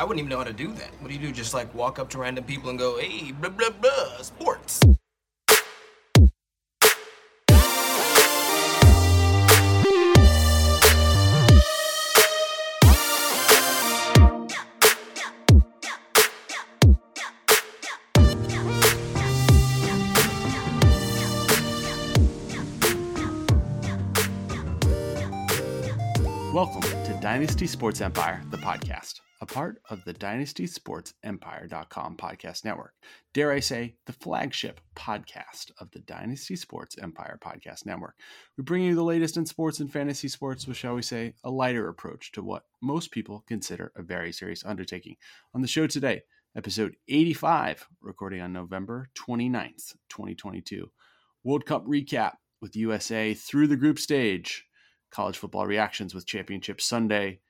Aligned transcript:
I 0.00 0.02
wouldn't 0.02 0.20
even 0.20 0.30
know 0.30 0.38
how 0.38 0.44
to 0.44 0.52
do 0.54 0.72
that. 0.72 0.88
What 1.00 1.08
do 1.08 1.14
you 1.14 1.20
do? 1.20 1.30
Just 1.30 1.52
like 1.52 1.74
walk 1.74 1.98
up 1.98 2.08
to 2.08 2.18
random 2.18 2.44
people 2.44 2.70
and 2.70 2.78
go, 2.78 2.98
hey, 2.98 3.32
blah, 3.32 3.50
blah, 3.50 3.68
blah, 3.68 4.22
sports. 4.22 4.80
Welcome 26.54 26.80
to 26.80 27.18
Dynasty 27.20 27.66
Sports 27.66 28.00
Empire, 28.00 28.42
podcast, 28.60 29.20
a 29.40 29.46
part 29.46 29.80
of 29.88 30.04
the 30.04 30.12
Dynasty 30.12 30.66
Sports 30.66 31.14
Empire.com 31.24 32.16
podcast 32.16 32.64
network. 32.64 32.92
Dare 33.32 33.52
I 33.52 33.60
say, 33.60 33.94
the 34.06 34.12
flagship 34.12 34.80
podcast 34.94 35.70
of 35.80 35.90
the 35.92 36.00
Dynasty 36.00 36.56
Sports 36.56 36.96
Empire 37.02 37.38
podcast 37.42 37.86
network. 37.86 38.14
We 38.58 38.64
bring 38.64 38.82
you 38.82 38.94
the 38.94 39.02
latest 39.02 39.36
in 39.36 39.46
sports 39.46 39.80
and 39.80 39.90
fantasy 39.90 40.28
sports 40.28 40.66
with, 40.66 40.76
shall 40.76 40.94
we 40.94 41.02
say, 41.02 41.34
a 41.42 41.50
lighter 41.50 41.88
approach 41.88 42.32
to 42.32 42.42
what 42.42 42.64
most 42.82 43.10
people 43.10 43.44
consider 43.48 43.92
a 43.96 44.02
very 44.02 44.32
serious 44.32 44.64
undertaking. 44.64 45.16
On 45.54 45.62
the 45.62 45.68
show 45.68 45.86
today, 45.86 46.22
episode 46.54 46.96
85, 47.08 47.88
recording 48.02 48.42
on 48.42 48.52
November 48.52 49.08
29th, 49.18 49.94
2022. 50.10 50.90
World 51.44 51.64
Cup 51.64 51.86
recap 51.86 52.34
with 52.60 52.76
USA 52.76 53.32
through 53.32 53.68
the 53.68 53.76
group 53.76 53.98
stage 53.98 54.66
college 55.10 55.38
football 55.38 55.66
reactions 55.66 56.14
with 56.14 56.26
Championship 56.26 56.80
Sunday, 56.80 57.40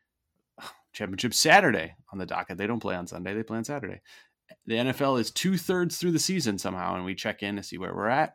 Championship 0.92 1.34
Saturday 1.34 1.94
on 2.12 2.18
the 2.18 2.26
docket. 2.26 2.58
They 2.58 2.66
don't 2.66 2.80
play 2.80 2.94
on 2.94 3.06
Sunday, 3.06 3.34
they 3.34 3.42
play 3.42 3.58
on 3.58 3.64
Saturday. 3.64 4.00
The 4.66 4.74
NFL 4.74 5.20
is 5.20 5.30
two 5.30 5.56
thirds 5.56 5.96
through 5.96 6.12
the 6.12 6.18
season 6.18 6.58
somehow, 6.58 6.96
and 6.96 7.04
we 7.04 7.14
check 7.14 7.42
in 7.42 7.56
to 7.56 7.62
see 7.62 7.78
where 7.78 7.94
we're 7.94 8.08
at. 8.08 8.34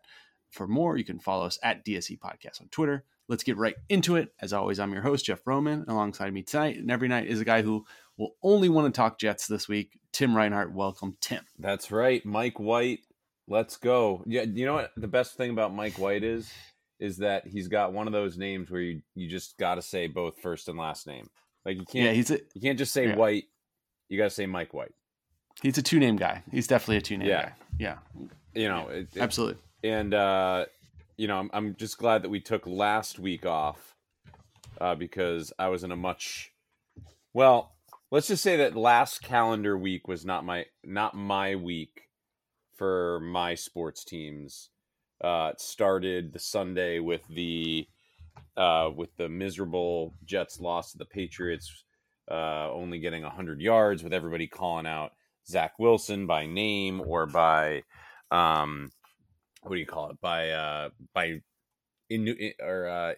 For 0.51 0.67
more, 0.67 0.97
you 0.97 1.03
can 1.03 1.19
follow 1.19 1.45
us 1.45 1.59
at 1.61 1.85
DSE 1.85 2.17
Podcast 2.19 2.61
on 2.61 2.69
Twitter. 2.69 3.03
Let's 3.27 3.43
get 3.43 3.57
right 3.57 3.75
into 3.89 4.15
it. 4.15 4.29
As 4.39 4.53
always, 4.53 4.79
I'm 4.79 4.93
your 4.93 5.01
host, 5.01 5.25
Jeff 5.25 5.45
Roman. 5.45 5.83
Alongside 5.87 6.33
me 6.33 6.43
tonight 6.43 6.77
and 6.77 6.89
every 6.89 7.07
night 7.07 7.27
is 7.27 7.41
a 7.41 7.45
guy 7.45 7.63
who 7.63 7.85
will 8.17 8.35
only 8.43 8.69
want 8.69 8.93
to 8.93 8.97
talk 8.97 9.19
Jets 9.19 9.47
this 9.47 9.67
week, 9.67 9.99
Tim 10.13 10.37
Reinhart. 10.37 10.71
Welcome, 10.71 11.17
Tim. 11.19 11.43
That's 11.59 11.91
right. 11.91 12.25
Mike 12.25 12.59
White. 12.59 12.99
Let's 13.47 13.77
go. 13.77 14.23
Yeah, 14.25 14.43
you 14.43 14.65
know 14.65 14.75
what 14.75 14.91
the 14.95 15.07
best 15.07 15.35
thing 15.35 15.51
about 15.51 15.73
Mike 15.73 15.99
White 15.99 16.23
is? 16.23 16.49
is 16.99 17.17
that 17.17 17.47
he's 17.47 17.67
got 17.67 17.93
one 17.93 18.07
of 18.07 18.13
those 18.13 18.37
names 18.37 18.69
where 18.71 18.81
you, 18.81 19.01
you 19.15 19.29
just 19.29 19.57
got 19.57 19.75
to 19.75 19.81
say 19.81 20.07
both 20.07 20.39
first 20.41 20.69
and 20.69 20.77
last 20.77 21.07
name. 21.07 21.29
Like 21.65 21.77
you 21.77 21.85
can't, 21.85 22.05
Yeah, 22.05 22.11
he's 22.11 22.31
a 22.31 22.39
you 22.53 22.61
can't 22.61 22.77
just 22.77 22.93
say 22.93 23.07
yeah. 23.09 23.15
White. 23.15 23.45
You 24.09 24.17
got 24.17 24.25
to 24.25 24.29
say 24.29 24.45
Mike 24.45 24.73
White. 24.73 24.93
he's 25.61 25.77
a 25.77 25.81
two 25.81 25.99
name 25.99 26.15
guy. 26.15 26.43
He's 26.51 26.67
definitely 26.67 26.97
a 26.97 27.01
two 27.01 27.17
name 27.17 27.27
Yeah. 27.27 27.41
guy. 27.43 27.53
Yeah, 27.77 27.97
You 28.53 28.67
know, 28.69 28.87
it, 28.89 29.07
it- 29.15 29.21
absolutely. 29.21 29.57
and 29.83 30.13
uh, 30.13 30.65
you 31.17 31.27
know, 31.27 31.39
I'm, 31.39 31.49
I'm 31.53 31.75
just 31.75 31.97
glad 31.97 32.21
that 32.23 32.29
we 32.29 32.39
took 32.39 32.65
last 32.67 33.19
week 33.19 33.45
off 33.45 33.95
uh, 34.79 34.95
because 34.95 35.51
I 35.59 35.67
was 35.69 35.83
in 35.83 35.91
a 35.91 35.95
much 35.95 36.51
well. 37.33 37.71
Let's 38.11 38.27
just 38.27 38.43
say 38.43 38.55
that 38.57 38.75
last 38.77 39.21
calendar 39.23 39.77
week 39.77 40.07
was 40.07 40.23
not 40.25 40.45
my 40.45 40.65
not 40.83 41.15
my 41.15 41.55
week 41.55 42.03
for 42.77 43.19
my 43.21 43.55
sports 43.55 44.03
teams. 44.05 44.69
Uh, 45.23 45.49
it 45.53 45.59
started 45.61 46.31
the 46.33 46.39
Sunday 46.39 46.99
with 46.99 47.27
the 47.27 47.87
uh, 48.57 48.89
with 48.95 49.15
the 49.17 49.29
miserable 49.29 50.13
Jets 50.25 50.59
loss 50.59 50.91
to 50.91 50.97
the 50.97 51.05
Patriots, 51.05 51.83
uh, 52.29 52.71
only 52.71 52.99
getting 52.99 53.23
100 53.23 53.61
yards, 53.61 54.03
with 54.03 54.13
everybody 54.13 54.47
calling 54.47 54.87
out 54.87 55.11
Zach 55.47 55.77
Wilson 55.77 56.25
by 56.25 56.45
name 56.45 57.01
or 57.05 57.25
by 57.25 57.83
um, 58.31 58.91
what 59.61 59.75
do 59.75 59.79
you 59.79 59.85
call 59.85 60.09
it 60.09 60.19
by 60.21 60.49
uh, 60.51 60.89
by 61.13 61.41
inu- 62.11 62.53
or 62.59 62.87
uh, 62.87 63.13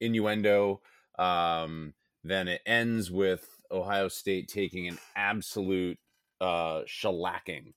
innuendo. 0.00 0.80
Um, 1.18 1.94
then 2.22 2.48
it 2.48 2.62
ends 2.66 3.10
with 3.10 3.46
Ohio 3.70 4.08
State 4.08 4.48
taking 4.48 4.88
an 4.88 4.98
absolute 5.14 5.98
uh, 6.40 6.82
shellacking 6.82 7.74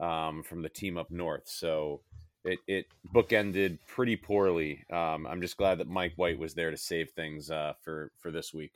um, 0.00 0.42
from 0.42 0.62
the 0.62 0.68
team 0.68 0.98
up 0.98 1.10
north. 1.10 1.48
So 1.48 2.02
it, 2.46 2.58
it 2.66 2.86
bookended 3.14 3.78
pretty 3.88 4.16
poorly. 4.16 4.84
Um, 4.90 5.26
I'm 5.26 5.40
just 5.40 5.56
glad 5.56 5.78
that 5.78 5.88
Mike 5.88 6.12
White 6.16 6.38
was 6.38 6.54
there 6.54 6.70
to 6.70 6.76
save 6.76 7.10
things 7.10 7.50
uh, 7.50 7.74
for 7.82 8.10
for 8.18 8.30
this 8.30 8.54
week. 8.54 8.72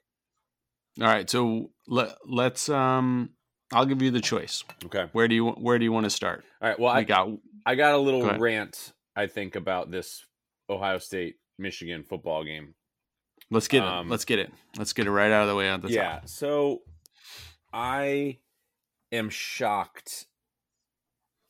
All 1.00 1.06
right, 1.06 1.28
so 1.30 1.70
let, 1.86 2.16
let's. 2.26 2.68
Um, 2.68 3.30
I'll 3.72 3.86
give 3.86 4.02
you 4.02 4.10
the 4.10 4.20
choice. 4.20 4.64
Okay. 4.84 5.08
Where 5.12 5.28
do 5.28 5.34
you 5.34 5.46
Where 5.50 5.78
do 5.78 5.84
you 5.84 5.92
want 5.92 6.04
to 6.04 6.10
start? 6.10 6.44
All 6.60 6.68
right. 6.68 6.78
Well, 6.78 6.92
we 6.92 7.00
I 7.00 7.04
got 7.04 7.28
I 7.64 7.74
got 7.76 7.94
a 7.94 7.98
little 7.98 8.24
ahead. 8.26 8.40
rant. 8.40 8.92
I 9.14 9.26
think 9.28 9.54
about 9.54 9.90
this 9.90 10.24
Ohio 10.68 10.98
State 10.98 11.36
Michigan 11.58 12.02
football 12.02 12.42
game. 12.44 12.74
Let's 13.50 13.68
get 13.68 13.82
Um, 13.82 14.08
it. 14.08 14.10
Let's 14.10 14.24
get 14.24 14.38
it. 14.40 14.52
Let's 14.76 14.92
get 14.92 15.06
it 15.06 15.10
right 15.10 15.30
out 15.30 15.42
of 15.42 15.48
the 15.48 15.54
way 15.54 15.68
on 15.70 15.80
the 15.80 15.88
yeah. 15.90 16.12
top. 16.20 16.28
So 16.28 16.82
I 17.72 18.38
am 19.12 19.30
shocked 19.30 20.26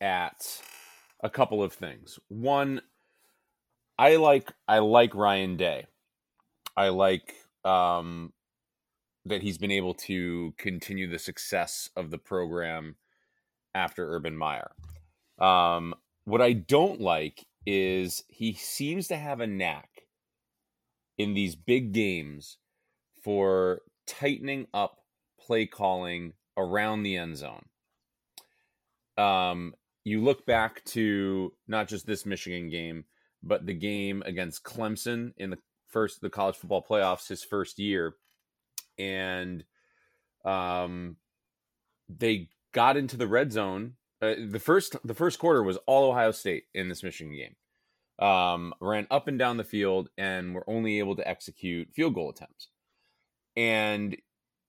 at 0.01 0.61
a 1.23 1.31
couple 1.31 1.63
of 1.63 1.73
things. 1.73 2.19
One, 2.29 2.81
I 3.99 4.17
like 4.17 4.53
I 4.67 4.79
like 4.79 5.15
Ryan 5.15 5.57
Day. 5.57 5.87
I 6.77 6.89
like 6.89 7.35
um, 7.65 8.33
that 9.27 9.43
he's 9.43 9.59
been 9.59 9.71
able 9.71 9.95
to 9.95 10.55
continue 10.57 11.09
the 11.09 11.19
success 11.19 11.91
of 11.97 12.11
the 12.11 12.19
program 12.19 12.97
after 13.75 14.15
Urban 14.15 14.37
Meyer. 14.37 14.73
Um, 15.39 15.95
what 16.25 16.41
I 16.41 16.53
don't 16.53 17.01
like 17.01 17.47
is 17.67 18.25
he 18.29 18.55
seems 18.55 19.09
to 19.09 19.17
have 19.17 19.41
a 19.41 19.47
knack 19.47 20.03
in 21.19 21.35
these 21.35 21.55
big 21.55 21.93
games 21.93 22.57
for 23.23 23.83
tightening 24.07 24.67
up 24.73 24.99
play 25.39 25.67
calling 25.67 26.33
around 26.57 27.03
the 27.03 27.17
end 27.17 27.37
zone. 27.37 27.67
Um, 29.19 29.75
you 30.11 30.23
look 30.23 30.45
back 30.45 30.85
to 30.85 31.53
not 31.67 31.89
just 31.89 32.07
this 32.07 32.27
Michigan 32.27 32.69
game, 32.69 33.05
but 33.43 33.67
the 33.67 33.75
game 33.75 34.23
against 34.27 34.65
Clemson 34.65 35.33
in 35.37 35.51
the 35.51 35.59
first 35.89 36.21
the 36.21 36.31
college 36.31 36.57
football 36.57 36.85
playoffs 36.89 37.29
his 37.29 37.43
first 37.43 37.79
year, 37.79 38.15
and 38.99 39.65
um, 40.45 41.17
they 42.09 42.49
got 42.73 42.97
into 42.97 43.17
the 43.17 43.27
red 43.27 43.53
zone. 43.53 43.95
Uh, 44.21 44.35
the 44.49 44.61
first 44.61 44.97
the 45.05 45.15
first 45.15 45.39
quarter 45.39 45.63
was 45.63 45.79
all 45.87 46.11
Ohio 46.11 46.31
State 46.31 46.65
in 46.75 46.89
this 46.89 47.03
Michigan 47.03 47.35
game. 47.35 47.57
Um, 48.27 48.75
ran 48.81 49.07
up 49.11 49.29
and 49.29 49.39
down 49.39 49.57
the 49.57 49.65
field 49.65 50.11
and 50.19 50.55
were 50.55 50.69
only 50.69 50.99
able 50.99 51.17
to 51.17 51.27
execute 51.27 51.89
field 51.95 52.15
goal 52.15 52.31
attempts. 52.31 52.69
And 53.57 54.17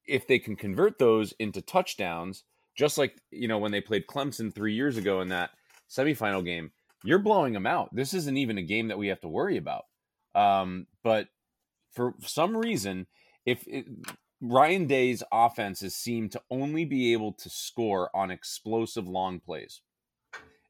if 0.08 0.26
they 0.26 0.40
can 0.40 0.56
convert 0.56 1.00
those 1.00 1.34
into 1.34 1.62
touchdowns, 1.62 2.46
just 2.76 2.98
like 2.98 3.18
you 3.32 3.48
know 3.48 3.58
when 3.58 3.72
they 3.72 3.82
played 3.82 4.08
Clemson 4.08 4.54
three 4.54 4.74
years 4.74 4.98
ago 4.98 5.22
in 5.22 5.30
that 5.30 5.52
semifinal 5.90 6.44
game, 6.44 6.72
you're 7.04 7.20
blowing 7.20 7.54
them 7.54 7.68
out. 7.68 7.94
This 7.94 8.14
isn't 8.14 8.38
even 8.38 8.58
a 8.58 8.64
game 8.64 8.88
that 8.88 8.98
we 8.98 9.08
have 9.08 9.22
to 9.22 9.28
worry 9.28 9.58
about. 9.58 9.86
Um, 10.34 10.88
but 11.04 11.28
for 11.92 12.14
some 12.22 12.56
reason, 12.56 13.08
if 13.46 13.68
it, 13.68 13.86
Ryan 14.40 14.88
Day's 14.88 15.24
offenses 15.32 15.96
seem 15.96 16.30
to 16.30 16.42
only 16.50 16.86
be 16.86 17.14
able 17.14 17.34
to 17.34 17.50
score 17.50 18.10
on 18.16 18.32
explosive 18.32 19.08
long 19.08 19.40
plays, 19.40 19.82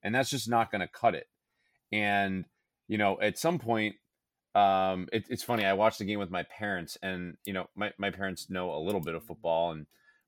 and 0.03 0.13
that's 0.13 0.29
just 0.29 0.49
not 0.49 0.71
going 0.71 0.81
to 0.81 0.87
cut 0.87 1.15
it. 1.15 1.27
And 1.91 2.45
you 2.87 2.97
know, 2.97 3.19
at 3.21 3.37
some 3.37 3.59
point, 3.59 3.95
um, 4.55 5.07
it, 5.13 5.25
it's 5.29 5.43
funny. 5.43 5.65
I 5.65 5.73
watched 5.73 5.99
the 5.99 6.05
game 6.05 6.19
with 6.19 6.31
my 6.31 6.43
parents, 6.43 6.97
and 7.01 7.37
you 7.45 7.53
know, 7.53 7.67
my 7.75 7.91
my 7.97 8.09
parents 8.09 8.49
know 8.49 8.73
a 8.73 8.83
little 8.83 9.01
bit 9.01 9.15
of 9.15 9.23
football, 9.23 9.71
and 9.71 9.85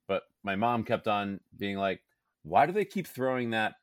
but 0.08 0.22
my 0.42 0.56
mom 0.56 0.84
kept 0.84 1.08
on 1.08 1.40
being 1.56 1.76
like, 1.76 2.00
"Why 2.42 2.66
do 2.66 2.72
they 2.72 2.84
keep 2.84 3.06
throwing 3.06 3.50
that 3.50 3.74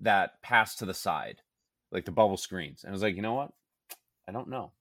that 0.00 0.42
pass 0.42 0.76
to 0.76 0.86
the 0.86 0.94
side, 0.94 1.42
like 1.90 2.04
the 2.04 2.12
bubble 2.12 2.36
screens?" 2.36 2.84
And 2.84 2.90
I 2.90 2.92
was 2.92 3.02
like, 3.02 3.16
"You 3.16 3.22
know 3.22 3.34
what? 3.34 3.52
I 4.28 4.32
don't 4.32 4.48
know. 4.48 4.72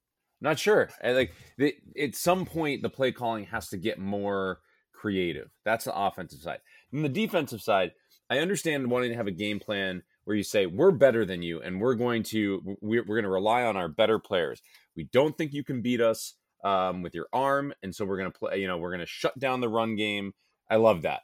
I'm 0.41 0.49
not 0.49 0.59
sure. 0.59 0.89
I, 1.03 1.11
like 1.11 1.33
the, 1.57 1.75
at 1.99 2.15
some 2.15 2.45
point, 2.45 2.81
the 2.81 2.89
play 2.89 3.11
calling 3.11 3.45
has 3.45 3.69
to 3.69 3.77
get 3.77 3.99
more 3.99 4.59
creative. 4.93 5.49
That's 5.65 5.85
the 5.85 5.95
offensive 5.95 6.39
side. 6.39 6.59
And 6.91 7.03
the 7.03 7.09
defensive 7.09 7.61
side, 7.61 7.91
I 8.29 8.39
understand 8.39 8.89
wanting 8.89 9.11
to 9.11 9.17
have 9.17 9.27
a 9.27 9.31
game 9.31 9.59
plan 9.59 10.03
where 10.23 10.35
you 10.35 10.43
say 10.43 10.65
we're 10.65 10.91
better 10.91 11.25
than 11.25 11.41
you, 11.43 11.61
and 11.61 11.81
we're 11.81 11.95
going 11.95 12.23
to 12.23 12.77
we're, 12.81 13.03
we're 13.03 13.15
going 13.15 13.23
to 13.23 13.29
rely 13.29 13.63
on 13.63 13.77
our 13.77 13.87
better 13.87 14.19
players. 14.19 14.61
We 14.95 15.05
don't 15.11 15.37
think 15.37 15.53
you 15.53 15.63
can 15.63 15.81
beat 15.81 16.01
us 16.01 16.35
um, 16.63 17.01
with 17.01 17.15
your 17.15 17.27
arm, 17.33 17.73
and 17.83 17.95
so 17.95 18.05
we're 18.05 18.17
going 18.17 18.31
to 18.31 18.37
play. 18.37 18.59
You 18.59 18.67
know, 18.67 18.77
we're 18.77 18.91
going 18.91 18.99
to 18.99 19.05
shut 19.05 19.37
down 19.39 19.61
the 19.61 19.69
run 19.69 19.95
game. 19.95 20.33
I 20.69 20.75
love 20.77 21.01
that. 21.03 21.21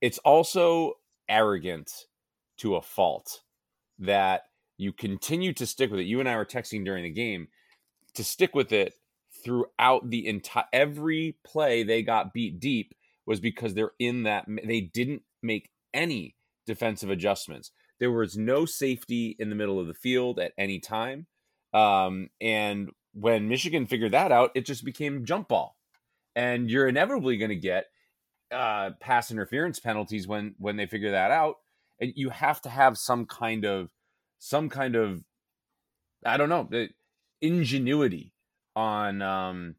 It's 0.00 0.18
also 0.18 0.94
arrogant 1.28 1.90
to 2.58 2.76
a 2.76 2.82
fault 2.82 3.42
that 3.98 4.42
you 4.76 4.92
continue 4.92 5.52
to 5.54 5.66
stick 5.66 5.90
with 5.90 6.00
it. 6.00 6.06
You 6.06 6.20
and 6.20 6.28
I 6.28 6.36
were 6.36 6.44
texting 6.44 6.84
during 6.84 7.02
the 7.02 7.10
game 7.10 7.48
to 8.14 8.24
stick 8.24 8.54
with 8.54 8.72
it 8.72 8.94
throughout 9.44 10.08
the 10.08 10.26
entire 10.26 10.64
every 10.72 11.36
play 11.44 11.82
they 11.82 12.02
got 12.02 12.32
beat 12.32 12.58
deep 12.58 12.94
was 13.26 13.40
because 13.40 13.74
they're 13.74 13.92
in 13.98 14.22
that 14.24 14.46
they 14.64 14.80
didn't 14.80 15.22
make 15.42 15.70
any 15.92 16.34
defensive 16.66 17.10
adjustments. 17.10 17.70
There 18.00 18.10
was 18.10 18.36
no 18.36 18.64
safety 18.64 19.36
in 19.38 19.50
the 19.50 19.56
middle 19.56 19.78
of 19.80 19.86
the 19.86 19.94
field 19.94 20.38
at 20.38 20.52
any 20.56 20.78
time. 20.78 21.26
Um, 21.74 22.30
and 22.40 22.90
when 23.20 23.48
Michigan 23.48 23.86
figured 23.86 24.12
that 24.12 24.32
out, 24.32 24.50
it 24.54 24.64
just 24.66 24.84
became 24.84 25.24
jump 25.24 25.48
ball. 25.48 25.76
And 26.36 26.70
you're 26.70 26.88
inevitably 26.88 27.36
going 27.36 27.48
to 27.50 27.56
get 27.56 27.86
uh, 28.52 28.90
pass 29.00 29.30
interference 29.30 29.78
penalties 29.80 30.26
when 30.26 30.54
when 30.58 30.76
they 30.76 30.86
figure 30.86 31.10
that 31.10 31.30
out. 31.30 31.56
And 32.00 32.12
you 32.14 32.30
have 32.30 32.60
to 32.62 32.68
have 32.68 32.96
some 32.96 33.26
kind 33.26 33.64
of 33.64 33.90
some 34.38 34.68
kind 34.68 34.94
of 34.94 35.24
I 36.24 36.36
don't 36.36 36.48
know 36.48 36.68
ingenuity 37.40 38.32
on 38.76 39.22
um, 39.22 39.74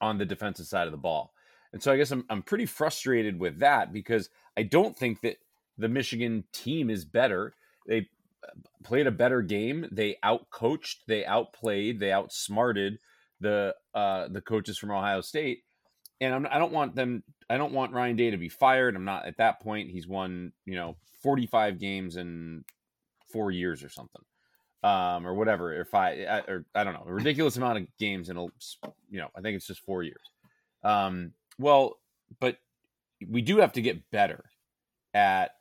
on 0.00 0.18
the 0.18 0.26
defensive 0.26 0.66
side 0.66 0.86
of 0.86 0.92
the 0.92 0.98
ball. 0.98 1.32
And 1.72 1.82
so 1.82 1.92
I 1.92 1.96
guess 1.96 2.10
I'm 2.10 2.24
I'm 2.28 2.42
pretty 2.42 2.66
frustrated 2.66 3.38
with 3.38 3.60
that 3.60 3.92
because 3.92 4.28
I 4.56 4.62
don't 4.62 4.96
think 4.96 5.22
that 5.22 5.36
the 5.76 5.88
Michigan 5.88 6.44
team 6.52 6.90
is 6.90 7.04
better. 7.04 7.54
They 7.86 8.08
played 8.84 9.06
a 9.06 9.12
better 9.12 9.42
game. 9.42 9.88
They 9.92 10.16
outcoached, 10.24 11.04
they 11.06 11.24
outplayed, 11.24 12.00
they 12.00 12.12
outsmarted 12.12 12.98
the 13.40 13.74
uh, 13.94 14.28
the 14.28 14.40
coaches 14.40 14.78
from 14.78 14.90
Ohio 14.90 15.20
State. 15.20 15.60
And 16.20 16.34
I'm, 16.34 16.46
I 16.50 16.58
don't 16.58 16.72
want 16.72 16.94
them. 16.94 17.22
I 17.48 17.56
don't 17.56 17.72
want 17.72 17.92
Ryan 17.92 18.16
Day 18.16 18.30
to 18.30 18.36
be 18.36 18.48
fired. 18.48 18.96
I'm 18.96 19.04
not 19.04 19.26
at 19.26 19.38
that 19.38 19.60
point. 19.60 19.90
He's 19.90 20.08
won, 20.08 20.52
you 20.64 20.74
know, 20.74 20.96
45 21.22 21.78
games 21.78 22.16
in 22.16 22.64
four 23.32 23.50
years 23.50 23.84
or 23.84 23.88
something, 23.88 24.22
um, 24.82 25.26
or 25.26 25.34
whatever, 25.34 25.84
five, 25.84 26.18
uh, 26.26 26.42
or 26.48 26.64
I 26.74 26.84
don't 26.84 26.94
know, 26.94 27.04
a 27.06 27.12
ridiculous 27.12 27.56
amount 27.56 27.78
of 27.78 27.86
games 27.98 28.28
in 28.28 28.36
a, 28.36 28.42
you 29.10 29.20
know, 29.20 29.28
I 29.36 29.40
think 29.40 29.56
it's 29.56 29.66
just 29.66 29.84
four 29.84 30.02
years. 30.02 30.22
Um, 30.82 31.32
well, 31.58 31.98
but 32.40 32.56
we 33.26 33.42
do 33.42 33.58
have 33.58 33.72
to 33.72 33.82
get 33.82 34.10
better 34.10 34.44
at 35.14 35.52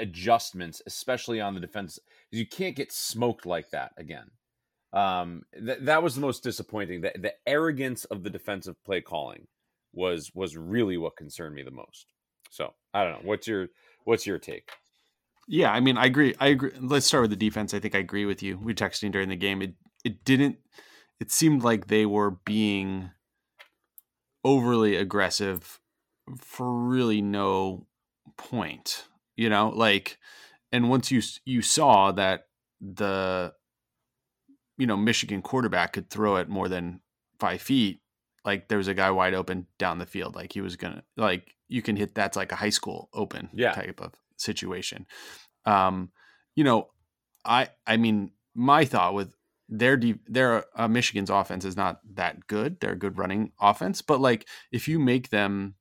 adjustments, 0.00 0.82
especially 0.86 1.40
on 1.40 1.54
the 1.54 1.60
defense, 1.60 1.98
you 2.30 2.46
can't 2.46 2.76
get 2.76 2.92
smoked 2.92 3.46
like 3.46 3.70
that 3.70 3.92
again. 3.96 4.30
Um, 4.92 5.42
th- 5.54 5.80
that 5.82 6.02
was 6.02 6.14
the 6.14 6.20
most 6.20 6.42
disappointing. 6.42 7.02
The, 7.02 7.12
the 7.16 7.34
arrogance 7.46 8.04
of 8.06 8.22
the 8.22 8.30
defensive 8.30 8.82
play 8.84 9.00
calling 9.00 9.46
was 9.92 10.30
was 10.34 10.56
really 10.56 10.96
what 10.96 11.16
concerned 11.16 11.54
me 11.54 11.62
the 11.62 11.70
most. 11.70 12.06
So 12.50 12.74
I 12.92 13.04
don't 13.04 13.12
know. 13.12 13.28
What's 13.28 13.46
your 13.46 13.68
what's 14.04 14.26
your 14.26 14.38
take? 14.38 14.70
Yeah, 15.48 15.72
I 15.72 15.80
mean, 15.80 15.96
I 15.96 16.06
agree. 16.06 16.34
I 16.38 16.48
agree. 16.48 16.72
Let's 16.80 17.06
start 17.06 17.22
with 17.22 17.30
the 17.30 17.36
defense. 17.36 17.74
I 17.74 17.80
think 17.80 17.94
I 17.94 17.98
agree 17.98 18.24
with 18.24 18.42
you. 18.42 18.58
We 18.58 18.74
texting 18.74 19.12
during 19.12 19.28
the 19.28 19.36
game. 19.36 19.62
It 19.62 19.74
it 20.04 20.24
didn't. 20.24 20.58
It 21.20 21.30
seemed 21.30 21.62
like 21.62 21.86
they 21.86 22.06
were 22.06 22.30
being 22.30 23.10
overly 24.44 24.96
aggressive 24.96 25.80
for 26.38 26.72
really 26.72 27.20
no 27.20 27.86
point 28.36 29.04
you 29.40 29.48
know 29.48 29.70
like 29.70 30.18
and 30.70 30.90
once 30.90 31.10
you 31.10 31.22
you 31.46 31.62
saw 31.62 32.12
that 32.12 32.42
the 32.78 33.52
you 34.76 34.86
know 34.86 34.98
michigan 34.98 35.40
quarterback 35.40 35.94
could 35.94 36.10
throw 36.10 36.36
it 36.36 36.46
more 36.46 36.68
than 36.68 37.00
five 37.38 37.62
feet 37.62 38.00
like 38.44 38.68
there 38.68 38.76
was 38.76 38.86
a 38.86 38.92
guy 38.92 39.10
wide 39.10 39.32
open 39.32 39.66
down 39.78 39.98
the 39.98 40.04
field 40.04 40.34
like 40.34 40.52
he 40.52 40.60
was 40.60 40.76
gonna 40.76 41.02
like 41.16 41.54
you 41.68 41.80
can 41.80 41.96
hit 41.96 42.14
that's 42.14 42.36
like 42.36 42.52
a 42.52 42.56
high 42.56 42.70
school 42.70 43.08
open 43.14 43.48
yeah. 43.54 43.72
type 43.72 43.98
of 44.02 44.12
situation 44.36 45.06
um 45.64 46.10
you 46.54 46.62
know 46.62 46.88
i 47.46 47.66
i 47.86 47.96
mean 47.96 48.30
my 48.54 48.84
thought 48.84 49.14
with 49.14 49.34
their 49.70 49.98
their 50.26 50.64
uh, 50.74 50.88
Michigan's 50.88 51.30
offense 51.30 51.64
is 51.64 51.76
not 51.76 52.00
that 52.14 52.48
good. 52.48 52.80
They're 52.80 52.94
a 52.94 52.98
good 52.98 53.16
running 53.16 53.52
offense, 53.60 54.02
but 54.02 54.20
like 54.20 54.48
if 54.72 54.88
you 54.88 54.98
make 54.98 55.30
them 55.30 55.76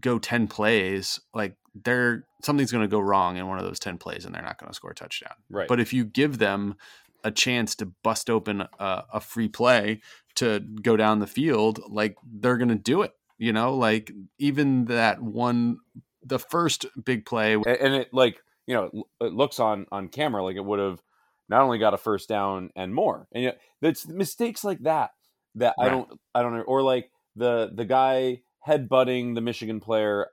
go 0.00 0.18
10 0.18 0.48
plays, 0.48 1.20
like 1.34 1.56
they're 1.84 2.24
something's 2.42 2.72
going 2.72 2.84
to 2.84 2.88
go 2.88 3.00
wrong 3.00 3.36
in 3.36 3.46
one 3.46 3.58
of 3.58 3.64
those 3.64 3.78
10 3.78 3.98
plays 3.98 4.24
and 4.24 4.34
they're 4.34 4.42
not 4.42 4.58
going 4.58 4.68
to 4.68 4.74
score 4.74 4.90
a 4.90 4.94
touchdown. 4.94 5.34
Right. 5.50 5.68
But 5.68 5.80
if 5.80 5.92
you 5.92 6.04
give 6.04 6.38
them 6.38 6.76
a 7.24 7.30
chance 7.30 7.74
to 7.76 7.86
bust 7.86 8.30
open 8.30 8.62
a, 8.78 9.04
a 9.14 9.20
free 9.20 9.48
play 9.48 10.00
to 10.36 10.60
go 10.60 10.96
down 10.96 11.18
the 11.18 11.26
field, 11.26 11.80
like 11.88 12.16
they're 12.24 12.56
going 12.56 12.68
to 12.68 12.74
do 12.74 13.02
it, 13.02 13.12
you 13.38 13.52
know, 13.52 13.74
like 13.74 14.12
even 14.38 14.86
that 14.86 15.20
one 15.20 15.78
the 16.22 16.38
first 16.38 16.86
big 17.04 17.24
play 17.24 17.54
and 17.54 17.94
it 17.94 18.12
like, 18.12 18.42
you 18.66 18.74
know, 18.74 19.04
it 19.20 19.32
looks 19.32 19.60
on 19.60 19.86
on 19.92 20.08
camera 20.08 20.42
like 20.42 20.56
it 20.56 20.64
would 20.64 20.80
have 20.80 21.00
not 21.48 21.62
only 21.62 21.78
got 21.78 21.94
a 21.94 21.98
first 21.98 22.28
down 22.28 22.70
and 22.74 22.94
more. 22.94 23.28
And 23.32 23.44
yet, 23.44 23.60
it's 23.80 24.06
mistakes 24.08 24.64
like 24.64 24.80
that 24.80 25.10
that 25.56 25.74
right. 25.78 25.86
I 25.86 25.90
don't 25.90 26.08
I 26.34 26.42
don't 26.42 26.54
know 26.54 26.62
or 26.62 26.82
like 26.82 27.10
the 27.34 27.70
the 27.72 27.84
guy 27.84 28.42
headbutting 28.66 29.34
the 29.34 29.40
Michigan 29.40 29.80
player 29.80 30.28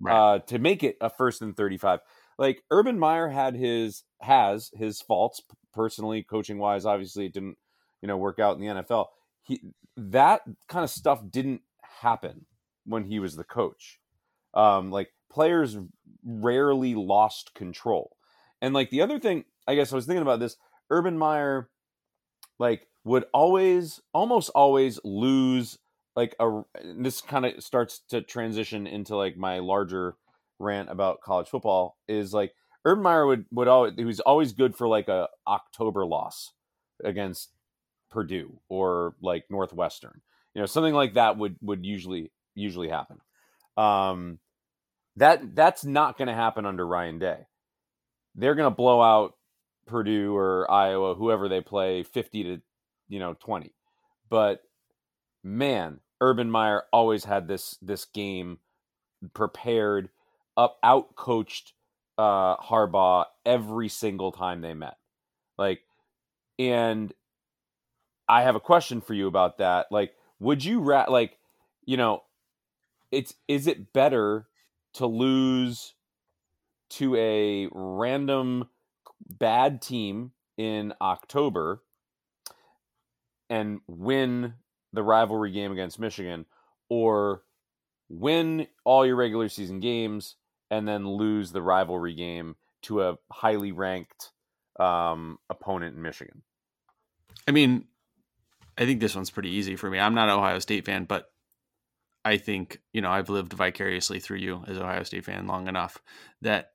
right. 0.00 0.34
uh, 0.34 0.38
to 0.40 0.58
make 0.58 0.82
it 0.82 0.96
a 1.00 1.10
first 1.10 1.42
and 1.42 1.56
35. 1.56 2.00
Like 2.38 2.62
Urban 2.70 2.98
Meyer 2.98 3.28
had 3.28 3.54
his 3.54 4.04
has 4.20 4.70
his 4.74 5.00
faults 5.00 5.42
personally 5.74 6.24
coaching 6.24 6.58
wise 6.58 6.84
obviously 6.84 7.26
it 7.26 7.32
didn't 7.32 7.56
you 8.02 8.08
know 8.08 8.16
work 8.16 8.38
out 8.38 8.56
in 8.56 8.60
the 8.60 8.82
NFL. 8.82 9.06
He 9.42 9.60
that 9.96 10.42
kind 10.68 10.84
of 10.84 10.90
stuff 10.90 11.20
didn't 11.28 11.62
happen 12.00 12.46
when 12.84 13.04
he 13.04 13.18
was 13.18 13.36
the 13.36 13.44
coach. 13.44 13.98
Um 14.54 14.90
like 14.90 15.10
players 15.30 15.76
rarely 16.24 16.94
lost 16.94 17.54
control. 17.54 18.16
And 18.60 18.74
like 18.74 18.90
the 18.90 19.02
other 19.02 19.18
thing 19.18 19.44
I 19.68 19.74
guess 19.74 19.92
I 19.92 19.96
was 19.96 20.06
thinking 20.06 20.22
about 20.22 20.40
this. 20.40 20.56
Urban 20.90 21.18
Meyer, 21.18 21.68
like, 22.58 22.86
would 23.04 23.26
always, 23.34 24.00
almost 24.14 24.50
always 24.54 24.98
lose. 25.04 25.78
Like 26.18 26.34
a, 26.40 26.62
this 26.96 27.20
kind 27.20 27.46
of 27.46 27.62
starts 27.62 28.00
to 28.10 28.22
transition 28.22 28.88
into 28.88 29.16
like 29.16 29.36
my 29.36 29.60
larger 29.60 30.16
rant 30.58 30.90
about 30.90 31.20
college 31.20 31.46
football. 31.46 31.96
Is 32.08 32.34
like 32.34 32.54
Urban 32.84 33.04
Meyer 33.04 33.24
would 33.24 33.44
would 33.52 33.68
always 33.68 33.92
he 33.96 34.04
was 34.04 34.18
always 34.18 34.52
good 34.52 34.74
for 34.74 34.88
like 34.88 35.06
a 35.06 35.28
October 35.46 36.04
loss 36.04 36.50
against 37.04 37.50
Purdue 38.10 38.58
or 38.68 39.14
like 39.22 39.44
Northwestern. 39.48 40.20
You 40.54 40.62
know, 40.62 40.66
something 40.66 40.94
like 40.94 41.14
that 41.14 41.38
would 41.38 41.54
would 41.60 41.86
usually 41.86 42.32
usually 42.56 42.88
happen. 42.88 43.18
Um, 43.76 44.40
that 45.14 45.54
that's 45.54 45.84
not 45.84 46.18
going 46.18 46.26
to 46.26 46.34
happen 46.34 46.66
under 46.66 46.84
Ryan 46.84 47.20
Day. 47.20 47.46
They're 48.34 48.56
going 48.56 48.70
to 48.70 48.74
blow 48.74 49.00
out 49.00 49.34
Purdue 49.86 50.36
or 50.36 50.70
Iowa, 50.70 51.14
whoever 51.14 51.48
they 51.48 51.60
play, 51.60 52.02
50 52.02 52.42
to, 52.44 52.62
you 53.08 53.18
know, 53.18 53.34
20. 53.38 53.72
But 54.28 54.60
man, 55.42 56.00
Urban 56.20 56.50
Meyer 56.50 56.84
always 56.92 57.24
had 57.24 57.48
this 57.48 57.78
this 57.82 58.04
game 58.04 58.58
prepared, 59.34 60.10
up 60.56 60.78
out 60.82 61.14
coached 61.16 61.72
uh 62.16 62.56
Harbaugh 62.56 63.26
every 63.46 63.88
single 63.88 64.32
time 64.32 64.60
they 64.60 64.74
met. 64.74 64.96
Like 65.56 65.80
and 66.58 67.12
I 68.28 68.42
have 68.42 68.56
a 68.56 68.60
question 68.60 69.00
for 69.00 69.14
you 69.14 69.26
about 69.26 69.58
that. 69.58 69.86
Like 69.90 70.14
would 70.40 70.64
you 70.64 70.80
ra- 70.80 71.06
like 71.08 71.38
you 71.84 71.96
know, 71.96 72.22
it's 73.10 73.34
is 73.46 73.66
it 73.66 73.92
better 73.92 74.46
to 74.94 75.06
lose 75.06 75.94
to 76.90 77.14
a 77.16 77.68
random 77.72 78.68
bad 79.28 79.80
team 79.82 80.32
in 80.56 80.92
October 81.00 81.82
and 83.50 83.80
win 83.86 84.54
the 84.92 85.02
rivalry 85.02 85.50
game 85.50 85.72
against 85.72 85.98
Michigan 85.98 86.46
or 86.88 87.42
win 88.08 88.66
all 88.84 89.04
your 89.04 89.16
regular 89.16 89.48
season 89.48 89.80
games 89.80 90.36
and 90.70 90.86
then 90.86 91.08
lose 91.08 91.52
the 91.52 91.62
rivalry 91.62 92.14
game 92.14 92.56
to 92.82 93.02
a 93.02 93.18
highly 93.30 93.72
ranked 93.72 94.30
um, 94.78 95.38
opponent 95.50 95.96
in 95.96 96.02
Michigan? 96.02 96.42
I 97.46 97.50
mean, 97.50 97.86
I 98.76 98.84
think 98.84 99.00
this 99.00 99.14
one's 99.14 99.30
pretty 99.30 99.50
easy 99.50 99.76
for 99.76 99.90
me. 99.90 99.98
I'm 99.98 100.14
not 100.14 100.28
an 100.28 100.36
Ohio 100.36 100.58
State 100.58 100.84
fan, 100.84 101.04
but 101.04 101.30
I 102.24 102.36
think, 102.36 102.80
you 102.92 103.00
know, 103.00 103.10
I've 103.10 103.30
lived 103.30 103.52
vicariously 103.52 104.20
through 104.20 104.38
you 104.38 104.64
as 104.66 104.78
Ohio 104.78 105.02
State 105.02 105.24
fan 105.24 105.46
long 105.46 105.68
enough 105.68 105.98
that 106.42 106.72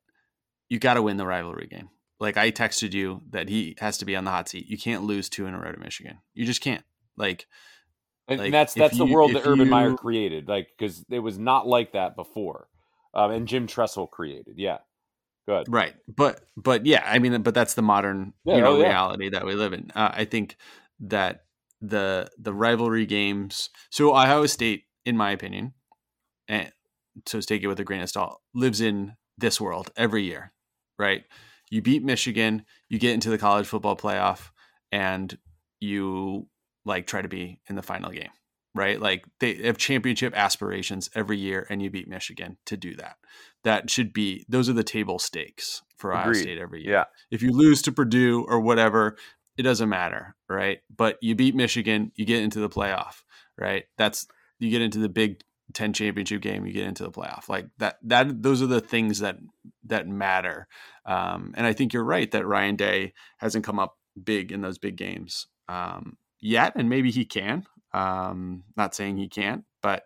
you 0.70 0.79
got 0.79 0.96
to 0.96 1.01
win 1.01 1.17
the 1.17 1.27
rivalry 1.27 1.67
game 1.67 1.89
like 2.24 2.38
I 2.38 2.51
texted 2.51 2.93
you 2.93 3.22
that 3.32 3.50
he 3.50 3.75
has 3.79 3.98
to 3.98 4.05
be 4.05 4.15
on 4.15 4.24
the 4.24 4.32
hot 4.32 4.48
seat. 4.48 4.70
You 4.70 4.77
can't 4.77 5.03
lose 5.03 5.27
two 5.27 5.46
in 5.46 5.53
a 5.53 5.60
row 5.60 5.74
to 5.74 5.79
Michigan. 5.79 6.20
You 6.34 6.46
just 6.46 6.62
can't. 6.62 6.86
Like, 7.17 7.48
and, 8.27 8.39
like, 8.39 8.51
that's 8.51 8.74
that's 8.74 8.98
the 8.98 9.06
world 9.06 9.34
that 9.34 9.46
Urban 9.46 9.65
you, 9.65 9.72
Meyer 9.72 9.96
created. 9.96 10.48
Like, 10.48 10.70
because 10.77 11.03
it 11.10 11.20
was 11.20 11.38
not 11.38 11.68
like 11.68 11.94
that 11.94 12.15
before, 12.15 12.68
um, 13.13 13.32
and 13.32 13.48
Jim 13.48 13.68
Tressel 13.68 14.08
created. 14.08 14.56
Yeah, 14.58 14.80
good. 15.48 15.68
Right, 15.70 15.94
but 16.08 16.42
but 16.56 16.86
yeah, 16.86 17.03
I 17.06 17.20
mean, 17.20 17.42
but 17.42 17.53
that's 17.53 17.74
the 17.74 17.82
modern 17.82 18.34
yeah, 18.46 18.56
you 18.56 18.62
know 18.62 18.75
oh, 18.75 18.80
yeah. 18.80 18.89
reality 18.89 19.30
that 19.30 19.46
we 19.46 19.56
live 19.56 19.74
in. 19.74 19.92
Uh, 19.96 20.12
I 20.13 20.25
think 20.25 20.58
that 21.01 21.46
the 21.82 22.30
the 22.38 22.53
rivalry 22.53 23.06
games. 23.06 23.70
So 23.89 24.12
Ohio 24.12 24.46
State, 24.46 24.84
in 25.06 25.18
my 25.18 25.32
opinion, 25.32 25.74
and 26.48 26.72
so 27.25 27.42
take 27.42 27.63
it 27.63 27.68
with 27.68 27.80
a 27.80 27.84
grain 27.84 28.01
of 28.01 28.10
salt, 28.10 28.42
lives 28.53 28.82
in 28.82 29.15
this 29.38 29.60
world 29.60 29.92
every 29.98 30.24
year, 30.24 30.53
right? 30.98 31.24
you 31.74 31.82
beat 31.82 32.03
Michigan, 32.03 32.65
you 32.88 33.00
get 33.00 33.15
into 33.15 33.32
the 33.32 33.38
college 33.38 33.65
football 33.65 33.96
playoff, 33.96 34.51
and 34.92 35.36
you 35.80 36.48
like 36.86 37.08
try 37.08 37.22
to 37.22 37.28
be 37.28 37.60
in 37.70 37.75
the 37.75 37.82
final 37.82 38.12
game. 38.12 38.30
right? 38.75 39.00
Like 39.00 39.25
they 39.40 39.56
have 39.63 39.78
championship 39.78 40.34
aspirations 40.36 41.10
every 41.16 41.38
year, 41.38 41.68
and 41.70 41.82
you 41.82 41.90
beat 41.90 42.08
Michigan 42.08 42.58
to 42.66 42.78
do 42.78 42.96
that. 42.96 43.18
That 43.63 43.90
should 43.90 44.13
be 44.13 44.46
those 44.50 44.70
are 44.70 44.74
the 44.74 44.84
table 44.84 45.20
stakes 45.20 45.82
for 45.98 46.12
Agreed. 46.12 46.42
State 46.42 46.58
every 46.58 46.84
year. 46.84 46.92
Yeah. 46.92 47.04
If 47.32 47.42
you 47.42 47.52
lose 47.52 47.82
to 47.84 47.92
Purdue 47.92 48.46
or 48.48 48.60
whatever, 48.60 49.16
it 49.58 49.63
doesn't 49.63 49.90
matter, 49.90 50.36
right? 50.50 50.80
But 50.96 51.18
you 51.22 51.36
beat 51.36 51.56
Michigan, 51.56 52.12
you 52.16 52.25
get 52.25 52.42
into 52.42 52.60
the 52.60 52.70
playoff, 52.70 53.24
right? 53.58 53.86
That's 53.98 54.28
you 54.60 54.70
get 54.70 54.82
into 54.82 55.00
the 55.00 55.10
Big 55.10 55.42
Ten 55.74 55.94
championship 55.94 56.42
game, 56.42 56.66
you 56.66 56.74
get 56.74 56.88
into 56.88 57.04
the 57.04 57.12
playoff. 57.12 57.48
Like 57.50 57.68
that. 57.78 57.98
That 58.04 58.42
those 58.44 58.62
are 58.62 58.68
the 58.68 58.82
things 58.82 59.20
that 59.20 59.38
that 59.86 60.08
matter. 60.08 60.68
Um, 61.06 61.54
and 61.56 61.66
I 61.66 61.74
think 61.74 61.94
you're 61.94 62.04
right 62.04 62.30
that 62.32 62.46
Ryan 62.46 62.75
Day 62.75 63.13
hasn't 63.38 63.66
come 63.66 63.80
up 63.80 63.98
big 64.22 64.52
in 64.52 64.62
those 64.62 64.78
big 64.78 64.96
games 64.96 65.48
um, 65.68 66.18
yet, 66.43 66.73
and 66.75 66.89
maybe 66.89 67.09
he 67.09 67.25
can. 67.25 67.65
Um, 67.93 68.63
not 68.75 68.93
saying 68.93 69.17
he 69.17 69.27
can't, 69.29 69.63
but 69.81 70.05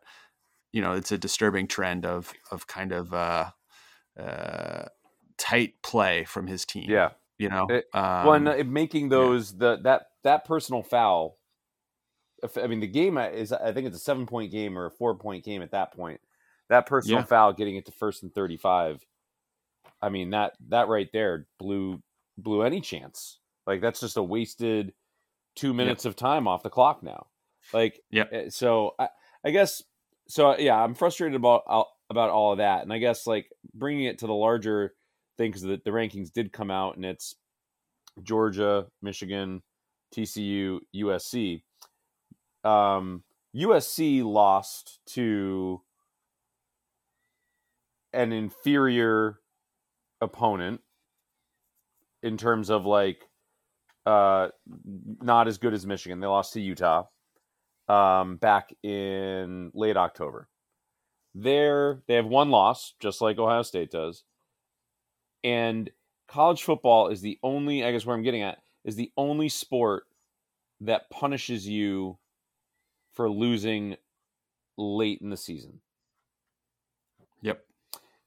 you 0.72 0.82
know, 0.82 0.94
it's 0.94 1.12
a 1.12 1.18
disturbing 1.18 1.68
trend 1.68 2.06
of 2.06 2.32
of 2.52 2.68
kind 2.68 2.92
of 2.92 3.14
uh, 3.14 3.50
uh, 4.20 4.86
tight 5.38 5.82
play 5.82 6.24
from 6.26 6.48
his 6.48 6.66
team. 6.66 6.90
Yeah. 6.90 7.10
you 7.38 7.50
know. 7.50 7.68
It- 7.70 7.88
um, 7.94 8.26
well, 8.26 8.34
and 8.34 8.48
uh, 8.48 8.64
making 8.66 9.10
those 9.10 9.58
the 9.58 9.78
that 9.84 10.08
that 10.24 10.46
personal 10.46 10.84
foul. 10.84 11.38
I 12.62 12.68
mean, 12.68 12.82
the 12.82 12.88
game 12.88 13.18
is 13.18 13.52
I 13.52 13.72
think 13.72 13.88
it's 13.88 13.98
a 13.98 14.00
seven 14.00 14.26
point 14.28 14.52
game 14.52 14.78
or 14.78 14.86
a 14.86 14.92
four 14.92 15.16
point 15.16 15.44
game 15.44 15.62
at 15.64 15.72
that 15.72 15.92
point. 15.94 16.22
That 16.70 16.86
personal 16.86 17.20
Yeah. 17.20 17.26
foul 17.26 17.54
getting 17.54 17.78
it 17.78 17.86
to 17.88 17.92
first 17.92 18.22
and 18.24 18.34
thirty 18.34 18.58
five. 18.58 19.04
I 20.02 20.10
mean 20.10 20.30
that 20.32 20.54
that 20.70 20.88
right 20.90 21.10
there 21.14 21.48
blew 21.58 22.04
blew 22.38 22.62
any 22.62 22.82
chance. 22.82 23.40
Like 23.66 23.82
that's 23.82 24.00
just 24.02 24.18
a 24.18 24.24
wasted 24.24 24.94
two 25.58 25.74
minutes 25.74 26.06
of 26.06 26.16
time 26.16 26.48
off 26.48 26.64
the 26.64 26.70
clock 26.70 27.04
now. 27.04 27.28
Like 27.74 28.00
Yep. 28.12 28.30
eh, 28.32 28.50
So 28.50 28.96
I 28.98 29.10
I 29.44 29.52
guess 29.52 29.82
so. 30.30 30.58
Yeah, 30.58 30.82
I'm 30.82 30.94
frustrated 30.94 31.36
about 31.36 31.64
all- 31.68 31.92
about 32.10 32.30
all 32.30 32.54
of 32.54 32.60
that, 32.60 32.84
and 32.84 32.94
I 32.94 33.00
guess 33.00 33.28
like 33.28 33.52
bringing 33.74 34.06
it 34.06 34.20
to 34.20 34.28
the 34.28 34.34
larger 34.34 34.94
thing 35.38 35.50
because 35.52 35.64
the, 35.64 35.82
the 35.84 35.92
rankings 35.92 36.32
did 36.32 36.54
come 36.54 36.72
out, 36.72 36.96
and 36.96 37.04
it's 37.04 37.36
Georgia, 38.24 38.88
Michigan, 39.02 39.62
TCU, 40.16 40.80
USC. 40.96 41.64
Um, 42.64 43.24
USC 43.56 44.24
lost 44.24 45.00
to 45.08 45.82
an 48.14 48.32
inferior 48.32 49.40
opponent 50.22 50.82
in 52.24 52.38
terms 52.38 52.70
of 52.70 52.86
like 52.86 53.24
uh 54.08 54.50
not 55.22 55.48
as 55.48 55.58
good 55.58 55.74
as 55.74 55.86
Michigan. 55.86 56.20
They 56.20 56.28
lost 56.28 56.54
to 56.54 56.62
Utah 56.62 57.06
um 57.88 58.38
back 58.38 58.74
in 58.84 59.72
late 59.74 59.98
October. 59.98 60.48
There 61.36 62.02
they 62.08 62.16
have 62.16 62.26
one 62.26 62.50
loss 62.50 62.94
just 63.00 63.22
like 63.22 63.38
Ohio 63.38 63.64
State 63.64 63.92
does. 63.92 64.24
And 65.44 65.90
college 66.28 66.64
football 66.64 67.10
is 67.10 67.22
the 67.22 67.38
only 67.44 67.84
I 67.84 67.92
guess 67.92 68.06
where 68.06 68.16
I'm 68.16 68.24
getting 68.24 68.42
at 68.44 68.60
is 68.84 68.96
the 68.96 69.12
only 69.18 69.50
sport 69.50 70.04
that 70.82 71.10
punishes 71.10 71.68
you 71.68 72.18
for 73.14 73.30
losing 73.30 73.98
late 74.78 75.20
in 75.22 75.30
the 75.30 75.38
season. 75.38 75.82
Yep. 77.42 77.66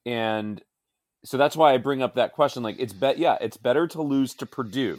And 0.04 0.62
so 1.24 1.36
that's 1.36 1.56
why 1.56 1.72
I 1.72 1.78
bring 1.78 2.02
up 2.02 2.14
that 2.14 2.32
question. 2.32 2.62
Like 2.62 2.76
it's 2.78 2.92
bet, 2.92 3.18
yeah, 3.18 3.38
it's 3.40 3.56
better 3.56 3.86
to 3.88 4.02
lose 4.02 4.34
to 4.34 4.46
Purdue, 4.46 4.98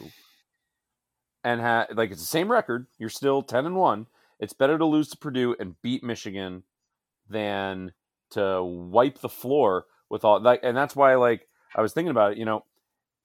and 1.44 1.60
ha- 1.60 1.86
like 1.94 2.10
it's 2.10 2.20
the 2.20 2.26
same 2.26 2.50
record. 2.50 2.86
You're 2.98 3.08
still 3.08 3.42
ten 3.42 3.66
and 3.66 3.76
one. 3.76 4.06
It's 4.40 4.52
better 4.52 4.78
to 4.78 4.84
lose 4.84 5.08
to 5.10 5.16
Purdue 5.16 5.54
and 5.60 5.80
beat 5.82 6.02
Michigan 6.02 6.64
than 7.28 7.92
to 8.30 8.62
wipe 8.62 9.18
the 9.18 9.28
floor 9.28 9.86
with 10.10 10.24
all 10.24 10.40
like. 10.40 10.60
And 10.62 10.76
that's 10.76 10.96
why, 10.96 11.14
like, 11.14 11.48
I 11.76 11.80
was 11.80 11.92
thinking 11.92 12.10
about 12.10 12.32
it. 12.32 12.38
You 12.38 12.44
know, 12.44 12.64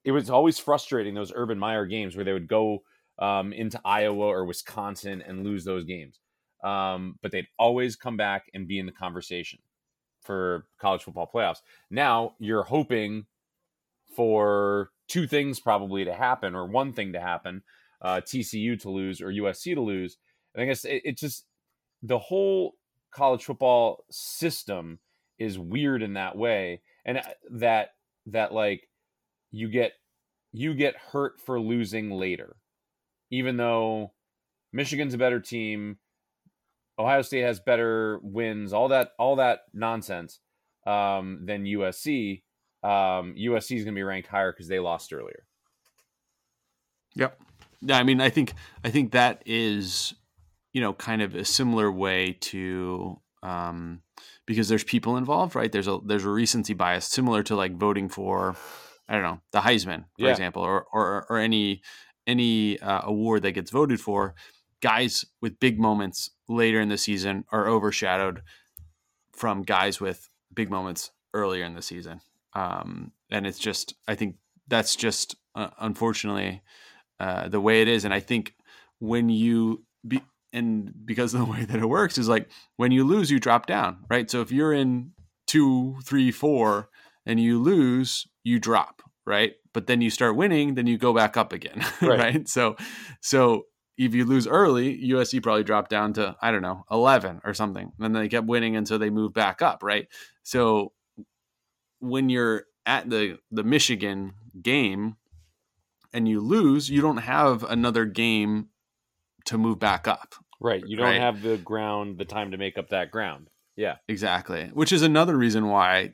it 0.04 0.12
was 0.12 0.30
always 0.30 0.60
frustrating 0.60 1.16
those 1.16 1.34
Urban 1.36 1.60
Meyer 1.60 1.86
games 1.86 2.16
where 2.16 2.26
they 2.26 2.34
would 2.34 2.48
go 2.48 2.84
um, 3.20 3.52
into 3.52 3.82
Iowa 3.84 4.26
or 4.26 4.46
Wisconsin 4.46 5.24
and 5.26 5.44
lose 5.44 5.66
those 5.66 5.86
games, 5.86 6.20
um, 6.64 7.18
but 7.22 7.32
they'd 7.32 7.48
always 7.58 7.96
come 7.96 8.16
back 8.16 8.46
and 8.54 8.68
be 8.68 8.80
in 8.80 8.86
the 8.86 8.92
conversation 8.92 9.60
for 10.22 10.68
college 10.80 11.04
football 11.04 11.30
playoffs. 11.34 11.62
Now 11.90 12.36
you're 12.40 12.64
hoping 12.64 13.26
for 14.16 14.92
two 15.08 15.26
things 15.26 15.60
probably 15.60 16.06
to 16.06 16.14
happen, 16.14 16.54
or 16.54 16.68
one 16.68 16.94
thing 16.94 17.14
to 17.14 17.20
happen: 17.20 17.64
uh, 18.02 18.22
TCU 18.22 18.80
to 18.82 18.90
lose 18.90 19.22
or 19.22 19.28
USC 19.28 19.76
to 19.76 19.82
lose. 19.82 20.18
And 20.54 20.64
I 20.64 20.66
guess 20.66 20.86
it, 20.86 21.02
it 21.04 21.18
just 21.18 21.46
the 22.02 22.20
whole 22.20 22.74
college 23.12 23.46
football 23.46 24.04
system 24.10 25.00
is 25.40 25.60
weird 25.60 26.02
in 26.02 26.14
that 26.14 26.36
way, 26.36 26.82
and 27.06 27.20
uh, 27.20 27.24
that 27.52 27.90
that 28.28 28.54
like 28.54 28.90
you 29.52 29.70
get 29.70 29.94
you 30.52 30.74
get 30.74 30.96
hurt 30.96 31.40
for 31.40 31.60
losing 31.60 32.12
later, 32.12 32.56
even 33.30 33.58
though 33.58 34.14
Michigan's 34.74 35.14
a 35.14 35.18
better 35.18 35.40
team. 35.40 35.98
Ohio 37.00 37.22
State 37.22 37.42
has 37.42 37.60
better 37.60 38.20
wins, 38.24 38.74
all 38.74 38.88
that, 38.88 39.12
all 39.20 39.36
that 39.36 39.62
nonsense 39.74 40.40
um, 40.88 41.42
than 41.46 41.64
USC. 41.64 42.42
Um, 42.84 43.36
USC 43.38 43.78
is 43.78 43.84
going 43.84 43.94
to 43.94 44.00
be 44.00 44.04
ranked 44.04 44.28
higher 44.28 44.52
because 44.52 44.68
they 44.68 44.80
lost 44.80 45.14
earlier. 45.14 45.46
Yep. 47.16 47.40
Yeah, 47.82 47.98
I 47.98 48.04
mean, 48.04 48.22
I 48.22 48.30
think 48.30 48.54
I 48.84 48.90
think 48.90 49.12
that 49.12 49.44
is, 49.46 50.14
you 50.74 50.82
know, 50.82 50.94
kind 50.94 51.22
of 51.22 51.36
a 51.36 51.46
similar 51.46 51.92
way 51.92 52.34
to 52.42 53.20
um, 53.44 54.02
because 54.46 54.68
there's 54.70 54.84
people 54.84 55.18
involved, 55.18 55.56
right? 55.56 55.72
There's 55.72 55.88
a 55.88 56.00
there's 56.06 56.26
a 56.26 56.30
recency 56.30 56.74
bias 56.74 57.06
similar 57.06 57.44
to 57.44 57.56
like 57.56 57.78
voting 57.78 58.10
for, 58.10 58.56
I 59.08 59.14
don't 59.14 59.24
know, 59.24 59.42
the 59.52 59.60
Heisman, 59.62 60.06
for 60.20 60.26
Yeah. 60.26 60.32
example, 60.32 60.64
or 60.64 60.86
or 60.92 61.26
or 61.30 61.38
any 61.38 61.82
any 62.26 62.80
uh, 62.80 63.02
award 63.04 63.44
that 63.44 63.52
gets 63.54 63.72
voted 63.72 64.02
for. 64.02 64.36
Guys 64.80 65.26
with 65.42 65.60
big 65.60 65.80
moments 65.80 66.30
later 66.48 66.80
in 66.80 66.90
the 66.90 67.00
season 67.00 67.46
are 67.52 67.68
overshadowed 67.68 68.44
from 69.34 69.64
guys 69.64 70.00
with 70.02 70.30
big 70.54 70.70
moments 70.70 71.12
earlier 71.34 71.64
in 71.66 71.74
the 71.76 71.82
season, 71.82 72.22
um, 72.54 73.12
and 73.30 73.46
it's 73.46 73.60
just 73.60 73.94
I 74.08 74.16
think 74.16 74.38
that's 74.68 74.96
just 74.96 75.36
uh, 75.56 75.70
unfortunately 75.80 76.62
uh, 77.20 77.48
the 77.48 77.62
way 77.62 77.82
it 77.82 77.88
is. 77.88 78.06
And 78.06 78.14
I 78.14 78.20
think 78.20 78.54
when 79.00 79.30
you 79.30 79.84
be 80.08 80.22
and 80.54 80.94
because 81.06 81.34
of 81.34 81.40
the 81.42 81.46
way 81.52 81.66
that 81.66 81.80
it 81.80 81.86
works 81.90 82.18
is 82.18 82.28
like 82.30 82.50
when 82.78 82.92
you 82.92 83.04
lose, 83.04 83.30
you 83.32 83.40
drop 83.40 83.66
down, 83.66 84.06
right? 84.10 84.30
So 84.30 84.42
if 84.42 84.52
you're 84.52 84.74
in 84.74 85.12
two, 85.46 85.98
three, 86.04 86.32
four, 86.32 86.90
and 87.26 87.40
you 87.40 87.62
lose, 87.62 88.28
you 88.44 88.60
drop, 88.60 89.02
right? 89.26 89.54
But 89.74 89.88
then 89.88 90.02
you 90.02 90.10
start 90.10 90.36
winning, 90.36 90.76
then 90.76 90.88
you 90.88 90.98
go 90.98 91.14
back 91.14 91.38
up 91.38 91.54
again, 91.54 91.86
Right. 92.02 92.20
right? 92.20 92.48
So, 92.50 92.76
so 93.22 93.64
if 93.98 94.14
you 94.14 94.26
lose 94.26 94.48
early, 94.48 94.98
USC 95.10 95.42
probably 95.42 95.64
dropped 95.64 95.90
down 95.90 96.14
to 96.14 96.36
I 96.42 96.52
don't 96.52 96.62
know 96.62 96.84
eleven 96.92 97.42
or 97.44 97.54
something, 97.54 97.92
and 98.00 98.16
then 98.16 98.22
they 98.22 98.30
kept 98.30 98.48
winning 98.48 98.76
until 98.76 99.00
they 99.00 99.10
moved 99.10 99.34
back 99.34 99.62
up, 99.62 99.84
right? 99.84 100.08
So 100.44 100.94
when 102.00 102.30
you're 102.30 102.64
at 102.86 103.10
the 103.10 103.38
the 103.52 103.64
Michigan 103.64 104.34
game 104.62 105.18
and 106.14 106.28
you 106.28 106.40
lose, 106.40 106.90
you 106.90 107.02
don't 107.02 107.18
have 107.18 107.64
another 107.64 108.06
game 108.06 108.70
to 109.46 109.58
move 109.58 109.80
back 109.80 110.08
up. 110.08 110.36
Right. 110.60 110.84
You 110.86 110.98
don't 110.98 111.06
Right. 111.06 111.22
have 111.22 111.42
the 111.42 111.58
ground, 111.58 112.18
the 112.18 112.26
time 112.26 112.52
to 112.52 112.58
make 112.58 112.78
up 112.78 112.90
that 112.90 113.12
ground. 113.12 113.50
Yeah. 113.76 113.98
Exactly. 114.08 114.70
Which 114.74 114.92
is 114.92 115.02
another 115.04 115.38
reason 115.38 115.68
why, 115.68 116.14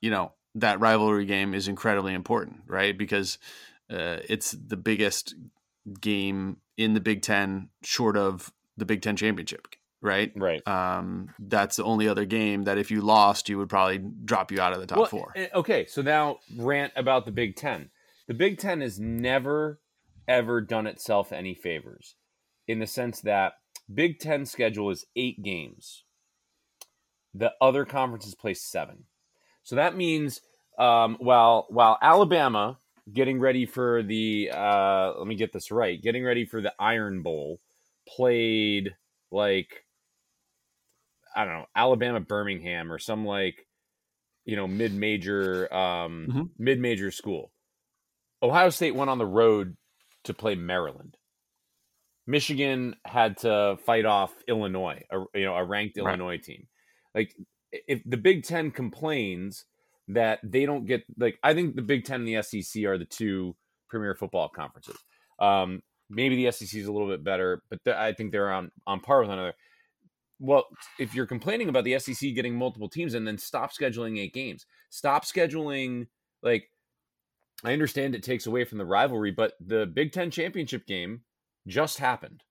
you 0.00 0.10
know, 0.10 0.32
that 0.54 0.78
rivalry 0.80 1.24
game 1.26 1.54
is 1.54 1.68
incredibly 1.68 2.12
important, 2.14 2.62
right? 2.66 2.96
Because 2.96 3.38
uh, 3.90 4.18
it's 4.28 4.52
the 4.52 4.76
biggest 4.76 5.34
game 6.00 6.58
in 6.76 6.94
the 6.94 7.00
Big 7.00 7.22
Ten, 7.22 7.70
short 7.82 8.16
of 8.16 8.52
the 8.76 8.84
Big 8.84 9.00
Ten 9.02 9.16
championship, 9.16 9.68
right? 10.02 10.32
Right. 10.36 10.66
Um, 10.68 11.30
that's 11.38 11.76
the 11.76 11.84
only 11.84 12.08
other 12.08 12.24
game 12.26 12.64
that 12.64 12.76
if 12.78 12.90
you 12.90 13.00
lost, 13.00 13.48
you 13.48 13.56
would 13.58 13.68
probably 13.70 13.98
drop 14.24 14.52
you 14.52 14.60
out 14.60 14.72
of 14.74 14.80
the 14.80 14.86
top 14.86 14.98
Well, 14.98 15.06
four. 15.06 15.32
eh, 15.34 15.48
Okay, 15.54 15.86
so 15.86 16.02
now 16.02 16.38
rant 16.56 16.92
about 16.96 17.24
the 17.24 17.32
Big 17.32 17.56
Ten. 17.56 17.90
The 18.28 18.34
Big 18.34 18.58
Ten 18.58 18.80
has 18.82 19.00
never, 19.00 19.80
ever 20.28 20.60
done 20.60 20.86
itself 20.86 21.32
any 21.32 21.54
favors 21.54 22.14
in 22.66 22.78
the 22.78 22.86
sense 22.86 23.20
that 23.22 23.54
Big 23.92 24.18
Ten 24.18 24.44
schedule 24.44 24.90
is 24.90 25.06
eight 25.16 25.42
games. 25.42 26.04
The 27.34 27.52
other 27.60 27.84
conferences 27.84 28.34
play 28.34 28.54
seven. 28.54 29.04
So 29.62 29.76
that 29.76 29.96
means 29.96 30.40
um, 30.78 31.16
while 31.20 31.66
while 31.70 31.98
Alabama 32.02 32.78
getting 33.12 33.40
ready 33.40 33.64
for 33.64 34.02
the 34.02 34.50
uh, 34.52 35.12
let 35.16 35.26
me 35.26 35.34
get 35.34 35.52
this 35.52 35.70
right, 35.70 36.00
getting 36.00 36.24
ready 36.24 36.44
for 36.44 36.60
the 36.60 36.72
Iron 36.78 37.22
Bowl, 37.22 37.60
played 38.06 38.94
like 39.30 39.84
I 41.34 41.44
don't 41.44 41.54
know 41.54 41.66
Alabama 41.74 42.20
Birmingham 42.20 42.92
or 42.92 42.98
some 42.98 43.24
like 43.26 43.66
you 44.44 44.56
know 44.56 44.66
mid 44.66 44.92
major 44.94 45.72
um, 45.72 46.26
Mhm. 46.30 46.48
mid 46.58 46.78
major 46.80 47.10
school. 47.10 47.52
Ohio 48.42 48.70
State 48.70 48.94
went 48.94 49.10
on 49.10 49.18
the 49.18 49.26
road 49.26 49.76
to 50.24 50.34
play 50.34 50.54
Maryland. 50.54 51.16
Michigan 52.26 52.94
had 53.06 53.38
to 53.38 53.78
fight 53.86 54.04
off 54.04 54.32
Illinois, 54.46 55.02
a, 55.10 55.24
you 55.34 55.44
know, 55.46 55.54
a 55.54 55.64
ranked 55.64 55.96
Right. 55.96 56.06
Illinois 56.18 56.36
team. 56.38 56.66
Like 57.14 57.34
if 57.72 58.02
the 58.04 58.16
Big 58.18 58.44
Ten 58.44 58.70
complains 58.70 59.64
that 60.08 60.40
they 60.42 60.66
don't 60.66 60.84
get 60.86 61.04
like, 61.18 61.38
I 61.42 61.54
think 61.54 61.74
the 61.74 61.82
Big 61.82 62.04
Ten 62.04 62.20
and 62.20 62.28
the 62.28 62.42
SEC 62.42 62.84
are 62.84 62.98
the 62.98 63.06
two 63.06 63.56
premier 63.88 64.14
football 64.14 64.48
conferences. 64.48 64.96
Um, 65.38 65.82
maybe 66.10 66.36
the 66.36 66.52
SEC 66.52 66.78
is 66.78 66.86
a 66.86 66.92
little 66.92 67.08
bit 67.08 67.24
better, 67.24 67.62
but 67.70 67.82
th- 67.84 67.96
I 67.96 68.12
think 68.12 68.32
they're 68.32 68.52
on 68.52 68.70
on 68.86 69.00
par 69.00 69.20
with 69.20 69.30
another. 69.30 69.54
Well, 70.38 70.66
if 71.00 71.14
you're 71.14 71.26
complaining 71.26 71.68
about 71.68 71.84
the 71.84 71.98
SEC 71.98 72.34
getting 72.34 72.54
multiple 72.54 72.88
teams, 72.88 73.14
and 73.14 73.26
then 73.26 73.38
stop 73.38 73.72
scheduling 73.72 74.18
eight 74.18 74.34
games, 74.34 74.66
stop 74.90 75.24
scheduling 75.24 76.06
like. 76.42 76.70
I 77.64 77.72
understand 77.72 78.14
it 78.14 78.22
takes 78.22 78.46
away 78.46 78.64
from 78.64 78.78
the 78.78 78.84
rivalry, 78.84 79.32
but 79.32 79.54
the 79.60 79.84
Big 79.86 80.12
Ten 80.12 80.30
championship 80.30 80.86
game 80.86 81.22
just 81.66 81.98
happened 81.98 82.44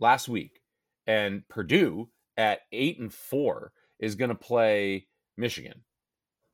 last 0.00 0.28
week, 0.28 0.62
and 1.06 1.46
Purdue 1.48 2.08
at 2.36 2.60
eight 2.72 2.98
and 2.98 3.12
four 3.12 3.72
is 3.98 4.14
going 4.14 4.30
to 4.30 4.34
play 4.34 5.08
Michigan. 5.36 5.82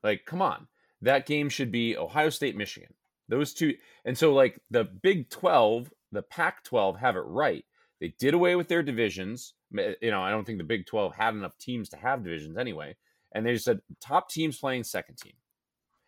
Like, 0.02 0.24
come 0.26 0.42
on, 0.42 0.66
that 1.02 1.26
game 1.26 1.48
should 1.48 1.70
be 1.70 1.96
Ohio 1.96 2.30
State, 2.30 2.56
Michigan. 2.56 2.92
Those 3.28 3.54
two, 3.54 3.74
and 4.04 4.18
so 4.18 4.34
like 4.34 4.58
the 4.70 4.84
Big 4.84 5.30
Twelve, 5.30 5.92
the 6.12 6.22
Pac 6.22 6.64
twelve 6.64 6.98
have 6.98 7.16
it 7.16 7.20
right. 7.20 7.64
They 8.00 8.14
did 8.18 8.34
away 8.34 8.56
with 8.56 8.68
their 8.68 8.82
divisions. 8.82 9.54
You 9.72 10.10
know, 10.10 10.20
I 10.20 10.30
don't 10.30 10.44
think 10.44 10.58
the 10.58 10.64
Big 10.64 10.86
Twelve 10.86 11.14
had 11.14 11.34
enough 11.34 11.56
teams 11.56 11.88
to 11.90 11.96
have 11.96 12.24
divisions 12.24 12.58
anyway, 12.58 12.96
and 13.32 13.46
they 13.46 13.52
just 13.52 13.64
said 13.64 13.80
top 14.00 14.28
teams 14.28 14.58
playing 14.58 14.84
second 14.84 15.16
team. 15.16 15.34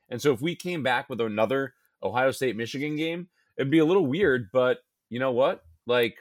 And 0.09 0.21
so 0.21 0.33
if 0.33 0.41
we 0.41 0.55
came 0.55 0.83
back 0.83 1.09
with 1.09 1.21
another 1.21 1.75
Ohio 2.03 2.31
State 2.31 2.57
Michigan 2.57 2.97
game, 2.97 3.29
it'd 3.57 3.71
be 3.71 3.79
a 3.79 3.85
little 3.85 4.07
weird, 4.07 4.49
but 4.53 4.79
you 5.09 5.19
know 5.19 5.33
what? 5.33 5.65
Like, 5.87 6.17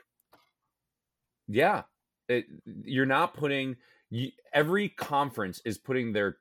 yeah, 1.48 1.84
it, 2.28 2.46
you're 2.84 3.06
not 3.06 3.34
putting 3.34 3.76
you, 4.10 4.32
every 4.54 4.90
conference 4.90 5.62
is 5.66 5.78
putting 5.78 6.14
their 6.14 6.38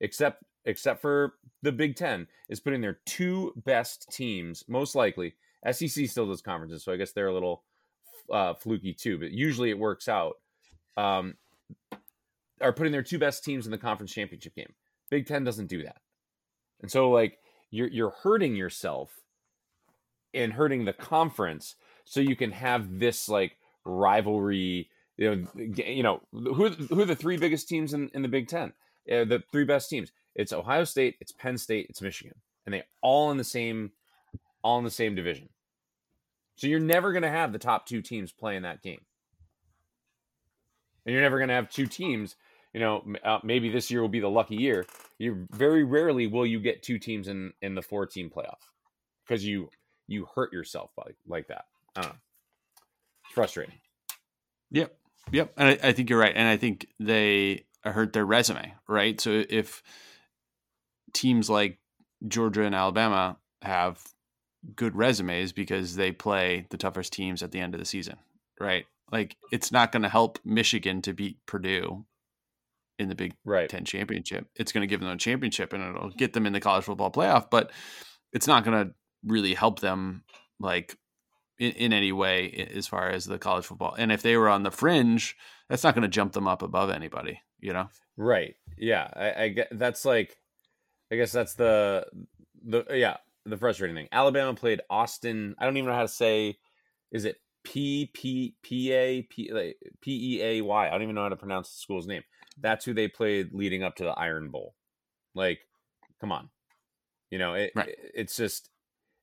except 0.00 0.44
except 0.64 1.00
for 1.00 1.34
the 1.62 1.72
Big 1.72 1.96
Ten 1.96 2.26
is 2.48 2.60
putting 2.60 2.80
their 2.80 2.98
two 3.06 3.52
best 3.64 4.10
teams 4.10 4.64
most 4.68 4.94
likely. 4.94 5.34
SEC 5.70 6.08
still 6.08 6.26
does 6.26 6.42
conferences, 6.42 6.84
so 6.84 6.92
I 6.92 6.96
guess 6.96 7.12
they're 7.12 7.28
a 7.28 7.34
little 7.34 7.64
uh, 8.30 8.54
fluky 8.54 8.92
too, 8.92 9.18
but 9.18 9.30
usually 9.30 9.70
it 9.70 9.78
works 9.78 10.08
out. 10.08 10.34
Um, 10.96 11.34
are 12.60 12.72
putting 12.72 12.92
their 12.92 13.02
two 13.02 13.18
best 13.18 13.44
teams 13.44 13.66
in 13.66 13.72
the 13.72 13.78
conference 13.78 14.12
championship 14.12 14.54
game. 14.54 14.72
Big 15.10 15.26
Ten 15.26 15.44
doesn't 15.44 15.66
do 15.66 15.82
that, 15.82 15.96
and 16.84 16.90
so 16.90 17.08
like 17.10 17.38
you're 17.70 17.88
you're 17.88 18.14
hurting 18.22 18.54
yourself 18.54 19.22
and 20.34 20.52
hurting 20.52 20.84
the 20.84 20.92
conference 20.92 21.76
so 22.04 22.20
you 22.20 22.36
can 22.36 22.50
have 22.50 22.98
this 22.98 23.26
like 23.26 23.56
rivalry 23.86 24.90
you 25.16 25.34
know 25.34 25.48
you 25.56 26.02
know 26.02 26.20
who 26.30 26.68
who 26.68 27.00
are 27.00 27.06
the 27.06 27.16
three 27.16 27.38
biggest 27.38 27.70
teams 27.70 27.94
in, 27.94 28.10
in 28.12 28.20
the 28.20 28.28
big 28.28 28.48
ten? 28.48 28.74
Uh, 29.10 29.24
the 29.24 29.42
three 29.50 29.64
best 29.64 29.88
teams. 29.88 30.12
It's 30.34 30.52
ohio 30.52 30.84
state 30.84 31.16
it's 31.22 31.32
penn 31.32 31.56
state 31.56 31.86
it's 31.88 32.02
michigan. 32.02 32.34
And 32.66 32.74
they 32.74 32.82
all 33.00 33.30
in 33.30 33.38
the 33.38 33.44
same 33.44 33.92
all 34.62 34.76
in 34.76 34.84
the 34.84 34.90
same 34.90 35.14
division. 35.14 35.48
So 36.56 36.66
you're 36.66 36.80
never 36.80 37.12
going 37.12 37.22
to 37.22 37.30
have 37.30 37.50
the 37.50 37.58
top 37.58 37.86
two 37.86 38.02
teams 38.02 38.30
play 38.30 38.56
in 38.56 38.64
that 38.64 38.82
game. 38.82 39.00
And 41.06 41.14
you're 41.14 41.22
never 41.22 41.38
going 41.38 41.48
to 41.48 41.54
have 41.54 41.70
two 41.70 41.86
teams 41.86 42.36
you 42.74 42.80
know 42.80 43.02
uh, 43.24 43.38
maybe 43.42 43.70
this 43.70 43.90
year 43.90 44.02
will 44.02 44.08
be 44.10 44.20
the 44.20 44.28
lucky 44.28 44.56
year 44.56 44.84
you 45.18 45.46
very 45.52 45.84
rarely 45.84 46.26
will 46.26 46.46
you 46.46 46.60
get 46.60 46.82
two 46.82 46.98
teams 46.98 47.28
in 47.28 47.52
in 47.62 47.74
the 47.74 47.82
four 47.82 48.06
team 48.06 48.30
playoff 48.34 48.58
because 49.26 49.44
you 49.44 49.68
you 50.06 50.26
hurt 50.34 50.52
yourself 50.52 50.90
by 50.96 51.04
like 51.26 51.48
that 51.48 51.64
i 51.96 52.02
don't 52.02 52.10
know 52.10 52.16
it's 53.24 53.34
frustrating 53.34 53.74
Yep. 54.74 54.92
Yep. 55.32 55.52
And 55.56 55.68
I, 55.68 55.88
I 55.88 55.92
think 55.92 56.10
you're 56.10 56.18
right. 56.18 56.34
And 56.34 56.48
I 56.48 56.56
think 56.56 56.88
they 56.98 57.64
hurt 57.84 58.12
their 58.12 58.26
resume, 58.26 58.74
right? 58.88 59.20
So 59.20 59.44
if 59.48 59.82
teams 61.12 61.48
like 61.48 61.78
Georgia 62.26 62.64
and 62.64 62.74
Alabama 62.74 63.36
have 63.62 64.02
good 64.74 64.96
resumes 64.96 65.52
because 65.52 65.94
they 65.94 66.10
play 66.10 66.66
the 66.70 66.76
toughest 66.76 67.12
teams 67.12 67.42
at 67.42 67.52
the 67.52 67.60
end 67.60 67.74
of 67.74 67.80
the 67.80 67.86
season, 67.86 68.16
right? 68.60 68.86
Like 69.12 69.36
it's 69.52 69.70
not 69.70 69.92
going 69.92 70.02
to 70.02 70.08
help 70.08 70.40
Michigan 70.44 71.02
to 71.02 71.12
beat 71.12 71.38
Purdue 71.46 72.04
in 72.98 73.08
the 73.08 73.14
Big 73.14 73.34
right 73.44 73.68
Ten 73.68 73.84
championship. 73.84 74.46
It's 74.56 74.72
going 74.72 74.82
to 74.82 74.86
give 74.86 75.00
them 75.00 75.08
a 75.08 75.16
championship 75.16 75.72
and 75.72 75.82
it'll 75.82 76.10
get 76.10 76.32
them 76.32 76.46
in 76.46 76.52
the 76.52 76.60
college 76.60 76.84
football 76.84 77.10
playoff, 77.10 77.50
but 77.50 77.70
it's 78.32 78.46
not 78.46 78.64
going 78.64 78.86
to 78.86 78.94
really 79.24 79.54
help 79.54 79.80
them 79.80 80.22
like 80.60 80.96
in, 81.58 81.72
in 81.72 81.92
any 81.92 82.12
way 82.12 82.68
as 82.74 82.86
far 82.86 83.10
as 83.10 83.24
the 83.24 83.38
college 83.38 83.66
football. 83.66 83.94
And 83.96 84.12
if 84.12 84.22
they 84.22 84.36
were 84.36 84.48
on 84.48 84.62
the 84.62 84.70
fringe, 84.70 85.36
that's 85.68 85.84
not 85.84 85.94
going 85.94 86.02
to 86.02 86.08
jump 86.08 86.32
them 86.32 86.48
up 86.48 86.62
above 86.62 86.90
anybody, 86.90 87.40
you 87.60 87.72
know? 87.72 87.88
Right. 88.16 88.54
Yeah. 88.78 89.08
I, 89.14 89.44
I 89.44 89.48
get 89.48 89.68
that's 89.72 90.04
like 90.04 90.36
I 91.10 91.16
guess 91.16 91.32
that's 91.32 91.54
the 91.54 92.06
the 92.64 92.84
yeah, 92.90 93.16
the 93.44 93.56
frustrating 93.56 93.96
thing. 93.96 94.08
Alabama 94.12 94.54
played 94.54 94.80
Austin. 94.88 95.54
I 95.58 95.64
don't 95.64 95.76
even 95.76 95.88
know 95.88 95.96
how 95.96 96.02
to 96.02 96.08
say 96.08 96.56
is 97.10 97.24
it 97.24 97.36
P 97.64 98.10
P 98.12 98.54
P 98.62 98.92
A 98.92 99.22
P 99.22 99.50
like 99.52 99.76
P 100.00 100.36
E 100.36 100.42
A 100.42 100.60
Y. 100.60 100.86
I 100.86 100.90
don't 100.90 101.02
even 101.02 101.14
know 101.14 101.22
how 101.22 101.30
to 101.30 101.36
pronounce 101.36 101.70
the 101.70 101.78
school's 101.78 102.06
name. 102.06 102.22
That's 102.60 102.84
who 102.84 102.94
they 102.94 103.08
played 103.08 103.52
leading 103.52 103.82
up 103.82 103.96
to 103.96 104.04
the 104.04 104.10
Iron 104.12 104.50
Bowl. 104.50 104.74
Like, 105.34 105.60
come 106.20 106.32
on. 106.32 106.50
You 107.30 107.38
know, 107.38 107.54
it, 107.54 107.72
Right. 107.74 107.88
it- 107.88 108.12
it's 108.14 108.36
just 108.36 108.70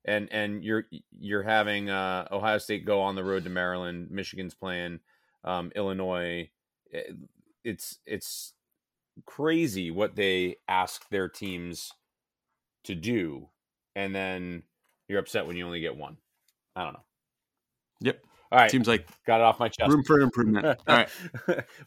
and 0.05 0.27
and 0.31 0.63
you're 0.63 0.85
you're 1.19 1.43
having 1.43 1.89
uh 1.89 2.27
Ohio 2.31 2.57
State 2.57 2.85
go 2.85 3.01
on 3.01 3.15
the 3.15 3.23
road 3.23 3.43
to 3.43 3.49
Maryland, 3.49 4.09
Michigan's 4.11 4.55
playing 4.55 4.99
um 5.43 5.71
Illinois. 5.75 6.49
It- 6.87 7.15
it's 7.63 7.99
it's 8.05 8.53
crazy 9.25 9.91
what 9.91 10.15
they 10.15 10.57
ask 10.67 11.07
their 11.09 11.29
teams 11.29 11.91
to 12.83 12.95
do 12.95 13.49
and 13.95 14.15
then 14.15 14.63
you're 15.07 15.19
upset 15.19 15.45
when 15.45 15.55
you 15.57 15.65
only 15.65 15.81
get 15.81 15.95
one 15.95 16.17
i 16.75 16.83
don't 16.83 16.93
know 16.93 17.03
Yep. 17.99 18.25
All 18.51 18.59
right 18.59 18.71
Seems 18.71 18.87
like 18.87 19.07
got 19.25 19.39
it 19.39 19.43
off 19.43 19.59
my 19.59 19.69
chest 19.69 19.91
room 19.91 20.03
for 20.03 20.19
improvement. 20.19 20.65
All 20.87 20.95
right. 20.95 21.09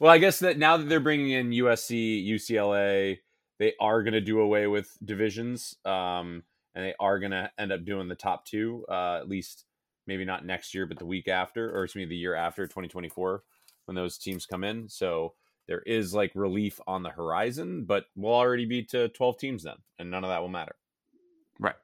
well 0.01 0.11
i 0.11 0.19
guess 0.19 0.39
that 0.41 0.59
now 0.59 0.77
that 0.77 0.89
they're 0.89 1.01
bringing 1.01 1.31
in 1.31 1.51
usc 1.51 1.91
ucla 2.29 3.19
they 3.59 3.73
are 3.81 4.03
going 4.03 4.15
to 4.15 4.21
do 4.21 4.41
away 4.41 4.67
with 4.67 4.91
divisions 5.05 5.77
um, 5.85 6.43
and 6.75 6.85
they 6.85 6.95
are 6.99 7.19
going 7.21 7.31
to 7.33 7.51
end 7.59 7.71
up 7.73 7.85
doing 7.85 8.09
the 8.09 8.15
top 8.15 8.45
two 8.45 8.85
uh, 8.89 9.17
at 9.21 9.29
least 9.29 9.65
maybe 10.07 10.25
not 10.25 10.45
next 10.45 10.75
year 10.75 10.87
but 10.87 10.99
the 10.99 11.07
week 11.07 11.29
after 11.29 11.71
or 11.77 11.85
excuse 11.85 12.05
me 12.05 12.09
the 12.09 12.17
year 12.17 12.35
after 12.35 12.67
2024 12.67 13.43
when 13.87 13.95
those 13.95 14.19
teams 14.19 14.47
come 14.47 14.65
in 14.65 14.89
so 14.89 15.35
there 15.67 15.81
is 15.83 16.13
like 16.15 16.33
relief 16.35 16.81
on 16.87 17.03
the 17.03 17.11
horizon 17.11 17.85
but 17.87 18.05
we'll 18.17 18.33
already 18.35 18.67
be 18.67 18.83
to 18.83 19.09
12 19.09 19.39
teams 19.39 19.63
then 19.63 19.77
and 19.99 20.11
none 20.11 20.25
of 20.25 20.31
that 20.31 20.41
will 20.43 20.49
matter 20.49 20.75
Right. 21.61 21.77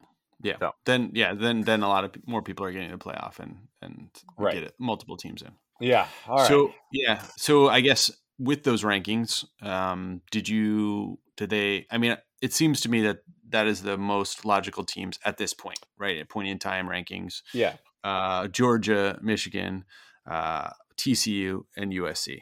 Yeah. 0.42 0.56
So- 0.58 0.72
Then 0.84 1.10
yeah, 1.14 1.34
then 1.34 1.62
then 1.62 1.82
a 1.82 1.88
lot 1.88 2.04
of 2.04 2.10
more 2.26 2.42
people 2.42 2.64
are 2.66 2.72
getting 2.72 2.92
a 2.92 2.98
playoff 2.98 3.38
and 3.38 3.68
and 3.82 4.08
Right. 4.38 4.54
get 4.54 4.62
it, 4.64 4.74
multiple 4.78 5.16
teams 5.16 5.42
in. 5.42 5.52
yeah 5.80 6.06
all 6.28 6.36
right 6.38 6.48
So 6.48 6.72
yeah, 6.92 7.22
so 7.36 7.68
I 7.68 7.80
guess 7.80 8.10
with 8.38 8.62
those 8.64 8.82
rankings, 8.84 9.44
um, 9.62 10.20
did 10.30 10.48
you 10.48 11.18
did 11.36 11.50
they? 11.50 11.86
I 11.90 11.98
mean, 11.98 12.16
it 12.42 12.52
seems 12.52 12.80
to 12.82 12.88
me 12.88 13.02
that 13.02 13.18
that 13.50 13.66
is 13.66 13.82
the 13.82 13.96
most 13.98 14.44
logical 14.44 14.84
teams 14.84 15.18
at 15.24 15.36
this 15.36 15.52
point, 15.54 15.80
right? 15.98 16.18
At 16.18 16.28
point 16.28 16.48
in 16.48 16.58
time 16.58 16.86
rankings, 16.88 17.42
yeah 17.52 17.74
uh, 18.04 18.48
Georgia, 18.48 19.18
Michigan, 19.22 19.84
uh, 20.30 20.70
TCU, 20.96 21.64
and 21.76 21.92
USC. 21.92 22.38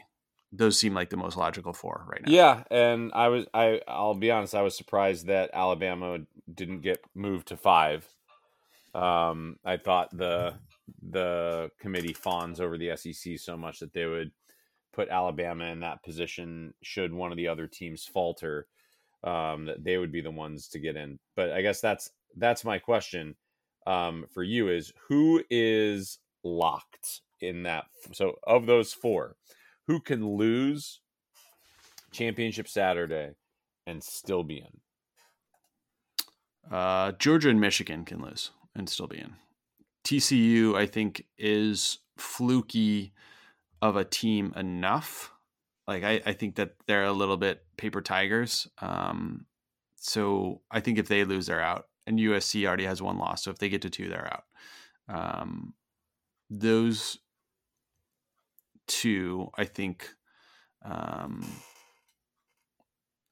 Those 0.51 0.79
seem 0.79 0.93
like 0.93 1.09
the 1.09 1.17
most 1.17 1.35
logical 1.37 1.73
four 1.73 2.05
right 2.09 2.21
now. 2.25 2.31
Yeah, 2.31 2.63
and 2.71 3.11
I 3.13 3.27
was 3.27 3.45
I 3.53 3.81
I'll 3.87 4.15
be 4.15 4.31
honest, 4.31 4.55
I 4.55 4.61
was 4.61 4.75
surprised 4.77 5.27
that 5.27 5.49
Alabama 5.53 6.19
didn't 6.53 6.81
get 6.81 6.99
moved 7.15 7.47
to 7.49 7.57
five. 7.57 8.07
Um, 8.93 9.57
I 9.63 9.77
thought 9.77 10.15
the 10.15 10.55
the 11.07 11.69
committee 11.79 12.13
fawns 12.13 12.59
over 12.59 12.77
the 12.77 12.95
SEC 12.95 13.37
so 13.37 13.55
much 13.55 13.79
that 13.79 13.93
they 13.93 14.05
would 14.05 14.31
put 14.91 15.09
Alabama 15.09 15.65
in 15.65 15.81
that 15.81 16.03
position 16.03 16.73
should 16.81 17.13
one 17.13 17.31
of 17.31 17.37
the 17.37 17.47
other 17.47 17.67
teams 17.67 18.05
falter. 18.05 18.67
Um, 19.21 19.65
that 19.65 19.83
they 19.83 19.97
would 19.97 20.13
be 20.13 20.21
the 20.21 20.31
ones 20.31 20.69
to 20.69 20.79
get 20.79 20.95
in. 20.95 21.19
But 21.35 21.51
I 21.51 21.61
guess 21.61 21.81
that's 21.81 22.09
that's 22.37 22.63
my 22.63 22.79
question 22.79 23.35
um, 23.85 24.25
for 24.33 24.43
you 24.43 24.69
is 24.69 24.93
who 25.07 25.43
is 25.49 26.19
locked 26.43 27.21
in 27.41 27.63
that? 27.63 27.85
So 28.13 28.35
of 28.43 28.65
those 28.65 28.93
four, 28.93 29.35
who 29.87 29.99
can 29.99 30.37
lose 30.37 31.01
championship 32.11 32.67
Saturday 32.67 33.31
and 33.87 34.03
still 34.03 34.43
be 34.43 34.57
in? 34.57 34.79
Uh, 36.71 37.13
Georgia 37.13 37.49
and 37.49 37.59
Michigan 37.59 38.05
can 38.05 38.21
lose 38.21 38.51
and 38.75 38.89
still 38.89 39.07
be 39.07 39.17
in. 39.17 39.33
TCU, 40.03 40.75
I 40.75 40.85
think, 40.85 41.25
is 41.37 41.99
fluky 42.17 43.13
of 43.81 43.95
a 43.95 44.03
team 44.03 44.53
enough. 44.55 45.31
Like 45.87 46.03
I, 46.03 46.21
I 46.25 46.33
think 46.33 46.55
that 46.55 46.75
they're 46.87 47.05
a 47.05 47.11
little 47.11 47.37
bit 47.37 47.63
paper 47.77 48.01
tigers. 48.01 48.67
Um, 48.79 49.45
so 49.95 50.61
I 50.71 50.79
think 50.79 50.97
if 50.97 51.07
they 51.07 51.23
lose, 51.23 51.47
they're 51.47 51.61
out. 51.61 51.87
And 52.05 52.19
USC 52.19 52.65
already 52.65 52.85
has 52.85 53.01
one 53.01 53.17
loss, 53.17 53.43
so 53.43 53.51
if 53.51 53.59
they 53.59 53.69
get 53.69 53.83
to 53.83 53.89
two, 53.89 54.09
they're 54.09 54.33
out. 54.33 54.43
Um, 55.07 55.73
those 56.49 57.19
two, 58.87 59.49
I 59.55 59.65
think, 59.65 60.09
um, 60.83 61.45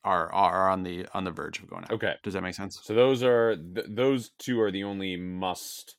are 0.04 0.32
are 0.32 0.70
on 0.70 0.84
the 0.84 1.06
on 1.14 1.24
the 1.24 1.32
verge 1.32 1.60
of 1.60 1.70
going 1.70 1.84
out. 1.84 1.92
Okay. 1.92 2.16
Does 2.24 2.34
that 2.34 2.42
make 2.42 2.56
sense? 2.56 2.80
So 2.84 2.94
those 2.94 3.24
are 3.24 3.56
th- 3.56 3.88
those 3.90 4.32
two 4.40 4.62
are 4.62 4.72
the 4.72 4.84
only 4.84 5.18
must 5.18 5.96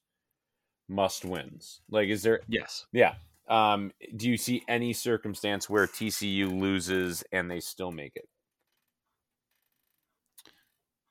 must 0.88 1.24
wins. 1.24 1.80
Like, 1.90 2.08
is 2.08 2.22
there? 2.22 2.40
Yes. 2.48 2.86
Yeah. 2.92 3.14
Um, 3.48 3.92
do 4.14 4.28
you 4.28 4.36
see 4.36 4.62
any 4.68 4.92
circumstance 4.92 5.70
where 5.70 5.86
TCU 5.86 6.60
loses 6.60 7.24
and 7.32 7.50
they 7.50 7.60
still 7.60 7.90
make 7.90 8.14
it? 8.14 8.28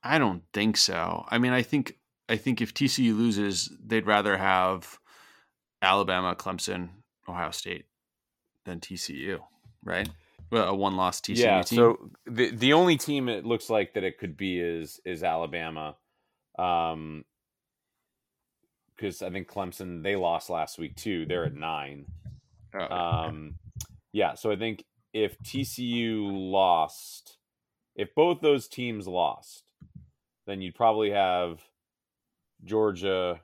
I 0.03 0.19
don't 0.19 0.43
think 0.53 0.77
so. 0.77 1.25
I 1.29 1.37
mean, 1.37 1.51
I 1.51 1.63
think 1.63 1.97
I 2.29 2.37
think 2.37 2.61
if 2.61 2.73
TCU 2.73 3.17
loses, 3.17 3.71
they'd 3.83 4.05
rather 4.05 4.37
have 4.37 4.99
Alabama, 5.81 6.35
Clemson, 6.35 6.89
Ohio 7.27 7.51
State 7.51 7.85
than 8.65 8.79
TCU, 8.79 9.39
right? 9.83 10.09
Well, 10.49 10.69
a 10.69 10.75
one-loss 10.75 11.21
TCU 11.21 11.37
yeah. 11.37 11.61
team. 11.61 11.77
So 11.77 12.11
the 12.25 12.51
the 12.51 12.73
only 12.73 12.97
team 12.97 13.27
it 13.27 13.45
looks 13.45 13.69
like 13.69 13.93
that 13.93 14.03
it 14.03 14.17
could 14.17 14.37
be 14.37 14.59
is 14.59 14.99
is 15.03 15.23
Alabama, 15.23 15.95
um, 16.57 17.25
because 18.95 19.21
I 19.21 19.29
think 19.29 19.49
Clemson 19.49 20.03
they 20.03 20.15
lost 20.15 20.49
last 20.49 20.79
week 20.79 20.95
too. 20.95 21.25
They're 21.25 21.45
at 21.45 21.53
nine. 21.53 22.05
Oh, 22.73 22.79
okay. 22.79 22.93
Um, 22.93 23.55
yeah. 24.13 24.35
So 24.35 24.51
I 24.51 24.55
think 24.55 24.85
if 25.13 25.37
TCU 25.39 26.29
lost, 26.31 27.37
if 27.95 28.13
both 28.15 28.39
those 28.39 28.67
teams 28.67 29.07
lost, 29.07 29.71
then 30.45 30.61
you'd 30.61 30.75
probably 30.75 31.11
have 31.11 31.61
Georgia, 32.63 33.41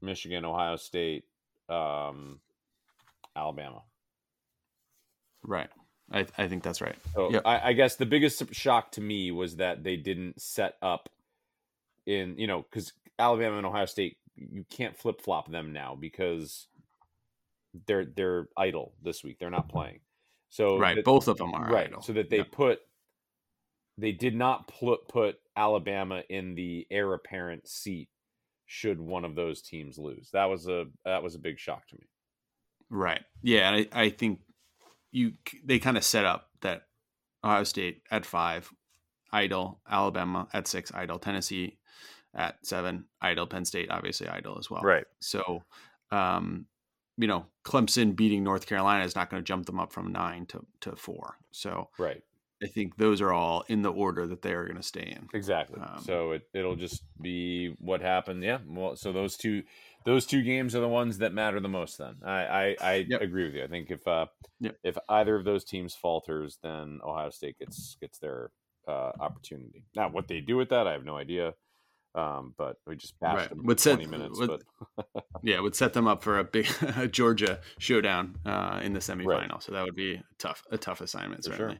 Michigan, 0.00 0.44
Ohio 0.44 0.76
State, 0.76 1.24
um, 1.68 2.40
Alabama. 3.36 3.82
right. 5.42 5.68
I 6.12 6.26
I 6.36 6.48
think 6.48 6.62
that's 6.62 6.80
right. 6.80 6.96
So. 7.14 7.40
I, 7.44 7.68
I 7.68 7.72
guess 7.72 7.96
the 7.96 8.06
biggest 8.06 8.54
shock 8.54 8.92
to 8.92 9.00
me 9.00 9.30
was 9.30 9.56
that 9.56 9.84
they 9.84 9.96
didn't 9.96 10.40
set 10.40 10.76
up 10.82 11.08
in 12.06 12.36
you 12.38 12.46
know 12.46 12.62
because 12.62 12.92
Alabama 13.18 13.56
and 13.56 13.66
Ohio 13.66 13.86
State 13.86 14.16
you 14.36 14.64
can't 14.70 14.96
flip 14.96 15.20
flop 15.20 15.50
them 15.50 15.72
now 15.72 15.96
because 15.98 16.66
they're 17.86 18.04
they're 18.04 18.48
idle 18.56 18.94
this 19.02 19.22
week. 19.22 19.38
They're 19.38 19.50
not 19.50 19.68
playing. 19.68 20.00
So 20.48 20.78
right. 20.78 20.96
that- 20.96 21.04
Both 21.04 21.28
of 21.28 21.36
them 21.36 21.54
are 21.54 21.70
right. 21.70 21.88
idle. 21.88 22.02
So 22.02 22.12
that 22.14 22.30
they 22.30 22.42
put 22.42 22.80
they 23.98 24.12
did 24.12 24.34
not 24.34 24.66
put 24.66 25.08
put 25.08 25.36
Alabama 25.56 26.22
in 26.28 26.54
the 26.54 26.86
heir 26.90 27.12
apparent 27.14 27.68
seat 27.68 28.08
should 28.66 29.00
one 29.00 29.24
of 29.24 29.34
those 29.34 29.62
teams 29.62 29.98
lose. 29.98 30.30
That 30.32 30.46
was 30.46 30.66
a 30.68 30.86
that 31.04 31.22
was 31.22 31.34
a 31.34 31.38
big 31.38 31.58
shock 31.58 31.86
to 31.88 31.96
me. 31.96 32.08
Right. 32.88 33.22
Yeah, 33.42 33.70
I, 33.70 33.88
I 33.92 34.08
think 34.08 34.40
you 35.12 35.32
they 35.64 35.78
kind 35.78 35.96
of 35.96 36.04
set 36.04 36.24
up 36.24 36.48
that 36.60 36.82
Ohio 37.44 37.64
State 37.64 38.02
at 38.10 38.26
five, 38.26 38.70
idle, 39.32 39.80
Alabama 39.88 40.48
at 40.52 40.68
six, 40.68 40.92
idle, 40.94 41.18
Tennessee 41.18 41.78
at 42.34 42.64
seven, 42.64 43.06
idle, 43.20 43.46
Penn 43.46 43.64
State 43.64 43.90
obviously 43.90 44.28
idle 44.28 44.56
as 44.58 44.70
well. 44.70 44.82
Right. 44.82 45.06
So, 45.20 45.64
um, 46.10 46.66
you 47.16 47.26
know, 47.26 47.46
Clemson 47.64 48.14
beating 48.14 48.44
North 48.44 48.66
Carolina 48.66 49.04
is 49.04 49.16
not 49.16 49.30
going 49.30 49.42
to 49.42 49.46
jump 49.46 49.66
them 49.66 49.80
up 49.80 49.92
from 49.92 50.12
nine 50.12 50.46
to 50.46 50.64
to 50.82 50.96
four. 50.96 51.36
So 51.50 51.88
Right. 51.98 52.22
I 52.62 52.66
think 52.66 52.98
those 52.98 53.22
are 53.22 53.32
all 53.32 53.64
in 53.68 53.80
the 53.80 53.90
order 53.90 54.26
that 54.26 54.42
they 54.42 54.52
are 54.52 54.64
going 54.64 54.76
to 54.76 54.82
stay 54.82 55.14
in. 55.16 55.28
Exactly. 55.32 55.80
Um, 55.80 56.02
so 56.04 56.32
it 56.32 56.42
it'll 56.52 56.76
just 56.76 57.02
be 57.20 57.74
what 57.78 58.02
happened. 58.02 58.42
Yeah. 58.42 58.58
Well, 58.66 58.96
so 58.96 59.12
those 59.12 59.36
two 59.36 59.62
those 60.04 60.26
two 60.26 60.42
games 60.42 60.74
are 60.74 60.80
the 60.80 60.88
ones 60.88 61.18
that 61.18 61.32
matter 61.32 61.60
the 61.60 61.68
most. 61.68 61.98
Then 61.98 62.16
I 62.24 62.44
I, 62.44 62.76
I 62.80 62.94
Yep. 63.08 63.20
agree 63.22 63.44
with 63.44 63.54
you. 63.54 63.64
I 63.64 63.68
think 63.68 63.90
if 63.90 64.06
uh 64.06 64.26
Yep. 64.60 64.76
if 64.84 64.98
either 65.08 65.36
of 65.36 65.44
those 65.44 65.64
teams 65.64 65.94
falters, 65.94 66.58
then 66.62 67.00
Ohio 67.04 67.30
State 67.30 67.58
gets 67.58 67.96
gets 68.00 68.18
their 68.18 68.50
uh, 68.88 69.12
opportunity. 69.20 69.84
Now, 69.94 70.08
what 70.08 70.26
they 70.28 70.40
do 70.40 70.56
with 70.56 70.70
that, 70.70 70.86
I 70.86 70.92
have 70.92 71.04
no 71.04 71.16
idea. 71.16 71.54
Um, 72.14 72.54
but 72.58 72.76
we 72.88 72.96
just 72.96 73.18
bashed 73.20 73.36
Right. 73.36 73.48
them 73.50 73.62
Would 73.66 73.78
for 73.78 73.82
set- 73.82 73.94
twenty 73.96 74.10
minutes. 74.10 74.38
would- 74.40 74.62
but 74.96 75.24
Yeah, 75.44 75.56
it 75.56 75.62
would 75.62 75.76
set 75.76 75.92
them 75.92 76.08
up 76.08 76.22
for 76.24 76.38
a 76.40 76.44
big 76.44 76.66
a 76.96 77.06
Georgia 77.06 77.60
showdown 77.78 78.36
uh, 78.44 78.80
in 78.82 78.92
the 78.94 78.98
semifinal. 79.00 79.62
So 79.62 79.72
that 79.72 79.84
would 79.84 79.94
be 79.94 80.14
a 80.14 80.24
tough 80.38 80.64
a 80.72 80.78
tough 80.78 81.00
assignment 81.02 81.44
For 81.44 81.52
sure. 81.54 81.74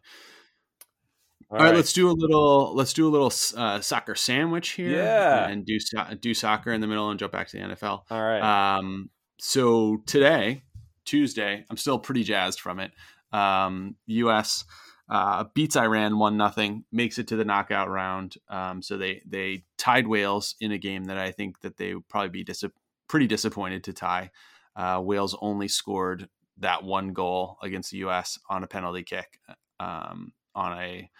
All 1.50 1.58
right, 1.58 1.74
let's 1.74 1.92
do 1.92 2.08
a 2.08 2.12
little 2.12 2.74
let's 2.74 2.92
do 2.92 3.08
a 3.08 3.10
little 3.10 3.32
uh, 3.56 3.80
soccer 3.80 4.14
sandwich 4.14 4.70
here. 4.70 4.90
Yeah. 4.90 5.48
and 5.48 5.64
do 5.64 5.78
do 6.20 6.34
soccer 6.34 6.72
in 6.72 6.80
the 6.80 6.86
middle 6.86 7.10
and 7.10 7.18
jump 7.18 7.32
back 7.32 7.48
to 7.48 7.56
the 7.56 7.62
NFL. 7.64 8.02
all 8.10 8.22
right. 8.22 8.76
Um, 8.78 9.10
so 9.38 9.98
today, 10.06 10.62
Tuesday, 11.04 11.64
I'm 11.70 11.76
still 11.76 11.98
pretty 11.98 12.22
jazzed 12.22 12.60
from 12.60 12.78
it. 12.78 12.92
Um, 13.32 13.96
U.S. 14.06 14.64
Uh, 15.08 15.44
beats 15.54 15.76
Iran 15.76 16.18
one 16.18 16.36
nothing, 16.36 16.84
makes 16.92 17.18
it 17.18 17.26
to 17.28 17.36
the 17.36 17.44
knockout 17.44 17.88
round. 17.90 18.36
Um, 18.48 18.80
so 18.80 18.96
they 18.96 19.22
they 19.26 19.64
tied 19.76 20.06
Wales 20.06 20.54
in 20.60 20.70
a 20.70 20.78
game 20.78 21.04
that 21.04 21.18
I 21.18 21.32
think 21.32 21.60
that 21.62 21.78
they 21.78 21.94
would 21.94 22.08
probably 22.08 22.28
be 22.28 22.44
dis- 22.44 22.64
pretty 23.08 23.26
disappointed 23.26 23.82
to 23.84 23.92
tie. 23.92 24.30
Uh, 24.76 25.00
Wales 25.02 25.36
only 25.40 25.66
scored 25.66 26.28
that 26.58 26.84
one 26.84 27.12
goal 27.12 27.58
against 27.60 27.90
the 27.90 27.98
U.S. 27.98 28.38
on 28.48 28.62
a 28.62 28.68
penalty 28.68 29.02
kick 29.02 29.40
um, 29.80 30.32
on 30.54 30.78
a 30.78 31.10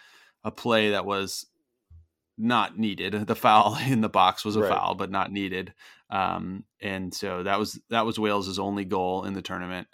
a 0.45 0.51
play 0.51 0.91
that 0.91 1.05
was 1.05 1.47
not 2.39 2.79
needed. 2.79 3.27
The 3.27 3.35
foul 3.35 3.77
in 3.87 4.01
the 4.01 4.09
box 4.09 4.45
was 4.45 4.57
a 4.57 4.61
Right. 4.63 4.69
foul, 4.73 4.95
but 4.95 5.11
not 5.11 5.31
needed. 5.31 5.75
Um, 6.11 6.65
and 6.81 7.13
so 7.15 7.43
that 7.43 7.59
was 7.59 7.79
that 7.91 8.07
was 8.07 8.19
Wales's 8.19 8.59
only 8.59 8.85
goal 8.85 9.25
in 9.25 9.35
the 9.35 9.43
tournament. 9.43 9.89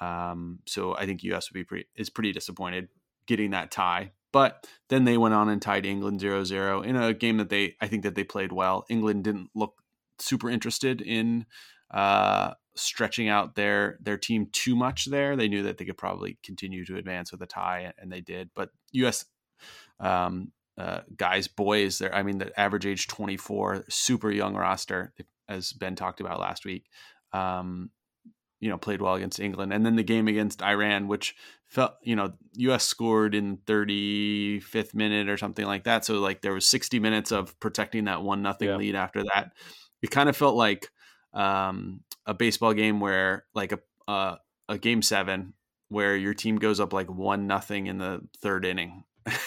Um, 0.00 0.60
so 0.66 0.96
I 0.96 1.04
think 1.06 1.22
US 1.24 1.50
would 1.50 1.58
be 1.58 1.64
pretty 1.64 1.86
is 1.94 2.10
pretty 2.10 2.32
disappointed 2.32 2.88
getting 3.26 3.50
that 3.50 3.70
tie. 3.70 4.12
But 4.32 4.66
then 4.88 5.04
they 5.04 5.18
went 5.18 5.34
on 5.34 5.48
and 5.48 5.60
tied 5.60 5.84
England 5.84 6.20
0-0 6.20 6.84
in 6.86 6.96
a 6.96 7.12
game 7.12 7.36
that 7.38 7.48
they 7.50 7.76
I 7.80 7.88
think 7.88 8.04
that 8.04 8.14
they 8.14 8.24
played 8.24 8.52
well. 8.52 8.84
England 8.88 9.24
didn't 9.24 9.50
look 9.54 9.74
super 10.18 10.48
interested 10.48 11.00
in 11.00 11.46
uh, 11.90 12.54
stretching 12.76 13.28
out 13.28 13.54
their 13.54 13.98
their 14.00 14.16
team 14.18 14.48
too 14.52 14.76
much 14.76 15.06
there. 15.06 15.36
They 15.36 15.48
knew 15.48 15.62
that 15.64 15.78
they 15.78 15.84
could 15.84 15.98
probably 15.98 16.38
continue 16.42 16.84
to 16.86 16.96
advance 16.96 17.32
with 17.32 17.42
a 17.42 17.46
tie, 17.46 17.92
and 17.98 18.10
they 18.12 18.20
did. 18.20 18.50
But 18.54 18.70
U.S. 18.92 19.24
Um, 19.98 20.52
uh, 20.78 21.00
guys, 21.16 21.48
boys, 21.48 21.98
there. 21.98 22.14
I 22.14 22.22
mean, 22.22 22.38
the 22.38 22.58
average 22.58 22.86
age 22.86 23.06
twenty 23.06 23.36
four, 23.36 23.84
super 23.88 24.30
young 24.30 24.54
roster, 24.54 25.12
as 25.48 25.72
Ben 25.72 25.94
talked 25.96 26.20
about 26.20 26.40
last 26.40 26.64
week. 26.64 26.86
Um, 27.32 27.90
you 28.60 28.68
know, 28.68 28.76
played 28.76 29.00
well 29.00 29.14
against 29.14 29.40
England, 29.40 29.72
and 29.72 29.86
then 29.86 29.96
the 29.96 30.02
game 30.02 30.28
against 30.28 30.62
Iran, 30.62 31.08
which 31.08 31.34
felt, 31.66 31.94
you 32.02 32.14
know, 32.14 32.34
U.S. 32.56 32.84
scored 32.84 33.34
in 33.34 33.56
thirty 33.66 34.60
fifth 34.60 34.94
minute 34.94 35.28
or 35.30 35.38
something 35.38 35.64
like 35.64 35.84
that. 35.84 36.04
So 36.04 36.20
like 36.20 36.42
there 36.42 36.52
was 36.52 36.66
sixty 36.66 36.98
minutes 36.98 37.32
of 37.32 37.58
protecting 37.60 38.04
that 38.04 38.22
one 38.22 38.42
nothing 38.42 38.68
Yeah. 38.68 38.76
lead 38.76 38.94
after 38.96 39.22
that. 39.34 39.52
It 40.02 40.10
kind 40.10 40.28
of 40.28 40.36
felt 40.36 40.56
like 40.56 40.90
um, 41.32 42.00
a 42.26 42.34
baseball 42.34 42.74
game 42.74 43.00
where 43.00 43.44
like 43.54 43.72
a 43.72 43.78
uh, 44.08 44.36
a 44.68 44.78
game 44.78 45.02
seven 45.02 45.54
where 45.88 46.16
your 46.16 46.34
team 46.34 46.56
goes 46.56 46.80
up 46.80 46.92
like 46.92 47.10
one 47.10 47.46
nothing 47.46 47.86
in 47.86 47.98
the 47.98 48.20
third 48.42 48.64
inning 48.64 49.04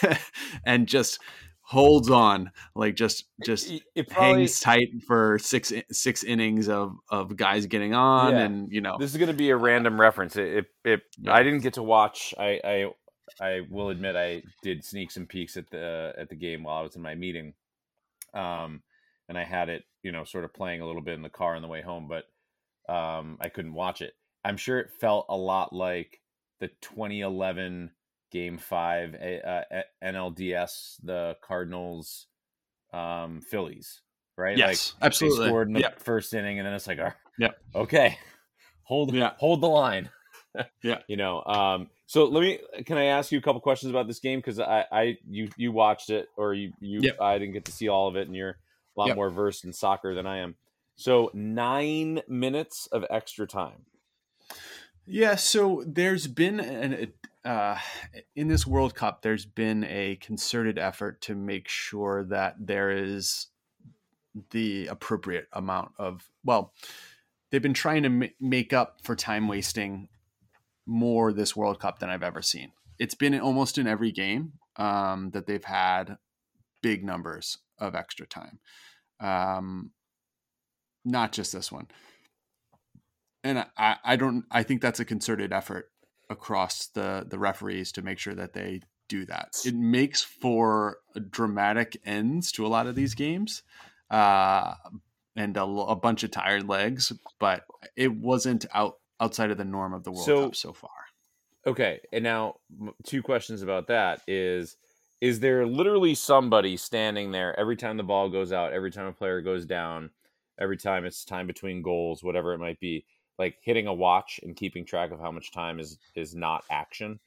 and 0.66 0.88
just 0.88 1.20
holds 1.62 2.10
on 2.10 2.52
like 2.76 2.96
just 2.96 3.26
just 3.46 3.72
it, 3.96 4.10
probably 4.10 4.42
hangs 4.42 4.60
tight 4.60 4.90
for 5.08 5.40
six 5.40 5.72
six 5.92 6.24
innings 6.24 6.68
of 6.68 6.96
of 7.10 7.38
guys 7.38 7.66
getting 7.68 7.94
on 7.94 8.34
Yeah. 8.34 8.40
and 8.44 8.70
you 8.72 8.82
know 8.82 8.98
this 9.00 9.12
is 9.12 9.18
going 9.18 9.30
to 9.32 9.34
be 9.34 9.50
a 9.50 9.56
random 9.56 10.00
reference. 10.00 10.36
It, 10.36 10.58
it, 10.58 10.66
it 10.84 11.02
Yeah. 11.20 11.34
I 11.34 11.44
didn't 11.44 11.62
get 11.62 11.76
to 11.76 11.84
watch. 11.84 12.34
I, 12.38 12.60
I 12.64 12.86
I 13.42 13.62
will 13.70 13.90
admit 13.90 14.16
I 14.18 14.44
did 14.62 14.84
sneaks 14.84 15.16
and 15.16 15.28
peeks 15.28 15.56
at 15.56 15.70
the 15.70 16.14
at 16.18 16.30
the 16.30 16.36
game 16.36 16.64
while 16.64 16.78
I 16.80 16.82
was 16.82 16.96
in 16.98 17.02
my 17.02 17.16
meeting, 17.16 17.54
um, 18.34 18.84
and 19.30 19.38
I 19.38 19.44
had 19.44 19.70
it 19.70 19.84
you 20.04 20.12
know 20.12 20.24
sort 20.24 20.44
of 20.46 20.54
playing 20.54 20.82
a 20.82 20.86
little 20.88 21.02
bit 21.02 21.16
in 21.16 21.22
the 21.22 21.30
car 21.30 21.56
on 21.56 21.62
the 21.62 21.68
way 21.68 21.82
home, 21.82 22.08
but 22.08 22.26
um, 22.94 23.38
I 23.40 23.50
couldn't 23.50 23.74
watch 23.74 24.02
it. 24.02 24.14
I'm 24.44 24.58
sure 24.58 24.80
it 24.80 24.92
felt 25.00 25.26
a 25.30 25.38
lot 25.38 25.74
like 25.74 26.20
the 26.60 26.68
2011 26.82 27.92
Game 28.32 28.58
Five 28.58 29.16
uh, 29.16 29.48
uh, 29.48 29.82
NLDS, 30.04 30.98
the 31.04 31.38
Cardinals, 31.42 32.28
um, 32.92 33.42
Phillies, 33.42 34.02
right? 34.38 34.58
yes 34.58 34.94
like, 34.96 35.06
absolutely 35.06 35.48
scored 35.48 35.68
in 35.68 35.74
the 35.74 35.80
Yep. 35.82 36.00
first 36.02 36.34
inning, 36.34 36.60
and 36.60 36.68
then 36.68 36.74
it's 36.74 36.88
like, 36.88 37.00
"Ah, 37.02 37.16
Yep. 37.38 37.58
okay, 37.76 38.18
hold, 38.84 39.14
Yeah. 39.14 39.32
hold 39.38 39.62
the 39.62 39.68
line. 39.68 40.10
Yeah. 40.84 41.00
you 41.08 41.18
know. 41.18 41.42
Um, 41.44 41.90
so 42.06 42.26
let 42.26 42.42
me. 42.42 42.60
Can 42.86 42.98
I 42.98 43.06
ask 43.06 43.32
you 43.32 43.40
a 43.40 43.42
couple 43.42 43.60
questions 43.62 43.90
about 43.90 44.06
this 44.08 44.20
game? 44.20 44.38
Because 44.40 44.60
I, 44.60 44.86
I, 44.92 45.18
you, 45.28 45.50
you 45.58 45.72
watched 45.72 46.10
it, 46.10 46.28
or 46.38 46.54
you, 46.54 46.74
you, 46.80 47.02
Yep. 47.02 47.22
I 47.22 47.40
didn't 47.40 47.54
get 47.54 47.66
to 47.66 47.72
see 47.72 47.88
all 47.88 48.08
of 48.08 48.16
it, 48.18 48.28
and 48.28 48.36
you're 48.36 48.58
a 48.96 49.00
lot 49.00 49.08
Yep. 49.08 49.16
more 49.16 49.30
versed 49.30 49.66
in 49.66 49.74
soccer 49.74 50.14
than 50.16 50.26
I 50.26 50.38
am. 50.38 50.56
So 50.96 51.32
nine 51.34 52.22
minutes 52.28 52.88
of 52.92 53.06
extra 53.10 53.48
time. 53.48 53.86
Yeah, 55.06 55.36
so 55.36 55.84
there's 55.86 56.28
been 56.28 56.60
an 56.60 57.14
uh, 57.44 57.78
in 58.36 58.48
this 58.48 58.66
World 58.66 58.96
Cup, 58.96 59.22
there's 59.22 59.46
been 59.46 59.84
a 59.84 60.16
concerted 60.22 60.80
effort 60.80 61.20
to 61.22 61.36
make 61.36 61.68
sure 61.68 62.24
that 62.24 62.56
there 62.58 62.90
is 62.90 63.48
the 64.52 64.88
appropriate 64.88 65.48
amount 65.52 65.92
of 65.98 66.30
well, 66.46 66.74
they've 67.50 67.62
been 67.62 67.74
trying 67.74 68.04
to 68.04 68.10
ma- 68.10 68.26
make 68.40 68.72
up 68.72 69.00
for 69.04 69.16
time 69.16 69.48
wasting 69.48 70.08
more 70.86 71.34
this 71.34 71.56
World 71.56 71.80
Cup 71.80 72.00
than 72.00 72.10
I've 72.10 72.24
ever 72.24 72.42
seen. 72.42 72.72
It's 72.98 73.16
been 73.16 73.38
almost 73.40 73.78
in 73.78 73.88
every 73.88 74.12
game 74.12 74.54
um, 74.78 75.32
that 75.32 75.46
they've 75.48 75.64
had 75.64 76.18
big 76.84 77.04
numbers 77.04 77.58
of 77.80 77.96
extra 77.96 78.28
time. 78.28 78.60
Um, 79.20 79.90
not 81.04 81.32
just 81.32 81.52
this 81.52 81.72
one. 81.72 81.88
And 83.44 83.66
I, 83.76 83.96
I 84.04 84.16
don't 84.16 84.46
I 84.52 84.62
think 84.62 84.82
that's 84.82 85.00
a 85.00 85.06
concerted 85.06 85.52
effort 85.52 85.90
across 86.30 86.88
the 86.88 87.26
the 87.28 87.40
referees 87.40 87.92
to 87.94 88.02
make 88.04 88.20
sure 88.20 88.36
that 88.36 88.54
they 88.54 88.82
do 89.10 89.26
that. 89.26 89.56
It 89.66 89.76
makes 89.76 90.22
for 90.22 91.00
dramatic 91.30 91.98
ends 92.06 92.52
to 92.54 92.66
a 92.66 92.70
lot 92.70 92.86
of 92.88 92.94
these 92.96 93.16
games. 93.16 93.64
Uh, 94.10 94.76
and 95.36 95.58
a, 95.58 95.64
a 95.64 95.96
bunch 95.96 96.24
of 96.24 96.30
tired 96.30 96.70
legs, 96.70 97.12
but 97.40 97.64
it 97.96 98.14
wasn't 98.16 98.66
out 98.74 98.98
outside 99.20 99.50
of 99.50 99.58
the 99.58 99.66
norm 99.66 99.94
of 99.94 100.04
the 100.04 100.12
World 100.12 100.26
So- 100.26 100.44
Cup 100.46 100.56
so 100.56 100.74
far. 100.74 100.90
Okay, 101.66 102.02
and 102.12 102.26
now 102.26 102.56
two 103.06 103.24
questions 103.24 103.62
about 103.62 103.88
that 103.88 104.22
is 104.28 104.76
is 105.24 105.40
there 105.40 105.66
literally 105.66 106.14
somebody 106.14 106.76
standing 106.76 107.32
there 107.32 107.58
every 107.58 107.78
time 107.78 107.96
the 107.96 108.04
ball 108.04 108.30
goes 108.30 108.52
out, 108.52 108.74
every 108.74 108.92
time 108.92 109.06
a 109.06 109.14
player 109.14 109.40
goes 109.40 109.66
down, 109.66 110.10
every 110.60 110.76
time 110.76 111.06
it's 111.06 111.24
time 111.24 111.48
between 111.48 111.82
goals, 111.82 112.22
whatever 112.22 112.54
it 112.54 112.58
might 112.58 112.78
be, 112.82 113.06
like 113.40 113.56
hitting 113.62 113.88
a 113.88 113.94
watch 113.94 114.42
and 114.44 114.54
keeping 114.54 114.86
track 114.86 115.12
of 115.12 115.22
how 115.22 115.32
much 115.32 115.54
time 115.54 115.80
is 115.80 115.98
is 116.14 116.36
not 116.36 116.66
action? 116.70 117.22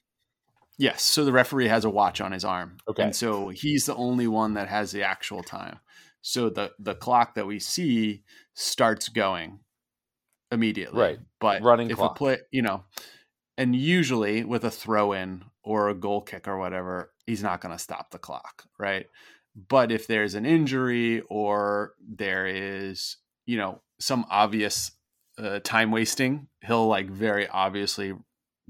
Yes, 0.76 1.02
so 1.02 1.24
the 1.24 1.32
referee 1.32 1.68
has 1.68 1.86
a 1.86 1.90
watch 1.90 2.20
on 2.20 2.32
his 2.32 2.44
arm. 2.44 2.76
Okay. 2.86 3.02
And 3.02 3.16
so 3.16 3.48
he's 3.48 3.86
the 3.86 3.96
only 3.96 4.26
one 4.26 4.52
that 4.54 4.68
has 4.68 4.92
the 4.92 5.02
actual 5.02 5.42
time. 5.42 5.78
So 6.20 6.50
the 6.50 6.72
the 6.78 6.94
clock 6.94 7.34
that 7.36 7.46
we 7.46 7.58
see 7.58 8.24
starts 8.52 9.08
going 9.08 9.60
immediately. 10.52 11.00
Right. 11.00 11.18
But 11.40 11.62
Running 11.62 11.88
if 11.88 11.96
clock. 11.96 12.10
a 12.10 12.14
play, 12.14 12.38
you 12.50 12.60
know, 12.60 12.84
and 13.56 13.74
usually 13.74 14.44
with 14.44 14.64
a 14.64 14.70
throw 14.70 15.12
in 15.12 15.46
or 15.62 15.88
a 15.88 15.94
goal 15.94 16.20
kick 16.20 16.46
or 16.46 16.58
whatever, 16.58 17.10
he's 17.26 17.42
not 17.42 17.60
going 17.60 17.74
to 17.74 17.78
stop 17.82 18.10
the 18.10 18.18
clock, 18.18 18.64
right? 18.78 19.06
But 19.68 19.90
if 19.90 20.06
there's 20.06 20.34
an 20.34 20.44
injury 20.46 21.22
or 21.28 21.94
there 22.06 22.46
is, 22.46 23.16
you 23.46 23.56
know, 23.56 23.80
some 23.98 24.26
obvious 24.30 24.92
uh, 25.38 25.60
time 25.60 25.90
wasting, 25.90 26.48
he'll 26.64 26.86
like 26.86 27.08
very 27.10 27.48
obviously 27.48 28.14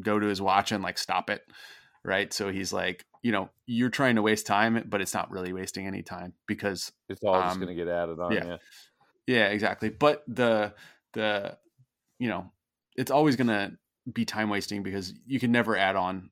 go 0.00 0.18
to 0.18 0.26
his 0.26 0.40
watch 0.40 0.72
and 0.72 0.82
like 0.82 0.98
stop 0.98 1.28
it, 1.30 1.42
right? 2.04 2.32
So 2.32 2.50
he's 2.50 2.72
like, 2.72 3.04
you 3.22 3.32
know, 3.32 3.50
you're 3.66 3.90
trying 3.90 4.14
to 4.16 4.22
waste 4.22 4.46
time, 4.46 4.84
but 4.88 5.00
it's 5.00 5.14
not 5.14 5.30
really 5.30 5.52
wasting 5.52 5.86
any 5.86 6.02
time 6.02 6.32
because 6.46 6.92
It's 7.08 7.22
all 7.24 7.40
just 7.42 7.54
Um, 7.56 7.60
going 7.62 7.76
to 7.76 7.84
get 7.84 7.90
added 7.92 8.20
on. 8.20 8.32
yeah. 8.32 8.44
Yeah. 8.44 8.56
yeah, 9.26 9.46
exactly. 9.48 9.88
But 9.90 10.22
the 10.28 10.74
the 11.14 11.58
you 12.18 12.28
know, 12.28 12.52
it's 12.96 13.10
always 13.10 13.34
gonna 13.36 13.72
be 14.10 14.24
time 14.24 14.48
wasting 14.50 14.82
because 14.84 15.12
you 15.26 15.40
can 15.40 15.50
never 15.50 15.76
add 15.76 15.96
on 15.96 16.30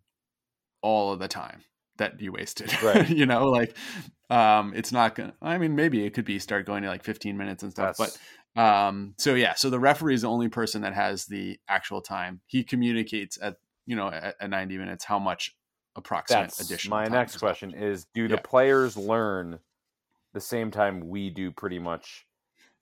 all 0.82 1.12
of 1.12 1.18
the 1.18 1.26
time 1.28 1.62
that 1.98 2.20
you 2.20 2.32
wasted. 2.32 2.72
Right. 2.82 3.08
you 3.08 3.26
know, 3.26 3.46
like 3.48 3.76
um 4.30 4.72
it's 4.74 4.90
not 4.92 5.14
gonna 5.14 5.34
I 5.42 5.58
mean 5.58 5.74
maybe 5.76 6.04
it 6.04 6.14
could 6.14 6.24
be 6.24 6.38
start 6.38 6.66
going 6.66 6.82
to 6.82 6.88
like 6.88 7.04
15 7.04 7.36
minutes 7.36 7.62
and 7.62 7.72
stuff, 7.72 7.96
That's- 7.96 8.18
but 8.54 8.60
um 8.60 9.14
so 9.18 9.34
yeah, 9.34 9.54
so 9.54 9.70
the 9.70 9.80
referee 9.80 10.14
is 10.14 10.22
the 10.22 10.28
only 10.28 10.48
person 10.48 10.82
that 10.82 10.94
has 10.94 11.26
the 11.26 11.58
actual 11.68 12.00
time. 12.00 12.40
He 12.46 12.64
communicates 12.64 13.38
at 13.40 13.56
you 13.86 13.96
know 13.96 14.08
at, 14.08 14.36
at 14.40 14.50
90 14.50 14.78
minutes 14.78 15.04
how 15.04 15.18
much 15.18 15.56
approximate 15.96 16.44
That's 16.46 16.60
additional 16.60 16.96
my 16.98 17.06
next 17.06 17.38
question 17.38 17.72
is 17.74 18.06
do 18.14 18.26
the 18.28 18.34
Yeah. 18.34 18.40
players 18.42 18.96
learn 18.96 19.60
the 20.32 20.40
same 20.40 20.70
time 20.72 21.08
we 21.08 21.30
do 21.30 21.50
pretty 21.52 21.78
much 21.78 22.26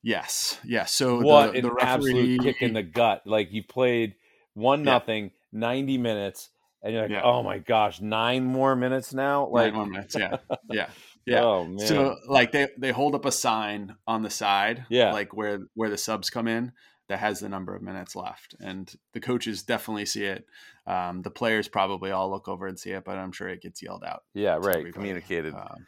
Yes. 0.05 0.59
Yeah. 0.65 0.85
So 0.87 1.21
what 1.21 1.53
the, 1.53 1.59
an 1.59 1.65
the 1.65 1.71
referee 1.73 1.91
absolute 1.91 2.43
kick 2.43 2.63
in 2.63 2.73
the 2.73 2.83
gut 2.83 3.23
like 3.27 3.53
you 3.53 3.63
played 3.63 4.15
one 4.55 4.81
Yeah. 4.81 4.93
nothing 4.93 5.31
90 5.53 5.99
minutes 5.99 6.49
and 6.83 6.93
you're 6.93 7.03
like 7.03 7.11
Yeah. 7.11 7.23
oh 7.25 7.43
my 7.43 7.59
gosh 7.59 8.01
nine 8.01 8.45
more 8.45 8.75
minutes 8.77 9.13
now 9.15 9.45
Nine 9.45 9.53
like 9.53 9.75
more 9.75 9.87
minutes. 9.87 10.17
Yeah. 10.19 10.37
Yeah. 10.71 10.89
Yeah. 11.25 11.43
oh 11.45 11.65
man 11.67 11.79
So 11.87 12.17
like 12.29 12.51
they 12.51 12.67
they 12.77 12.91
hold 12.91 13.15
up 13.15 13.25
a 13.25 13.31
sign 13.31 13.95
on 14.09 14.23
the 14.23 14.31
side, 14.31 14.87
Yeah. 14.89 15.13
like 15.13 15.33
where 15.33 15.61
where 15.75 15.89
the 15.89 15.97
subs 15.97 16.31
come 16.31 16.49
in 16.49 16.73
that 17.09 17.19
has 17.21 17.39
the 17.41 17.49
number 17.49 17.77
of 17.77 17.83
minutes 17.83 18.17
left, 18.17 18.57
and 18.61 18.93
the 19.13 19.21
coaches 19.21 19.63
definitely 19.63 20.07
see 20.07 20.25
it. 20.25 20.47
Um, 20.87 21.23
the 21.23 21.31
players 21.31 21.69
probably 21.69 22.11
all 22.11 22.29
look 22.31 22.49
over 22.49 22.67
and 22.67 22.77
see 22.79 22.91
it, 22.91 23.05
but 23.05 23.19
I'm 23.19 23.31
sure 23.33 23.49
it 23.49 23.63
gets 23.63 23.81
yelled 23.83 24.03
out. 24.03 24.25
yeah 24.35 24.57
right 24.61 24.93
communicated 24.93 25.55
Um, 25.55 25.87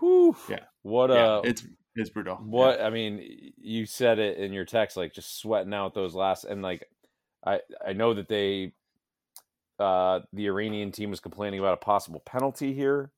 Whew. 0.00 0.36
yeah. 0.48 0.58
what 0.82 1.10
yeah, 1.10 1.16
uh 1.36 1.40
it's 1.44 1.64
it's 1.94 2.10
brutal. 2.10 2.36
what 2.36 2.80
i 2.80 2.90
mean 2.90 3.52
you 3.58 3.86
said 3.86 4.18
it 4.18 4.38
in 4.38 4.52
your 4.52 4.64
text 4.64 4.96
like 4.96 5.12
just 5.14 5.38
sweating 5.38 5.72
out 5.74 5.94
those 5.94 6.14
last 6.16 6.44
and 6.44 6.62
like 6.62 6.84
i 7.46 7.60
i 7.86 7.92
know 7.92 8.12
that 8.14 8.28
they 8.28 8.72
uh 9.78 10.20
the 10.32 10.46
iranian 10.46 10.92
team 10.92 11.10
was 11.10 11.20
complaining 11.20 11.60
about 11.60 11.74
a 11.74 11.78
possible 11.78 12.20
penalty 12.20 12.72
here 12.72 13.12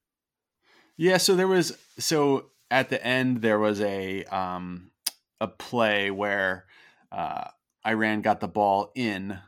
Yeah, 0.96 1.16
so 1.16 1.34
there 1.34 1.48
was 1.48 1.76
so 1.98 2.50
at 2.70 2.88
the 2.88 3.04
end 3.04 3.42
there 3.42 3.58
was 3.58 3.80
a 3.80 4.24
um 4.24 4.90
a 5.40 5.48
play 5.48 6.10
where 6.10 6.66
uh 7.12 7.48
Iran 7.86 8.22
got 8.22 8.40
the 8.40 8.48
ball 8.48 8.92
in 8.94 9.38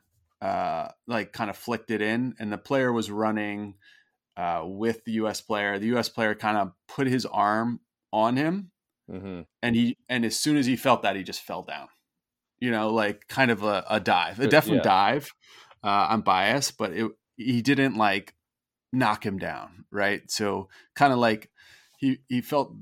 uh 0.42 0.88
like 1.06 1.32
kind 1.32 1.48
of 1.48 1.56
flicked 1.56 1.90
it 1.90 2.02
in 2.02 2.34
and 2.38 2.52
the 2.52 2.58
player 2.58 2.92
was 2.92 3.10
running 3.10 3.74
uh 4.36 4.62
with 4.64 5.04
the 5.04 5.12
US 5.12 5.40
player. 5.40 5.78
The 5.78 5.96
US 5.96 6.08
player 6.08 6.34
kind 6.34 6.58
of 6.58 6.72
put 6.88 7.06
his 7.06 7.24
arm 7.26 7.80
on 8.12 8.36
him 8.36 8.70
hmm 9.10 9.42
and 9.62 9.76
he 9.76 9.96
and 10.08 10.24
as 10.24 10.38
soon 10.38 10.56
as 10.56 10.66
he 10.66 10.76
felt 10.76 11.02
that 11.02 11.16
he 11.16 11.22
just 11.22 11.42
fell 11.42 11.62
down. 11.62 11.88
You 12.58 12.70
know, 12.70 12.88
like 12.88 13.28
kind 13.28 13.50
of 13.50 13.62
a, 13.62 13.84
a 13.88 14.00
dive. 14.00 14.40
A 14.40 14.46
definite 14.46 14.76
yeah. 14.76 14.82
dive. 14.82 15.34
Uh 15.86 16.08
I'm 16.10 16.22
biased, 16.22 16.76
but 16.76 16.92
it 16.92 17.10
he 17.36 17.62
didn't 17.62 17.96
like 17.96 18.34
knock 18.92 19.24
him 19.24 19.38
down, 19.38 19.84
right? 19.90 20.28
So 20.30 20.68
kind 20.96 21.12
of 21.12 21.18
like 21.18 21.50
he 21.98 22.18
he 22.28 22.40
felt 22.40 22.74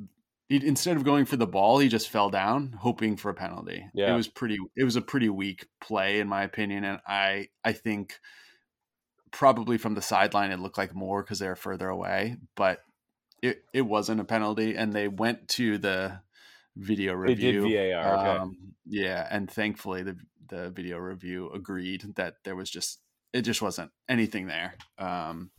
he 0.48 0.66
instead 0.66 0.96
of 0.96 1.04
going 1.04 1.24
for 1.24 1.36
the 1.36 1.46
ball, 1.46 1.78
he 1.78 1.88
just 1.88 2.08
fell 2.08 2.30
down, 2.30 2.76
hoping 2.80 3.16
for 3.16 3.30
a 3.30 3.34
penalty. 3.34 3.86
Yeah. 3.94 4.12
It 4.12 4.16
was 4.16 4.28
pretty 4.28 4.58
it 4.76 4.84
was 4.84 4.96
a 4.96 5.02
pretty 5.02 5.28
weak 5.28 5.66
play 5.80 6.20
in 6.20 6.28
my 6.28 6.42
opinion, 6.44 6.84
and 6.84 7.00
I 7.06 7.48
I 7.64 7.72
think 7.72 8.18
probably 9.30 9.78
from 9.78 9.94
the 9.94 10.02
sideline 10.02 10.52
it 10.52 10.60
looked 10.60 10.78
like 10.78 10.94
more 10.94 11.22
because 11.22 11.40
they 11.40 11.48
were 11.48 11.56
further 11.56 11.88
away, 11.88 12.36
but 12.56 12.80
it 13.42 13.64
it 13.72 13.82
wasn't 13.82 14.20
a 14.20 14.24
penalty, 14.24 14.76
and 14.76 14.92
they 14.92 15.08
went 15.08 15.48
to 15.48 15.78
the 15.78 16.20
video 16.76 17.20
They 17.22 17.34
did 17.34 17.56
review. 17.56 17.92
VAR, 17.92 18.18
okay. 18.18 18.40
Um, 18.40 18.74
yeah, 18.86 19.26
and 19.30 19.50
thankfully 19.50 20.02
the 20.02 20.16
the 20.48 20.70
video 20.70 20.98
review 20.98 21.50
agreed 21.52 22.14
that 22.16 22.34
there 22.44 22.56
was 22.56 22.70
just 22.70 23.00
it 23.32 23.42
just 23.42 23.60
wasn't 23.60 23.90
anything 24.08 24.46
there. 24.46 24.74
Um, 24.98 25.50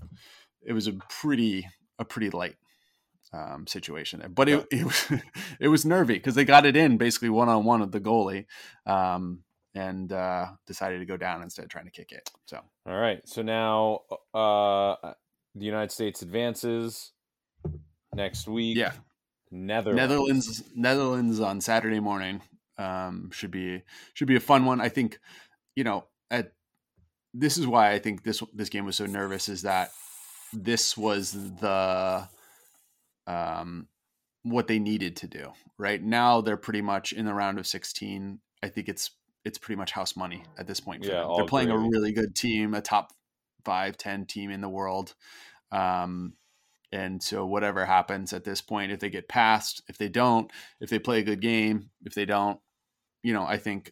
it 0.65 0.73
was 0.73 0.87
a 0.87 0.93
pretty 1.09 1.67
a 1.99 2.05
pretty 2.05 2.29
light 2.29 2.55
um, 3.33 3.67
situation 3.67 4.19
there, 4.19 4.29
but 4.29 4.49
it 4.49 4.65
it 4.71 4.85
was, 4.85 5.11
it 5.59 5.67
was 5.67 5.85
nervy 5.85 6.15
because 6.15 6.35
they 6.35 6.45
got 6.45 6.65
it 6.65 6.75
in 6.75 6.97
basically 6.97 7.29
one 7.29 7.49
on 7.49 7.65
one 7.65 7.81
with 7.81 7.91
the 7.91 7.99
goalie, 7.99 8.45
um, 8.85 9.43
and 9.73 10.11
uh, 10.11 10.47
decided 10.65 10.99
to 10.99 11.05
go 11.05 11.17
down 11.17 11.41
instead 11.41 11.65
of 11.65 11.69
trying 11.69 11.85
to 11.85 11.91
kick 11.91 12.11
it. 12.11 12.29
So. 12.45 12.59
All 12.87 12.97
right 12.97 13.21
so 13.25 13.41
now 13.41 14.01
uh 14.33 15.13
the 15.55 15.65
united 15.65 15.91
states 15.91 16.21
advances 16.21 17.11
next 18.13 18.47
week. 18.47 18.77
Yeah, 18.77 18.93
netherlands. 19.51 19.99
Netherlands 19.99 20.63
Netherlands 20.75 21.39
on 21.39 21.61
Saturday 21.61 21.99
morning 21.99 22.41
um, 22.77 23.29
should 23.31 23.51
be 23.51 23.83
should 24.13 24.27
be 24.27 24.35
a 24.35 24.41
fun 24.41 24.65
one. 24.65 24.81
I 24.81 24.89
think 24.89 25.19
you 25.75 25.83
know 25.83 26.05
at 26.31 26.53
this 27.33 27.57
is 27.57 27.67
why 27.67 27.91
I 27.91 27.99
think 27.99 28.23
this 28.23 28.41
this 28.53 28.69
game 28.69 28.85
was 28.85 28.95
so 28.95 29.05
nervous 29.05 29.49
is 29.49 29.63
that 29.63 29.91
this 30.53 30.97
was 30.97 31.33
the 31.33 32.27
um, 33.27 33.87
what 34.43 34.67
they 34.67 34.79
needed 34.79 35.15
to 35.17 35.27
do. 35.27 35.51
Right 35.77 36.01
now 36.01 36.41
they're 36.41 36.57
pretty 36.57 36.81
much 36.81 37.13
in 37.13 37.25
the 37.25 37.33
round 37.33 37.59
of 37.59 37.67
16. 37.67 38.39
I 38.63 38.69
think 38.69 38.89
it's 38.89 39.11
it's 39.43 39.57
pretty 39.57 39.77
much 39.77 39.91
house 39.91 40.15
money 40.15 40.43
at 40.57 40.67
this 40.67 40.79
point. 40.79 41.05
For 41.05 41.11
Yeah, 41.11 41.21
them. 41.21 41.33
they're 41.35 41.45
playing 41.45 41.69
a 41.69 41.77
really 41.77 42.11
good 42.13 42.35
team, 42.35 42.73
a 42.73 42.81
top 42.81 43.11
five, 43.63 43.97
10 43.97 44.25
team 44.25 44.49
in 44.49 44.61
the 44.61 44.69
world. 44.69 45.13
Um, 45.71 46.33
and 46.91 47.21
so 47.21 47.45
whatever 47.45 47.85
happens 47.85 48.31
at 48.31 48.43
this 48.43 48.61
point, 48.61 48.91
if 48.91 48.99
they 48.99 49.09
get 49.09 49.27
past, 49.27 49.83
if 49.87 49.97
they 49.97 50.07
don't, 50.07 50.49
if 50.79 50.89
they 50.89 50.99
play 50.99 51.19
a 51.19 51.23
good 51.23 51.41
game, 51.41 51.89
if 52.05 52.13
they 52.13 52.25
don't, 52.25 52.59
you 53.25 53.33
know, 53.33 53.43
I 53.43 53.57
think 53.57 53.91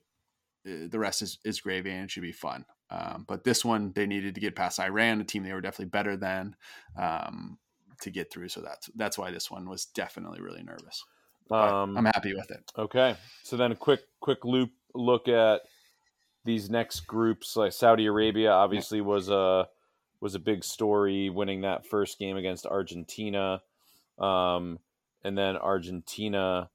uh, 0.67 0.87
the 0.89 0.99
rest 0.99 1.23
is, 1.23 1.39
is 1.43 1.59
gravy 1.59 1.89
and 1.89 2.03
it 2.03 2.11
should 2.11 2.21
be 2.21 2.31
fun. 2.31 2.65
Um, 2.91 3.25
but 3.27 3.43
this 3.43 3.65
one, 3.65 3.91
they 3.95 4.05
needed 4.05 4.35
to 4.35 4.41
get 4.41 4.55
past 4.55 4.79
Iran, 4.79 5.19
a 5.19 5.23
team 5.23 5.43
they 5.43 5.53
were 5.53 5.59
definitely 5.59 5.89
better 5.89 6.15
than, 6.15 6.55
um, 6.95 7.57
to 8.01 8.11
get 8.11 8.31
through. 8.31 8.49
So 8.49 8.61
that's 8.61 8.91
that's 8.95 9.17
why 9.17 9.31
this 9.31 9.49
one 9.49 9.67
was 9.67 9.85
definitely 9.85 10.39
really 10.39 10.61
nervous. 10.61 11.03
Um 11.49 11.97
I'm 11.97 12.05
happy 12.05 12.35
with 12.35 12.51
it. 12.51 12.71
Okay, 12.77 13.15
so 13.41 13.57
then 13.57 13.71
a 13.71 13.75
quick 13.75 14.01
quick 14.19 14.45
loop 14.45 14.71
look 14.93 15.27
at 15.27 15.61
these 16.45 16.69
next 16.69 17.01
groups. 17.01 17.55
Like 17.55 17.73
Saudi 17.73 18.05
Arabia, 18.05 18.51
obviously 18.51 19.01
was 19.01 19.29
a 19.29 19.67
was 20.21 20.35
a 20.35 20.39
big 20.39 20.63
story, 20.63 21.31
winning 21.31 21.61
that 21.61 21.87
first 21.87 22.19
game 22.19 22.37
against 22.37 22.67
Argentina, 22.67 23.61
um, 24.19 24.79
and 25.23 25.35
then 25.35 25.57
Argentina 25.57 26.69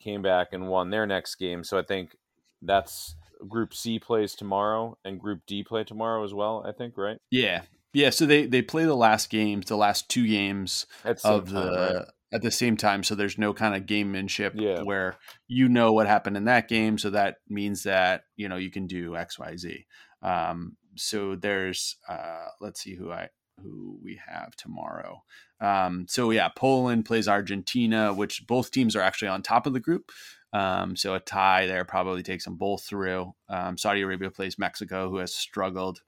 came 0.00 0.22
back 0.22 0.48
and 0.52 0.68
won 0.68 0.90
their 0.90 1.06
next 1.06 1.36
game. 1.36 1.62
So 1.64 1.78
I 1.78 1.82
think 1.82 2.16
that's 2.62 3.14
Group 3.48 3.72
C 3.74 3.98
plays 3.98 4.34
tomorrow 4.34 4.98
and 5.04 5.20
Group 5.20 5.40
D 5.46 5.62
play 5.62 5.84
tomorrow 5.84 6.24
as 6.24 6.34
well. 6.34 6.64
I 6.66 6.72
think 6.72 6.96
right. 6.96 7.18
Yeah, 7.30 7.62
yeah. 7.92 8.10
So 8.10 8.26
they 8.26 8.46
they 8.46 8.62
play 8.62 8.84
the 8.84 8.96
last 8.96 9.30
games, 9.30 9.66
the 9.66 9.76
last 9.76 10.08
two 10.08 10.26
games 10.26 10.86
of 11.04 11.14
time, 11.24 11.44
the 11.46 11.94
right? 11.96 12.06
at 12.32 12.42
the 12.42 12.50
same 12.50 12.76
time. 12.76 13.02
So 13.02 13.14
there's 13.14 13.38
no 13.38 13.52
kind 13.54 13.74
of 13.74 13.82
gamemanship 13.86 14.52
Yeah. 14.54 14.82
where 14.82 15.16
you 15.48 15.68
know 15.68 15.92
what 15.92 16.06
happened 16.06 16.36
in 16.36 16.44
that 16.44 16.68
game. 16.68 16.98
So 16.98 17.10
that 17.10 17.36
means 17.48 17.84
that 17.84 18.24
you 18.36 18.48
know 18.48 18.56
you 18.56 18.70
can 18.70 18.86
do 18.86 19.16
X, 19.16 19.38
Y, 19.38 19.56
Z. 19.56 19.86
Um, 20.22 20.76
so 20.96 21.36
there's 21.36 21.96
uh, 22.08 22.46
let's 22.60 22.80
see 22.82 22.94
who 22.94 23.10
I 23.10 23.28
who 23.62 23.98
we 24.02 24.20
have 24.26 24.54
tomorrow. 24.56 25.22
Um, 25.60 26.06
so 26.08 26.30
yeah, 26.30 26.48
Poland 26.48 27.04
plays 27.04 27.28
Argentina, 27.28 28.14
which 28.14 28.46
both 28.46 28.70
teams 28.70 28.96
are 28.96 29.02
actually 29.02 29.28
on 29.28 29.42
top 29.42 29.66
of 29.66 29.72
the 29.72 29.80
group. 29.80 30.10
Um, 30.52 30.96
so 30.96 31.14
a 31.14 31.20
tie 31.20 31.66
there 31.66 31.84
probably 31.84 32.22
takes 32.22 32.44
them 32.44 32.56
both 32.56 32.82
through. 32.84 33.34
Um, 33.48 33.78
Saudi 33.78 34.00
Arabia 34.00 34.30
plays 34.30 34.58
Mexico, 34.58 35.08
who 35.08 35.18
has 35.18 35.34
struggled, 35.34 36.00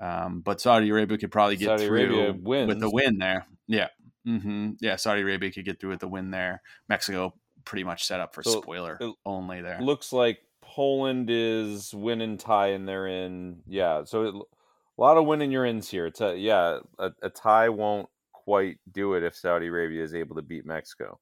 um, 0.00 0.40
but 0.40 0.60
Saudi 0.60 0.88
Arabia 0.90 1.18
could 1.18 1.30
probably 1.30 1.56
get 1.56 1.78
Saudi 1.78 1.86
through 1.86 2.32
with 2.42 2.82
a 2.82 2.90
win 2.90 3.18
there. 3.18 3.46
Yeah, 3.66 3.88
hmm 4.24 4.72
yeah. 4.80 4.96
Saudi 4.96 5.22
Arabia 5.22 5.52
could 5.52 5.64
get 5.64 5.80
through 5.80 5.90
with 5.90 6.02
a 6.02 6.08
win 6.08 6.30
there. 6.30 6.62
Mexico 6.88 7.34
pretty 7.64 7.84
much 7.84 8.04
set 8.04 8.20
up 8.20 8.34
for 8.34 8.42
So, 8.42 8.60
spoiler 8.60 8.98
only 9.24 9.62
there. 9.62 9.80
Looks 9.80 10.12
like 10.12 10.40
Poland 10.60 11.28
is 11.30 11.94
win 11.94 12.20
and 12.20 12.38
tie, 12.38 12.68
and 12.68 12.88
they're 12.88 13.06
in. 13.06 13.62
Yeah, 13.66 14.04
so 14.04 14.22
it, 14.24 14.34
a 14.34 15.00
lot 15.00 15.16
of 15.16 15.26
win 15.26 15.42
in 15.42 15.50
your 15.50 15.64
ins 15.64 15.88
here. 15.88 16.06
It's 16.06 16.20
a, 16.20 16.36
yeah, 16.36 16.80
a, 16.98 17.10
a 17.22 17.30
tie 17.30 17.68
won't 17.68 18.08
quite 18.44 18.78
do 18.92 19.14
it 19.14 19.22
if 19.22 19.34
Saudi 19.34 19.66
Arabia 19.66 20.02
is 20.02 20.14
able 20.14 20.36
to 20.36 20.42
beat 20.42 20.66
Mexico. 20.66 21.18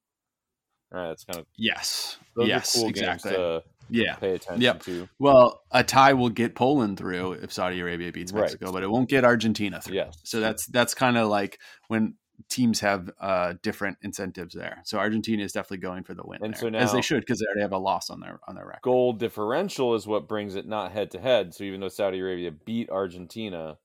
All 0.92 1.00
right, 1.00 1.08
that's 1.08 1.24
kind 1.24 1.38
of 1.38 1.46
yes, 1.56 2.18
those 2.36 2.48
yes, 2.48 2.76
are 2.76 2.80
cool 2.80 2.88
exactly. 2.90 3.30
games 3.30 3.38
to 3.38 3.62
yeah. 3.88 4.14
pay 4.16 4.34
attention 4.34 4.60
Yep. 4.60 4.82
to. 4.82 5.08
Well, 5.18 5.62
a 5.70 5.82
tie 5.82 6.12
will 6.12 6.28
get 6.28 6.54
Poland 6.54 6.98
through 6.98 7.32
if 7.32 7.50
Saudi 7.50 7.80
Arabia 7.80 8.12
beats 8.12 8.30
Right. 8.30 8.42
Mexico, 8.42 8.72
but 8.72 8.82
it 8.82 8.90
won't 8.90 9.08
get 9.08 9.24
Argentina 9.24 9.80
through. 9.80 9.96
Yes. 9.96 10.18
So 10.24 10.40
that's 10.40 10.66
that's 10.66 10.92
kind 10.94 11.16
of 11.16 11.28
like 11.28 11.58
when 11.88 12.16
teams 12.48 12.80
have 12.80 13.10
uh, 13.20 13.54
different 13.62 13.98
incentives 14.02 14.54
there. 14.54 14.82
So 14.84 14.98
Argentina 14.98 15.42
is 15.42 15.52
definitely 15.52 15.78
going 15.78 16.04
for 16.04 16.14
the 16.14 16.24
win, 16.24 16.40
And 16.42 16.54
there, 16.54 16.60
so 16.60 16.76
as 16.76 16.92
they 16.92 17.00
should 17.00 17.20
because 17.20 17.38
they 17.38 17.46
already 17.46 17.62
have 17.62 17.72
a 17.72 17.78
loss 17.78 18.10
on 18.10 18.20
their 18.20 18.40
on 18.46 18.54
their 18.54 18.66
record. 18.66 18.82
Goal 18.82 19.12
differential 19.14 19.94
is 19.94 20.06
what 20.06 20.28
brings 20.28 20.56
it 20.56 20.66
not 20.66 20.92
head 20.92 21.10
to 21.12 21.20
head. 21.20 21.54
So 21.54 21.64
even 21.64 21.80
though 21.80 21.88
Saudi 21.88 22.18
Arabia 22.18 22.50
beat 22.50 22.90
Argentina, 22.90 23.78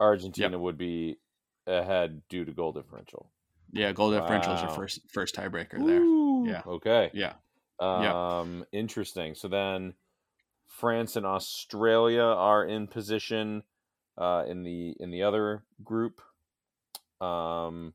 Argentina 0.00 0.58
would 0.58 0.78
be 0.78 1.18
ahead 1.66 2.22
due 2.28 2.44
to 2.44 2.52
goal 2.52 2.72
differential. 2.72 3.30
Yeah, 3.72 3.92
goal 3.92 4.10
differential 4.10 4.54
is 4.54 4.62
your 4.62 4.70
first 4.70 5.00
first 5.12 5.34
tiebreaker 5.34 5.84
there. 5.84 6.04
Yeah. 6.52 6.62
Okay. 6.66 7.10
Yeah, 7.12 7.34
Um, 7.80 8.64
interesting. 8.72 9.34
So 9.34 9.48
then 9.48 9.94
France 10.66 11.16
and 11.16 11.26
Australia 11.26 12.22
are 12.22 12.64
in 12.64 12.86
position 12.86 13.62
uh, 14.16 14.44
in 14.46 14.62
the 14.62 14.94
in 15.00 15.10
the 15.10 15.22
other 15.22 15.64
group. 15.82 16.20
Um, 17.20 17.94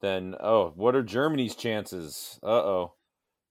then 0.00 0.34
oh, 0.40 0.72
what 0.76 0.94
are 0.94 1.02
Germany's 1.02 1.54
chances? 1.54 2.38
Uh 2.42 2.46
oh, 2.48 2.94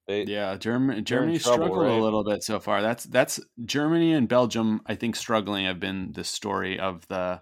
they 0.08 0.26
yeah. 0.26 0.56
Germany 0.58 1.02
Germany 1.02 1.40
trouble, 1.40 1.66
struggled 1.66 1.88
right? 1.88 1.98
a 1.98 2.04
little 2.04 2.24
bit 2.24 2.44
so 2.44 2.60
far. 2.60 2.82
That's 2.82 3.06
that's 3.06 3.40
Germany 3.66 4.14
and 4.14 4.28
Belgium. 4.28 4.82
I 4.86 4.96
think 4.96 5.16
struggling 5.16 5.66
have 5.66 5.80
been 5.80 6.12
the 6.14 6.24
story 6.24 6.80
of 6.80 7.08
the 7.08 7.42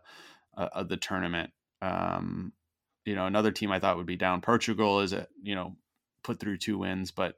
uh, 0.58 0.70
of 0.74 0.90
the 0.90 0.98
tournament. 0.98 1.52
Um, 1.82 2.54
you 3.06 3.16
know, 3.16 3.26
another 3.26 3.52
team 3.52 3.72
I 3.72 3.80
thought 3.80 3.98
would 3.98 4.06
be 4.06 4.16
down. 4.16 4.42
Portugal 4.42 5.00
is 5.00 5.14
a 5.14 5.28
you 5.42 5.56
know 5.56 5.76
put 6.24 6.40
through 6.40 6.58
two 6.58 6.78
wins, 6.78 7.12
but 7.12 7.36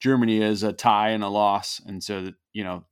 Germany 0.00 0.42
is 0.42 0.62
a 0.62 0.72
tie 0.72 1.10
and 1.10 1.24
a 1.24 1.28
loss, 1.28 1.80
and 1.84 2.02
so 2.02 2.22
that 2.22 2.34
you 2.52 2.64
know 2.64 2.84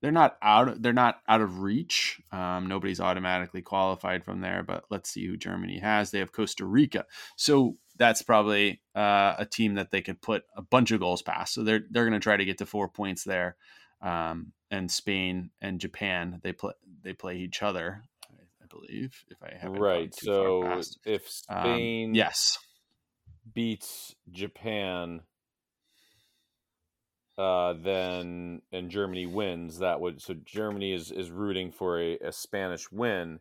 they're 0.00 0.12
not 0.12 0.36
out. 0.42 0.80
They're 0.82 0.92
not 0.92 1.20
out 1.28 1.40
of 1.40 1.60
reach. 1.60 2.20
Um, 2.32 2.66
nobody's 2.68 3.00
automatically 3.00 3.62
qualified 3.62 4.24
from 4.24 4.40
there, 4.40 4.62
but 4.62 4.84
let's 4.90 5.10
see 5.10 5.26
who 5.26 5.36
Germany 5.36 5.78
has. 5.78 6.10
They 6.10 6.20
have 6.20 6.32
Costa 6.32 6.64
Rica, 6.64 7.06
so 7.36 7.76
that's 7.96 8.22
probably 8.22 8.80
uh, 8.94 9.34
a 9.38 9.46
team 9.46 9.74
that 9.74 9.90
they 9.90 10.02
could 10.02 10.22
put 10.22 10.44
a 10.56 10.62
bunch 10.62 10.92
of 10.92 11.00
goals 11.00 11.22
past. 11.22 11.54
So 11.54 11.62
they're 11.64 11.84
they're 11.90 12.04
going 12.04 12.12
to 12.12 12.20
try 12.20 12.36
to 12.36 12.44
get 12.44 12.58
to 12.58 12.66
four 12.66 12.88
points 12.88 13.24
there. 13.24 13.56
Um, 14.00 14.52
and 14.70 14.90
Spain 14.90 15.50
and 15.60 15.80
Japan 15.80 16.40
they 16.42 16.52
play 16.52 16.74
they 17.02 17.12
play 17.12 17.38
each 17.38 17.62
other. 17.62 18.04
Believe 18.80 19.24
if 19.28 19.42
I 19.42 19.54
haven't 19.58 19.80
right. 19.80 20.14
So 20.14 20.80
if 21.04 21.22
Um, 21.48 21.64
Spain 21.66 22.14
yes, 22.14 22.58
beats 23.54 24.14
Japan, 24.30 25.22
uh, 27.36 27.74
then 27.74 28.62
and 28.72 28.90
Germany 28.90 29.26
wins, 29.26 29.78
that 29.78 30.00
would 30.00 30.20
so 30.20 30.34
Germany 30.44 30.92
is 30.92 31.10
is 31.10 31.30
rooting 31.30 31.70
for 31.72 32.00
a, 32.00 32.18
a 32.18 32.32
Spanish 32.32 32.90
win, 32.90 33.40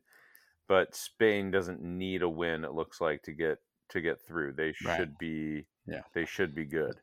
but 0.68 0.96
Spain 0.96 1.52
doesn't 1.52 1.82
need 1.82 2.22
a 2.22 2.30
win. 2.30 2.64
It 2.64 2.74
looks 2.74 3.02
like 3.02 3.24
to 3.24 3.32
get 3.32 3.58
to 3.90 4.02
get 4.02 4.20
through. 4.22 4.54
They 4.54 4.74
Right. 4.86 4.98
should 4.98 5.18
be 5.18 5.66
Yeah. 5.88 6.02
They 6.14 6.26
should 6.26 6.54
be 6.54 6.66
good. 6.66 6.96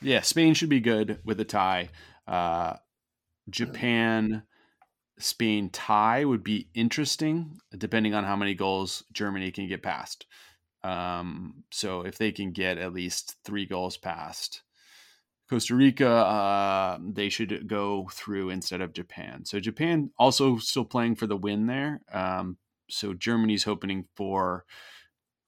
yeah, 0.00 0.20
Spain 0.22 0.54
should 0.54 0.68
be 0.70 0.80
good 0.80 1.20
with 1.24 1.38
a 1.40 1.44
tie. 1.44 1.90
Uh, 2.26 2.76
Japan, 3.50 4.42
Spain 5.18 5.70
tie 5.70 6.24
would 6.24 6.44
be 6.44 6.68
interesting, 6.74 7.58
depending 7.76 8.14
on 8.14 8.24
how 8.24 8.36
many 8.36 8.54
goals 8.54 9.04
Germany 9.12 9.50
can 9.50 9.68
get 9.68 9.82
past. 9.82 10.26
Um, 10.84 11.64
so 11.70 12.02
if 12.02 12.18
they 12.18 12.32
can 12.32 12.52
get 12.52 12.78
at 12.78 12.92
least 12.92 13.36
three 13.44 13.66
goals 13.66 13.96
past 13.96 14.62
Costa 15.50 15.74
Rica, 15.74 16.08
uh, 16.08 16.98
they 17.00 17.28
should 17.28 17.66
go 17.66 18.08
through 18.12 18.50
instead 18.50 18.80
of 18.80 18.92
Japan. 18.92 19.44
So 19.44 19.60
Japan 19.60 20.10
also 20.18 20.58
still 20.58 20.84
playing 20.84 21.16
for 21.16 21.26
the 21.26 21.36
win 21.36 21.66
there. 21.66 22.00
Um, 22.12 22.58
so 22.90 23.14
Germany's 23.14 23.64
hoping 23.64 24.06
for 24.14 24.64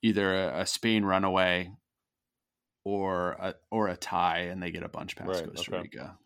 either 0.03 0.35
a, 0.35 0.61
a 0.61 0.67
Spain 0.67 1.05
runaway 1.05 1.71
or 2.85 3.33
a, 3.33 3.55
or 3.71 3.89
a 3.89 3.97
tie, 3.97 4.49
and 4.51 4.63
they 4.63 4.71
get 4.71 4.83
a 4.83 4.89
bunch 4.89 5.17
past 5.17 5.29
Right, 5.29 5.47
Costa 5.55 5.71
okay. 5.71 5.83
Rica. 5.83 6.19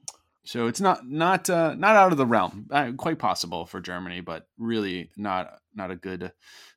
So 0.44 0.66
it's 0.66 0.80
not 0.80 1.06
not 1.08 1.48
uh, 1.48 1.74
not 1.74 1.96
out 1.96 2.12
of 2.12 2.18
the 2.18 2.26
realm. 2.26 2.66
Uh, 2.70 2.92
quite 2.96 3.18
possible 3.18 3.66
for 3.66 3.80
Germany, 3.80 4.20
but 4.20 4.46
really 4.58 5.10
not 5.16 5.58
not 5.74 5.90
a 5.90 5.96
good 5.96 6.32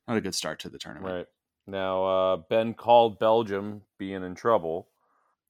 not 0.06 0.16
a 0.16 0.20
good 0.20 0.34
start 0.34 0.60
to 0.60 0.68
the 0.68 0.78
tournament. 0.78 1.14
Right. 1.14 1.26
Now 1.66 2.04
uh 2.04 2.36
Ben 2.48 2.74
called 2.74 3.18
Belgium 3.18 3.82
being 3.98 4.24
in 4.24 4.34
trouble. 4.34 4.88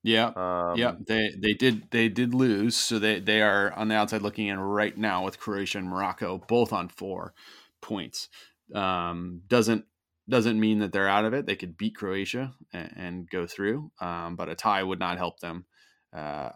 Yeah. 0.03 0.33
Um 0.35 0.77
yeah, 0.77 0.95
they 1.07 1.33
they 1.37 1.55
did 1.55 1.91
they 1.91 2.09
did 2.09 2.35
lose, 2.35 2.75
so 2.77 2.99
they 2.99 3.21
they 3.21 3.41
are 3.41 3.73
on 3.73 3.89
the 3.89 3.95
outside 3.95 4.23
looking 4.23 4.49
in 4.49 4.59
right 4.59 4.97
now 4.97 5.25
with 5.25 5.39
Croatia 5.39 5.79
and 5.79 5.89
Morocco 5.89 6.39
both 6.49 6.73
on 6.73 6.89
four 6.89 7.35
points. 7.81 8.29
Um, 8.75 9.43
doesn't 9.47 9.85
doesn't 10.29 10.61
mean 10.61 10.81
that 10.81 10.93
they're 10.93 11.09
out 11.09 11.25
of 11.25 11.35
it. 11.35 11.47
They 11.47 11.57
could 11.57 11.79
beat 11.79 11.95
Croatia 11.97 12.55
and, 12.73 12.93
and 12.97 13.31
go 13.31 13.47
through, 13.47 13.91
um, 14.01 14.37
but 14.37 14.49
a 14.49 14.55
tie 14.55 14.83
would 14.83 14.99
not 14.99 15.19
help 15.19 15.41
them. 15.41 15.65
Uh, 16.13 16.51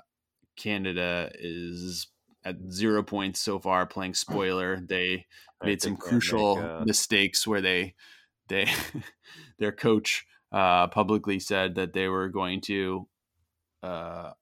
Canada 0.57 1.31
is 1.35 2.09
at 2.45 2.57
zero 2.71 3.03
points 3.03 3.41
so 3.41 3.59
far, 3.59 3.87
playing 3.87 4.15
spoiler. 4.27 4.81
They 4.81 5.27
made 5.63 5.81
some 5.83 5.97
crucial 5.97 6.57
make, 6.57 6.65
uh, 6.65 6.85
mistakes 6.85 7.47
where 7.47 7.61
they 7.61 7.95
they 8.49 8.69
their 9.59 9.73
coach 9.73 10.27
uh, 10.51 10.89
publicly 10.89 11.39
said 11.39 11.75
that 11.77 11.93
they 11.93 12.09
were 12.09 12.29
going 12.29 12.61
to 12.63 13.09
uh, 13.83 14.33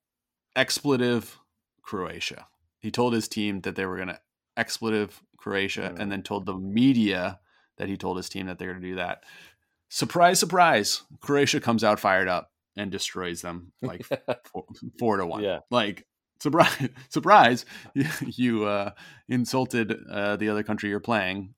expletive 0.57 1.38
Croatia. 1.83 2.46
He 2.81 2.90
told 2.90 3.12
his 3.12 3.29
team 3.29 3.61
that 3.62 3.77
they 3.77 3.85
were 3.87 3.96
going 3.96 4.09
to 4.09 4.20
expletive 4.57 5.23
Croatia, 5.37 5.92
Mm. 5.94 6.01
and 6.01 6.12
then 6.12 6.23
told 6.23 6.46
the 6.46 6.55
media 6.55 7.40
that 7.79 7.88
he 7.88 7.96
told 7.96 8.16
his 8.16 8.29
team 8.29 8.46
that 8.46 8.59
they're 8.59 8.73
going 8.73 8.83
to 8.83 8.88
do 8.88 8.96
that. 8.96 9.23
Surprise, 9.88 10.38
surprise! 10.38 11.03
Croatia 11.20 11.61
comes 11.61 11.83
out 11.83 11.99
fired 11.99 12.29
up 12.29 12.53
and 12.81 12.90
destroys 12.90 13.43
them 13.43 13.73
like 13.83 14.05
four, 14.53 14.64
four 14.99 15.16
to 15.19 15.27
one. 15.27 15.43
Yeah. 15.43 15.61
Like 15.71 16.07
surprise, 16.40 16.88
surprise! 17.11 17.66
You, 18.37 18.64
uh, 18.64 18.90
insulted 19.29 19.95
uh, 20.11 20.37
the 20.37 20.49
other 20.49 20.62
country 20.62 20.88
you're 20.88 20.99
playing, 21.01 21.55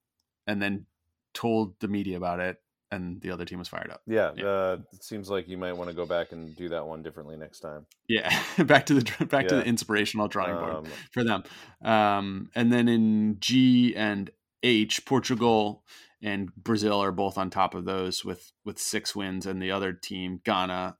and 0.46 0.60
then 0.60 0.86
told 1.34 1.74
the 1.80 1.88
media 1.88 2.16
about 2.16 2.40
it, 2.40 2.56
and 2.90 3.20
the 3.22 3.30
other 3.30 3.44
team 3.44 3.58
was 3.58 3.68
fired 3.68 3.90
up. 3.90 4.02
yeah, 4.06 4.32
Yeah. 4.36 4.44
uh 4.46 4.76
it 4.92 5.04
seems 5.04 5.30
like 5.30 5.48
you 5.48 5.56
might 5.56 5.72
want 5.76 5.88
to 5.90 5.94
go 5.96 6.04
back 6.04 6.32
and 6.32 6.54
do 6.56 6.68
that 6.70 6.86
one 6.86 7.02
differently 7.02 7.36
next 7.36 7.60
time. 7.60 7.86
Yeah, 8.08 8.28
back 8.64 8.86
to 8.86 8.94
the 8.94 9.26
back 9.26 9.46
to 9.48 9.54
the 9.56 9.64
inspirational 9.64 10.26
drawing 10.28 10.56
board 10.56 10.74
Um, 10.74 10.84
for 11.12 11.22
them. 11.24 11.44
Um, 11.82 12.50
and 12.54 12.72
then 12.72 12.88
in 12.88 13.36
G 13.38 13.94
and 13.96 14.30
H, 14.64 15.04
Portugal 15.06 15.84
and 16.20 16.54
Brazil 16.56 17.02
are 17.02 17.12
both 17.12 17.38
on 17.38 17.50
top 17.50 17.74
of 17.74 17.84
those 17.84 18.24
with 18.24 18.52
with 18.64 18.78
six 18.78 19.14
wins, 19.16 19.46
and 19.46 19.62
the 19.62 19.70
other 19.70 19.92
team, 19.92 20.40
Ghana, 20.44 20.96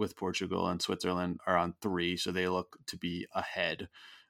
with 0.00 0.16
Portugal 0.16 0.66
and 0.68 0.80
Switzerland, 0.80 1.38
are 1.46 1.56
on 1.58 1.74
three, 1.82 2.16
so 2.16 2.32
they 2.32 2.48
look 2.48 2.78
to 2.86 2.96
be 2.96 3.26
ahead 3.34 3.88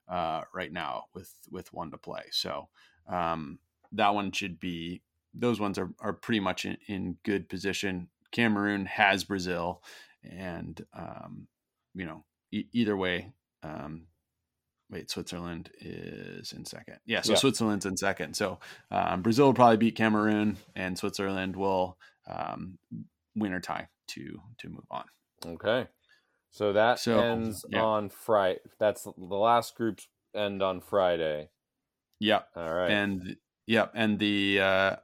uh, 0.08 0.42
right 0.52 0.72
now 0.72 1.04
with 1.14 1.32
with 1.50 1.72
one 1.72 1.90
to 1.92 1.96
play. 1.98 2.24
So 2.32 2.68
um, 3.08 3.60
that 3.92 4.14
one 4.14 4.32
should 4.32 4.58
be 4.58 5.02
those 5.32 5.60
ones 5.60 5.78
are 5.78 5.90
are 6.00 6.12
pretty 6.12 6.40
much 6.40 6.64
in, 6.66 6.76
in 6.88 7.16
good 7.24 7.48
position. 7.48 8.08
Cameroon 8.32 8.86
has 8.86 9.24
Brazil, 9.24 9.82
and 10.24 10.84
um, 10.92 11.46
you 11.94 12.04
know 12.04 12.24
e- 12.50 12.68
either 12.72 12.96
way. 12.96 13.32
Um, 13.62 14.06
wait, 14.90 15.08
Switzerland 15.10 15.70
is 15.80 16.52
in 16.52 16.64
second. 16.64 16.98
Yeah, 17.06 17.20
so 17.22 17.32
Yeah. 17.32 17.38
Switzerland's 17.38 17.86
in 17.86 17.96
second. 17.96 18.34
So 18.34 18.58
um, 18.90 19.22
Brazil 19.22 19.46
will 19.46 19.54
probably 19.54 19.76
beat 19.76 19.94
Cameroon, 19.96 20.56
and 20.74 20.98
Switzerland 20.98 21.54
will 21.54 21.96
um, 22.26 22.78
win 23.36 23.52
or 23.52 23.60
tie 23.60 23.88
to 24.08 24.40
to 24.58 24.68
move 24.68 24.86
on. 24.90 25.04
Okay. 25.46 25.86
So 26.50 26.72
that 26.72 26.98
So, 26.98 27.20
ends 27.20 27.64
yeah. 27.68 27.82
on 27.82 28.08
Friday. 28.10 28.60
That's 28.78 29.04
the 29.04 29.12
last 29.36 29.76
group's 29.76 30.08
end 30.34 30.62
on 30.62 30.80
Friday. 30.80 31.50
Yep, 32.18 32.48
All 32.56 32.74
right. 32.74 32.90
and 32.90 33.36
yep, 33.66 33.92
and 33.94 34.18
the 34.18 34.60
uh, 34.60 34.96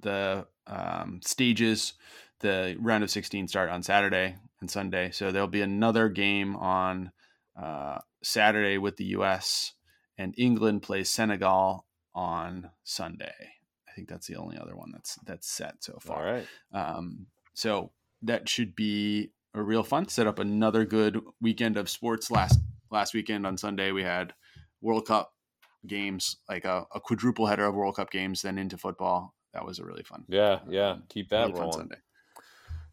the 0.00 0.46
um, 0.66 1.20
stages, 1.22 1.94
the 2.40 2.76
round 2.80 3.04
of 3.04 3.10
sixteen 3.10 3.46
start 3.46 3.70
on 3.70 3.82
Saturday 3.82 4.36
and 4.60 4.70
Sunday. 4.70 5.10
So 5.12 5.30
there'll 5.30 5.46
be 5.48 5.60
another 5.62 6.08
game 6.08 6.56
on 6.56 7.12
uh, 7.60 7.98
Saturday 8.22 8.78
with 8.78 8.96
the 8.96 9.04
U.S. 9.06 9.74
and 10.18 10.34
England 10.36 10.82
plays 10.82 11.08
Senegal 11.08 11.86
on 12.14 12.70
Sunday. 12.82 13.34
I 13.88 13.92
think 13.92 14.08
that's 14.08 14.26
the 14.26 14.36
only 14.36 14.58
other 14.58 14.74
one 14.74 14.90
that's 14.92 15.16
that's 15.24 15.48
set 15.48 15.84
so 15.84 15.98
far. 16.00 16.24
right. 16.24 16.46
Um, 16.72 17.26
so 17.52 17.92
that 18.22 18.48
should 18.48 18.74
be 18.74 19.30
a 19.54 19.62
real 19.62 19.82
fun. 19.82 20.08
Set 20.08 20.26
up 20.26 20.38
another 20.38 20.84
good 20.84 21.20
weekend 21.40 21.76
of 21.76 21.88
sports. 21.88 22.30
Last 22.30 22.58
last 22.90 23.14
weekend 23.14 23.46
on 23.46 23.56
Sunday 23.56 23.92
we 23.92 24.02
had 24.02 24.34
World 24.80 25.06
Cup 25.06 25.32
games, 25.86 26.36
like 26.48 26.64
a, 26.64 26.86
a 26.94 27.00
quadruple 27.00 27.46
header 27.46 27.64
of 27.66 27.74
World 27.74 27.96
Cup 27.96 28.10
games, 28.10 28.42
then 28.42 28.58
into 28.58 28.76
football. 28.76 29.34
That 29.52 29.64
was 29.64 29.78
a 29.78 29.84
really 29.84 30.02
fun. 30.02 30.24
Yeah, 30.28 30.60
yeah. 30.68 30.96
Keep 31.08 31.28
that 31.30 31.40
really 31.42 31.52
fun 31.52 31.60
rolling. 31.60 31.72
Sunday. 31.78 31.96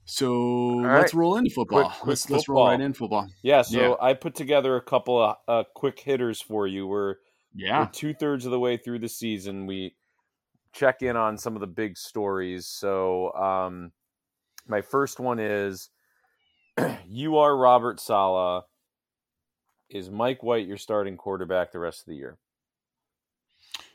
So 0.06 0.80
right. 0.82 1.00
let's 1.00 1.14
roll 1.14 1.38
into 1.38 1.52
football. 1.52 1.84
Quick- 1.84 1.94
quick 2.00 2.08
let's 2.08 2.30
let's 2.30 2.50
roll 2.50 2.66
right 2.66 2.74
football. 2.74 2.86
in 2.86 2.94
football. 2.94 3.28
Yeah, 3.44 3.62
so 3.62 3.80
Yeah. 3.80 3.96
I 4.02 4.14
put 4.14 4.36
together 4.36 4.76
a 4.76 4.82
couple 4.82 5.22
of 5.22 5.36
uh, 5.48 5.64
quick 5.76 6.00
hitters 6.00 6.42
for 6.42 6.68
you. 6.68 6.88
We're 6.88 7.16
Yeah. 7.56 7.88
two 7.92 8.14
thirds 8.14 8.46
of 8.46 8.52
the 8.52 8.60
way 8.60 8.78
through 8.78 9.00
the 9.00 9.10
season. 9.10 9.66
We 9.68 9.96
check 10.74 11.02
in 11.02 11.16
on 11.16 11.38
some 11.38 11.56
of 11.56 11.62
the 11.62 11.68
big 11.68 11.98
stories. 11.98 12.66
So, 12.68 13.34
um, 13.34 13.92
my 14.68 14.82
first 14.82 15.20
one 15.20 15.40
is 15.40 15.90
you 17.08 17.38
are 17.38 17.56
Robert 17.56 18.00
Saleh. 18.00 18.64
Is 19.90 20.10
Mike 20.10 20.42
White 20.42 20.68
your 20.68 20.78
starting 20.78 21.18
quarterback 21.18 21.72
the 21.72 21.80
rest 21.80 22.02
of 22.02 22.06
the 22.06 22.16
year? 22.16 22.38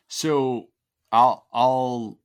So 0.09 0.68
I'll 1.11 1.47
I'll 1.53 2.18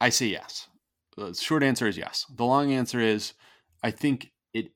I 0.00 0.08
say 0.08 0.26
yes. 0.26 0.68
The 1.16 1.34
short 1.34 1.62
answer 1.62 1.86
is 1.86 1.96
yes. 1.96 2.26
The 2.34 2.44
long 2.44 2.72
answer 2.72 3.00
is 3.00 3.34
I 3.82 3.90
think 3.90 4.32
it 4.52 4.72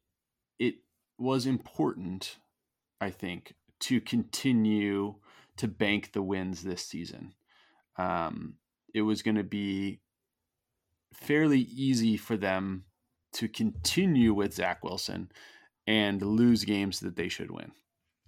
it 0.58 0.76
was 1.18 1.46
important, 1.46 2.36
I 3.00 3.10
think, 3.10 3.54
to 3.80 4.00
continue 4.00 5.16
to 5.56 5.66
bank 5.66 6.12
the 6.12 6.22
wins 6.22 6.62
this 6.62 6.82
season. 6.82 7.34
Um, 7.96 8.54
it 8.94 9.02
was 9.02 9.22
going 9.22 9.36
to 9.36 9.44
be 9.44 10.00
fairly 11.12 11.60
easy 11.60 12.16
for 12.16 12.36
them 12.36 12.84
to 13.36 13.48
continue 13.48 14.32
with 14.32 14.54
Zach 14.54 14.82
Wilson 14.82 15.30
and 15.86 16.22
lose 16.22 16.64
games 16.64 17.00
that 17.00 17.16
they 17.16 17.28
should 17.28 17.50
win, 17.50 17.72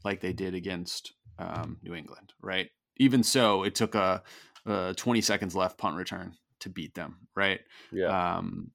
like 0.04 0.20
they 0.20 0.32
did 0.32 0.54
against 0.54 1.12
um, 1.38 1.78
New 1.82 1.94
England, 1.94 2.34
right? 2.42 2.70
Even 2.98 3.22
so, 3.22 3.62
it 3.62 3.74
took 3.74 3.94
a, 3.94 4.22
a 4.66 4.94
20 4.96 5.20
seconds 5.22 5.54
left 5.54 5.78
punt 5.78 5.96
return 5.96 6.34
to 6.61 6.68
beat 6.68 6.94
them, 6.94 7.28
right? 7.34 7.61
Yeah, 7.90 8.36
Um, 8.36 8.70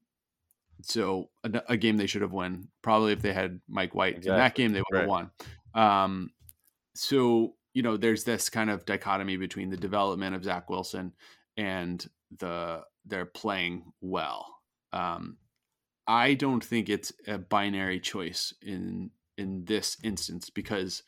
so 0.81 1.29
a, 1.43 1.61
a 1.69 1.77
game 1.77 1.97
they 1.97 2.07
should 2.07 2.23
have 2.23 2.33
won. 2.33 2.67
Probably 2.81 3.13
if 3.13 3.21
they 3.21 3.33
had 3.33 3.61
Mike 3.67 3.93
White 3.93 4.15
in 4.15 4.35
that 4.35 4.55
game, 4.55 4.73
they 4.73 4.81
would 4.81 4.99
have 4.99 5.09
won. 5.09 5.31
Um, 5.75 6.31
so 6.95 7.55
you 7.73 7.81
know, 7.83 7.97
there's 7.97 8.23
this 8.23 8.49
kind 8.49 8.69
of 8.69 8.85
dichotomy 8.85 9.37
between 9.37 9.69
the 9.69 9.77
development 9.77 10.35
of 10.35 10.43
Zach 10.43 10.69
Wilson 10.69 11.13
and 11.57 12.07
the 12.39 12.83
they're 13.05 13.25
playing 13.25 13.91
well. 14.01 14.47
Um, 14.91 15.37
I 16.07 16.33
don't 16.33 16.63
think 16.63 16.89
it's 16.89 17.13
a 17.27 17.37
binary 17.37 17.99
choice 17.99 18.53
in 18.61 19.11
in 19.37 19.65
this 19.65 19.97
instance 20.03 20.49
because 20.49 21.03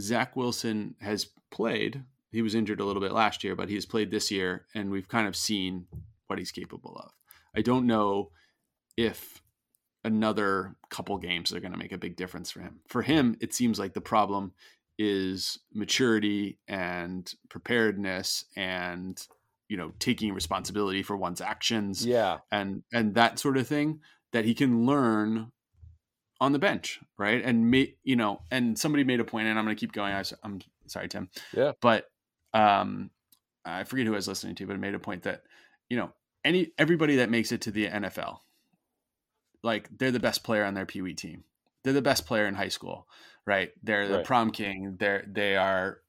Zach 0.00 0.36
Wilson 0.36 0.94
has 1.00 1.26
played. 1.50 2.04
He 2.30 2.42
was 2.42 2.54
injured 2.54 2.80
a 2.80 2.84
little 2.84 3.02
bit 3.02 3.12
last 3.12 3.44
year, 3.44 3.56
but 3.56 3.68
he's 3.68 3.86
played 3.86 4.10
this 4.10 4.30
year, 4.30 4.66
and 4.74 4.90
we've 4.90 5.08
kind 5.08 5.26
of 5.26 5.36
seen 5.36 5.86
what 6.26 6.38
he's 6.38 6.52
capable 6.52 6.96
of. 6.96 7.12
I 7.56 7.62
don't 7.62 7.86
know 7.86 8.30
if 8.96 9.42
another 10.04 10.74
couple 10.90 11.16
games 11.18 11.52
are 11.52 11.60
going 11.60 11.72
to 11.72 11.78
make 11.78 11.92
a 11.92 11.98
big 11.98 12.16
difference 12.16 12.50
for 12.50 12.60
him. 12.60 12.80
For 12.88 13.02
him, 13.02 13.36
it 13.40 13.54
seems 13.54 13.78
like 13.78 13.94
the 13.94 14.00
problem 14.00 14.52
is 14.98 15.58
maturity 15.72 16.58
and 16.68 17.32
preparedness 17.48 18.44
and 18.56 19.26
you 19.68 19.76
know 19.76 19.92
taking 19.98 20.32
responsibility 20.34 21.02
for 21.02 21.16
one's 21.16 21.40
actions 21.40 22.04
yeah, 22.04 22.38
and 22.50 22.82
and 22.92 23.14
that 23.14 23.38
sort 23.38 23.56
of 23.56 23.66
thing 23.66 24.00
that 24.32 24.44
he 24.44 24.54
can 24.54 24.84
learn 24.86 25.50
on 26.40 26.52
the 26.52 26.58
bench 26.58 27.00
right? 27.16 27.42
And 27.44 27.70
me 27.70 27.96
you 28.02 28.16
know 28.16 28.42
and 28.50 28.78
somebody 28.78 29.04
made 29.04 29.20
a 29.20 29.24
point 29.24 29.46
and 29.46 29.58
i'm 29.58 29.64
going 29.64 29.76
to 29.76 29.80
keep 29.80 29.92
going 29.92 30.12
I, 30.12 30.22
am 30.44 30.60
sorry 30.86 31.08
tim 31.08 31.28
Yeah. 31.54 31.72
but 31.80 32.06
um 32.52 33.10
i 33.64 33.84
forget 33.84 34.06
who 34.06 34.12
i 34.12 34.16
was 34.16 34.28
listening 34.28 34.54
to 34.56 34.66
but 34.66 34.74
it 34.74 34.80
made 34.80 34.94
a 34.94 34.98
point 34.98 35.22
that 35.22 35.42
you 35.88 35.96
know 35.96 36.12
any 36.44 36.72
everybody 36.76 37.16
that 37.16 37.30
makes 37.30 37.52
it 37.52 37.62
to 37.62 37.70
the 37.70 37.86
nfl 37.86 38.38
like 39.62 39.88
they're 39.96 40.10
the 40.10 40.20
best 40.20 40.44
player 40.44 40.64
on 40.64 40.74
their 40.74 40.84
pee 40.86 41.00
wee 41.02 41.14
team. 41.14 41.44
They're 41.82 41.92
the 41.94 42.02
best 42.02 42.26
player 42.26 42.46
in 42.46 42.54
high 42.54 42.68
school 42.68 43.06
right? 43.46 43.72
They're 43.82 44.08
the 44.08 44.16
Right. 44.16 44.24
prom 44.24 44.50
king. 44.50 44.96
They're 44.98 45.24
they 45.26 45.56
are 45.56 46.00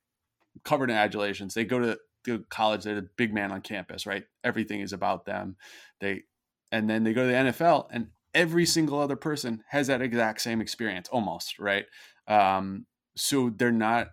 covered 0.64 0.90
in 0.90 0.96
adulations. 0.96 1.54
They 1.54 1.66
go 1.66 1.80
to 1.80 2.00
to 2.26 2.46
college 2.50 2.84
they're 2.84 2.96
the 2.96 3.10
big 3.18 3.34
man 3.34 3.52
on 3.52 3.62
campus 3.62 4.06
right? 4.06 4.26
Everything 4.44 4.82
is 4.82 4.94
about 4.94 5.26
them. 5.26 5.56
They 6.00 6.24
and 6.72 6.90
then 6.90 7.04
they 7.04 7.14
go 7.14 7.24
to 7.24 7.28
the 7.28 7.52
NFL 7.52 7.88
and 7.92 8.08
every 8.34 8.66
single 8.66 9.00
other 9.00 9.16
person 9.16 9.64
has 9.70 9.88
that 9.88 10.02
exact 10.02 10.42
same 10.42 10.62
experience 10.62 11.08
almost 11.10 11.60
right? 11.60 11.86
Um 12.28 12.86
so 13.16 13.50
they're 13.50 13.72
not 13.72 14.10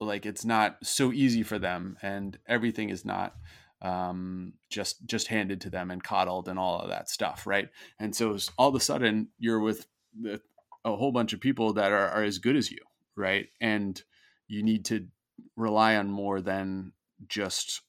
like 0.00 0.26
it's 0.26 0.44
not 0.44 0.76
so 0.82 1.12
easy 1.12 1.42
for 1.42 1.58
them 1.58 1.96
and 2.02 2.38
everything 2.46 2.90
is 2.90 3.04
not 3.04 3.34
um 3.80 4.54
just 4.70 5.06
just 5.06 5.28
handed 5.28 5.60
to 5.60 5.70
them 5.70 5.90
and 5.90 6.02
coddled 6.02 6.48
and 6.48 6.58
all 6.58 6.80
of 6.80 6.88
that 6.88 7.08
stuff 7.08 7.46
right? 7.46 7.68
And 7.98 8.14
so 8.14 8.36
all 8.56 8.68
of 8.68 8.74
a 8.74 8.80
sudden 8.80 9.28
you're 9.38 9.60
with 9.60 9.86
the, 10.20 10.40
a 10.84 10.96
whole 10.96 11.12
bunch 11.12 11.32
of 11.32 11.40
people 11.40 11.72
that 11.74 11.92
are, 11.92 12.08
are 12.08 12.22
as 12.22 12.38
good 12.38 12.56
as 12.56 12.70
you 12.70 12.78
right? 13.18 13.48
And 13.60 14.00
you 14.46 14.62
need 14.62 14.86
to 14.86 15.08
rely 15.56 15.96
on 15.96 16.08
more 16.08 16.40
than 16.40 16.92
just 17.26 17.82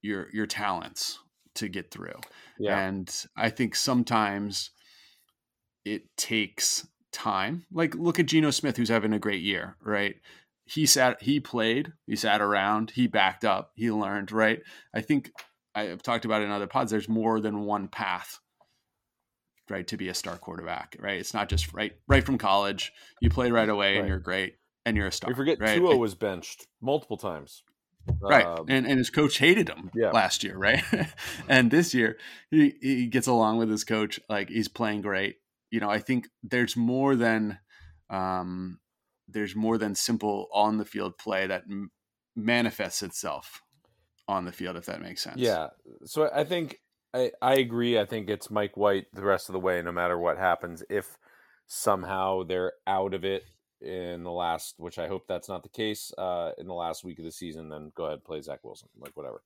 your 0.00 0.28
your 0.32 0.46
talents 0.46 1.18
to 1.54 1.68
get 1.68 1.90
through 1.90 2.18
yeah, 2.58 2.78
and 2.78 3.24
I 3.36 3.50
think 3.50 3.74
sometimes 3.74 4.70
it 5.84 6.16
takes 6.16 6.86
time. 7.12 7.66
Like 7.72 7.94
look 7.94 8.18
at 8.18 8.26
Geno 8.26 8.50
Smith, 8.50 8.76
who's 8.76 8.88
having 8.88 9.12
a 9.12 9.18
great 9.18 9.42
year, 9.42 9.76
right? 9.82 10.16
He 10.64 10.86
sat, 10.86 11.22
he 11.22 11.40
played, 11.40 11.92
he 12.06 12.16
sat 12.16 12.40
around, 12.40 12.92
he 12.92 13.06
backed 13.06 13.44
up, 13.44 13.72
he 13.74 13.90
learned, 13.90 14.30
right? 14.32 14.60
I 14.94 15.00
think 15.00 15.32
I've 15.74 16.02
talked 16.02 16.24
about 16.24 16.42
it 16.42 16.46
in 16.46 16.50
other 16.50 16.68
pods. 16.68 16.90
There's 16.90 17.08
more 17.08 17.40
than 17.40 17.64
one 17.64 17.88
path, 17.88 18.38
right, 19.68 19.86
to 19.88 19.96
be 19.96 20.08
a 20.08 20.14
star 20.14 20.36
quarterback, 20.36 20.96
right? 21.00 21.18
It's 21.18 21.34
not 21.34 21.48
just 21.48 21.74
right, 21.74 21.92
right 22.06 22.24
from 22.24 22.38
college. 22.38 22.92
You 23.20 23.28
play 23.28 23.50
right 23.50 23.68
away 23.68 23.98
and 23.98 24.08
you're 24.08 24.20
great 24.20 24.54
and 24.86 24.96
you're 24.96 25.08
a 25.08 25.12
star. 25.12 25.28
we 25.28 25.34
forget 25.34 25.58
right? 25.60 25.78
Tua 25.78 25.96
was 25.96 26.14
benched 26.14 26.68
multiple 26.80 27.16
times. 27.16 27.64
Right 28.20 28.46
Um, 28.46 28.66
and 28.68 28.86
and 28.86 28.98
his 28.98 29.10
coach 29.10 29.38
hated 29.38 29.68
him 29.68 29.90
Yeah. 29.94 30.10
last 30.10 30.42
year 30.44 30.56
right 30.56 30.82
and 31.48 31.70
this 31.70 31.94
year 31.94 32.18
he 32.50 32.74
he 32.80 33.06
gets 33.06 33.26
along 33.26 33.58
with 33.58 33.70
his 33.70 33.84
coach 33.84 34.18
like 34.28 34.48
he's 34.48 34.68
playing 34.68 35.02
great 35.02 35.36
you 35.70 35.80
know 35.80 35.90
i 35.90 35.98
think 35.98 36.28
there's 36.42 36.76
more 36.76 37.14
than 37.16 37.58
um 38.10 38.78
there's 39.28 39.54
more 39.56 39.78
than 39.78 39.94
simple 39.94 40.48
on 40.52 40.78
the 40.78 40.84
field 40.84 41.16
play 41.18 41.46
that 41.46 41.62
m- 41.70 41.90
manifests 42.36 43.02
itself 43.02 43.60
on 44.28 44.44
the 44.44 44.52
field 44.52 44.76
if 44.76 44.86
that 44.86 45.00
makes 45.00 45.22
sense 45.22 45.38
Yeah. 45.40 45.68
So 46.04 46.30
I 46.32 46.44
think 46.44 46.78
I, 47.14 47.30
I 47.42 47.54
agree. 47.56 47.98
I 47.98 48.06
think 48.06 48.30
it's 48.30 48.50
Mike 48.50 48.74
White 48.76 49.06
the 49.12 49.22
rest 49.22 49.48
of 49.50 49.52
the 49.52 49.60
way, 49.60 49.82
no 49.82 49.92
matter 49.92 50.18
what 50.18 50.38
happens. 50.38 50.82
If 50.88 51.18
somehow 51.66 52.42
they're 52.42 52.72
out 52.86 53.12
of 53.14 53.24
it 53.24 53.42
in 53.82 54.22
the 54.22 54.30
last, 54.30 54.74
which 54.78 54.98
I 54.98 55.08
hope 55.08 55.26
that's 55.26 55.48
not 55.48 55.62
the 55.62 55.68
case, 55.68 56.12
uh, 56.16 56.52
in 56.58 56.66
the 56.66 56.74
last 56.74 57.04
week 57.04 57.18
of 57.18 57.24
the 57.24 57.32
season, 57.32 57.68
then 57.68 57.92
go 57.94 58.04
ahead 58.04 58.14
and 58.14 58.24
play 58.24 58.40
Zach 58.40 58.60
Wilson, 58.62 58.88
like 58.98 59.16
whatever. 59.16 59.42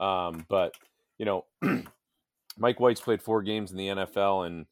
Um, 0.00 0.44
but 0.48 0.74
you 1.18 1.24
know, 1.24 1.44
Mike 2.58 2.80
White's 2.80 3.00
played 3.00 3.22
four 3.22 3.42
games 3.42 3.70
in 3.70 3.76
the 3.76 3.88
NFL 3.88 4.46
and 4.46 4.66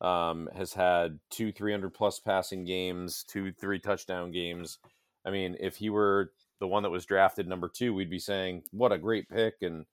um, 0.00 0.48
has 0.56 0.72
had 0.72 1.18
two 1.30 1.52
300 1.52 1.92
plus 1.92 2.18
passing 2.20 2.64
games, 2.64 3.24
two 3.24 3.52
three 3.52 3.78
touchdown 3.78 4.30
games. 4.30 4.78
I 5.24 5.30
mean, 5.30 5.56
if 5.60 5.76
he 5.76 5.90
were 5.90 6.32
the 6.60 6.66
one 6.66 6.82
that 6.82 6.90
was 6.90 7.06
drafted 7.06 7.48
number 7.48 7.68
two, 7.68 7.94
we'd 7.94 8.10
be 8.10 8.18
saying 8.18 8.62
what 8.70 8.92
a 8.92 8.98
great 8.98 9.28
pick, 9.28 9.54
and 9.62 9.86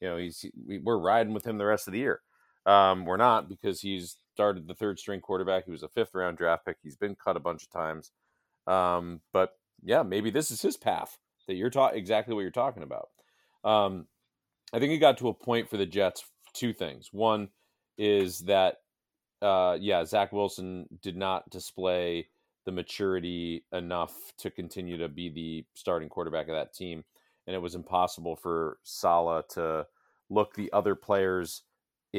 you 0.00 0.08
know 0.08 0.16
he's 0.16 0.44
we, 0.66 0.78
we're 0.78 0.98
riding 0.98 1.34
with 1.34 1.46
him 1.46 1.58
the 1.58 1.66
rest 1.66 1.88
of 1.88 1.92
the 1.92 1.98
year. 1.98 2.20
Um, 2.64 3.04
we're 3.04 3.16
not 3.16 3.48
because 3.48 3.80
he's 3.80 4.16
started 4.36 4.68
the 4.68 4.74
third 4.74 4.98
string 4.98 5.20
quarterback. 5.20 5.64
He 5.64 5.70
was 5.70 5.82
a 5.82 5.88
fifth 5.88 6.14
round 6.14 6.36
draft 6.36 6.66
pick. 6.66 6.76
He's 6.82 6.94
been 6.94 7.14
cut 7.14 7.38
a 7.38 7.40
bunch 7.40 7.62
of 7.62 7.70
times. 7.70 8.10
Um, 8.66 9.22
but 9.32 9.52
yeah, 9.82 10.02
maybe 10.02 10.30
this 10.30 10.50
is 10.50 10.60
his 10.60 10.76
path 10.76 11.16
that 11.48 11.54
you're 11.54 11.70
talking 11.70 11.98
exactly 11.98 12.34
what 12.34 12.42
you're 12.42 12.50
talking 12.50 12.82
about. 12.82 13.08
Um, 13.64 14.06
I 14.74 14.78
think 14.78 14.92
it 14.92 14.98
got 14.98 15.16
to 15.18 15.28
a 15.28 15.34
point 15.34 15.70
for 15.70 15.78
the 15.78 15.86
Jets. 15.86 16.24
Two 16.52 16.74
things. 16.74 17.08
One 17.12 17.48
is 17.96 18.40
that, 18.40 18.80
uh, 19.40 19.78
yeah, 19.80 20.04
Zach 20.04 20.32
Wilson 20.32 20.86
did 21.00 21.16
not 21.16 21.48
display 21.48 22.28
the 22.66 22.72
maturity 22.72 23.64
enough 23.72 24.12
to 24.38 24.50
continue 24.50 24.98
to 24.98 25.08
be 25.08 25.30
the 25.30 25.64
starting 25.74 26.10
quarterback 26.10 26.48
of 26.48 26.54
that 26.54 26.74
team, 26.74 27.04
and 27.46 27.56
it 27.56 27.60
was 27.60 27.74
impossible 27.74 28.36
for 28.36 28.78
Saleh 28.82 29.48
to 29.50 29.86
look 30.28 30.54
the 30.54 30.70
other 30.72 30.94
players 30.94 31.62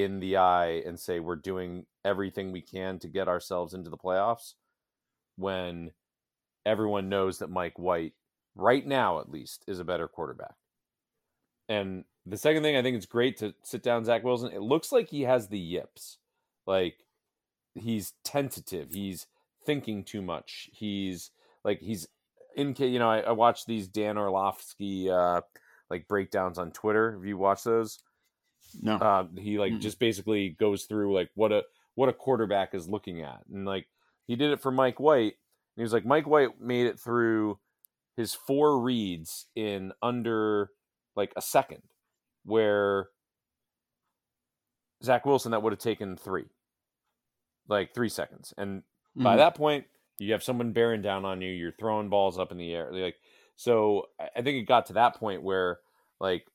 in 0.04 0.20
the 0.20 0.38
eye 0.38 0.82
and 0.86 1.00
say 1.00 1.20
we're 1.20 1.36
doing 1.36 1.86
everything 2.06 2.52
we 2.52 2.62
can 2.62 3.00
to 3.00 3.08
get 3.08 3.28
ourselves 3.28 3.74
into 3.74 3.90
the 3.90 3.98
playoffs 3.98 4.54
when 5.36 5.92
everyone 6.66 7.10
knows 7.10 7.40
that 7.40 7.50
Mike 7.50 7.80
White 7.80 8.14
right 8.56 8.86
now 8.86 9.20
at 9.20 9.32
least 9.32 9.64
is 9.68 9.80
a 9.80 9.86
better 9.86 10.08
quarterback. 10.08 10.56
And 11.70 12.06
the 12.26 12.38
second 12.38 12.64
thing 12.64 12.76
I 12.76 12.84
think 12.84 12.96
it's 12.96 13.06
great 13.06 13.38
to 13.38 13.56
sit 13.64 13.82
down 13.82 14.06
Zach 14.06 14.24
Wilson. 14.24 14.52
It 14.52 14.62
looks 14.62 14.92
like 14.92 15.10
he 15.10 15.24
has 15.24 15.48
the 15.48 15.60
yips. 15.60 16.18
Like 16.66 16.98
he's 17.74 18.14
tentative. 18.24 18.90
He's 18.92 19.28
thinking 19.66 20.04
too 20.04 20.22
much. 20.22 20.70
He's 20.74 21.32
like 21.64 21.80
he's 21.82 22.08
in 22.56 22.76
you 22.78 23.00
know, 23.00 23.10
I, 23.10 23.20
I 23.20 23.32
watched 23.32 23.66
these 23.66 23.88
Dan 23.88 24.18
Orlovsky 24.18 25.10
uh 25.10 25.42
like 25.90 26.08
breakdowns 26.08 26.58
on 26.58 26.72
Twitter. 26.72 27.14
Have 27.14 27.26
you 27.26 27.38
watched 27.38 27.66
those? 27.66 28.00
No. 28.82 28.96
Uh, 28.96 29.28
he 29.38 29.58
like 29.60 29.74
Mm-mm. 29.74 29.80
just 29.82 30.00
basically 30.00 30.50
goes 30.50 30.84
through 30.86 31.14
like 31.14 31.30
what 31.36 31.52
a 31.52 31.64
what 31.96 32.10
a 32.10 32.14
quarterback 32.14 32.74
is 32.74 32.88
looking 32.90 33.22
at. 33.22 33.42
And 33.52 33.66
like 33.66 33.88
he 34.28 34.36
did 34.36 34.52
it 34.52 34.62
for 34.62 34.72
Mike 34.72 35.00
White. 35.00 35.34
And 35.34 35.78
he 35.78 35.84
was 35.84 35.94
like 35.94 36.06
Mike 36.06 36.28
White 36.28 36.60
made 36.62 36.88
it 36.88 37.00
through 37.00 37.60
his 38.16 38.34
four 38.34 38.80
reads 38.80 39.46
in 39.56 39.94
under 40.02 40.72
like 41.16 41.34
a 41.36 41.42
second 41.42 41.84
where 42.46 43.10
Zach 45.04 45.26
Wilson 45.26 45.52
that 45.52 45.62
would 45.62 45.74
have 45.74 45.80
taken 45.80 46.18
three. 46.18 46.46
Like 47.68 47.94
three 47.94 48.10
seconds. 48.10 48.54
And 48.58 48.84
by 49.16 49.34
Mhm. 49.36 49.38
that 49.38 49.56
point, 49.56 49.86
you 50.20 50.32
have 50.32 50.44
someone 50.44 50.72
bearing 50.74 51.02
down 51.02 51.26
on 51.26 51.42
you, 51.42 51.52
you're 51.52 51.72
throwing 51.72 52.10
balls 52.10 52.40
up 52.40 52.52
in 52.52 52.58
the 52.58 52.74
air. 52.74 52.92
Like 52.92 53.18
so 53.56 54.10
I 54.20 54.42
think 54.42 54.58
it 54.58 54.64
got 54.68 54.86
to 54.88 54.94
that 54.94 55.16
point 55.16 55.44
where 55.44 55.80
like 56.20 56.48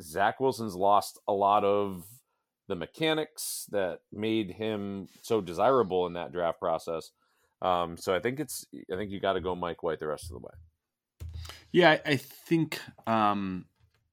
Zach 0.00 0.40
Wilson's 0.40 0.74
lost 0.74 1.18
a 1.26 1.32
lot 1.32 1.64
of 1.64 2.04
the 2.68 2.74
mechanics 2.74 3.66
that 3.70 4.00
made 4.12 4.50
him 4.50 5.08
so 5.22 5.40
desirable 5.40 6.06
in 6.06 6.14
that 6.14 6.32
draft 6.32 6.58
process. 6.58 7.10
Um, 7.62 7.96
so 7.96 8.14
I 8.14 8.20
think 8.20 8.40
it's 8.40 8.66
I 8.92 8.96
think 8.96 9.10
you 9.10 9.20
got 9.20 9.34
to 9.34 9.40
go 9.40 9.54
Mike 9.54 9.82
White 9.82 10.00
the 10.00 10.06
rest 10.06 10.24
of 10.24 10.30
the 10.30 10.38
way. 10.38 11.32
Yeah, 11.72 11.90
I, 11.90 12.00
I 12.12 12.16
think 12.16 12.80
um, 13.06 13.66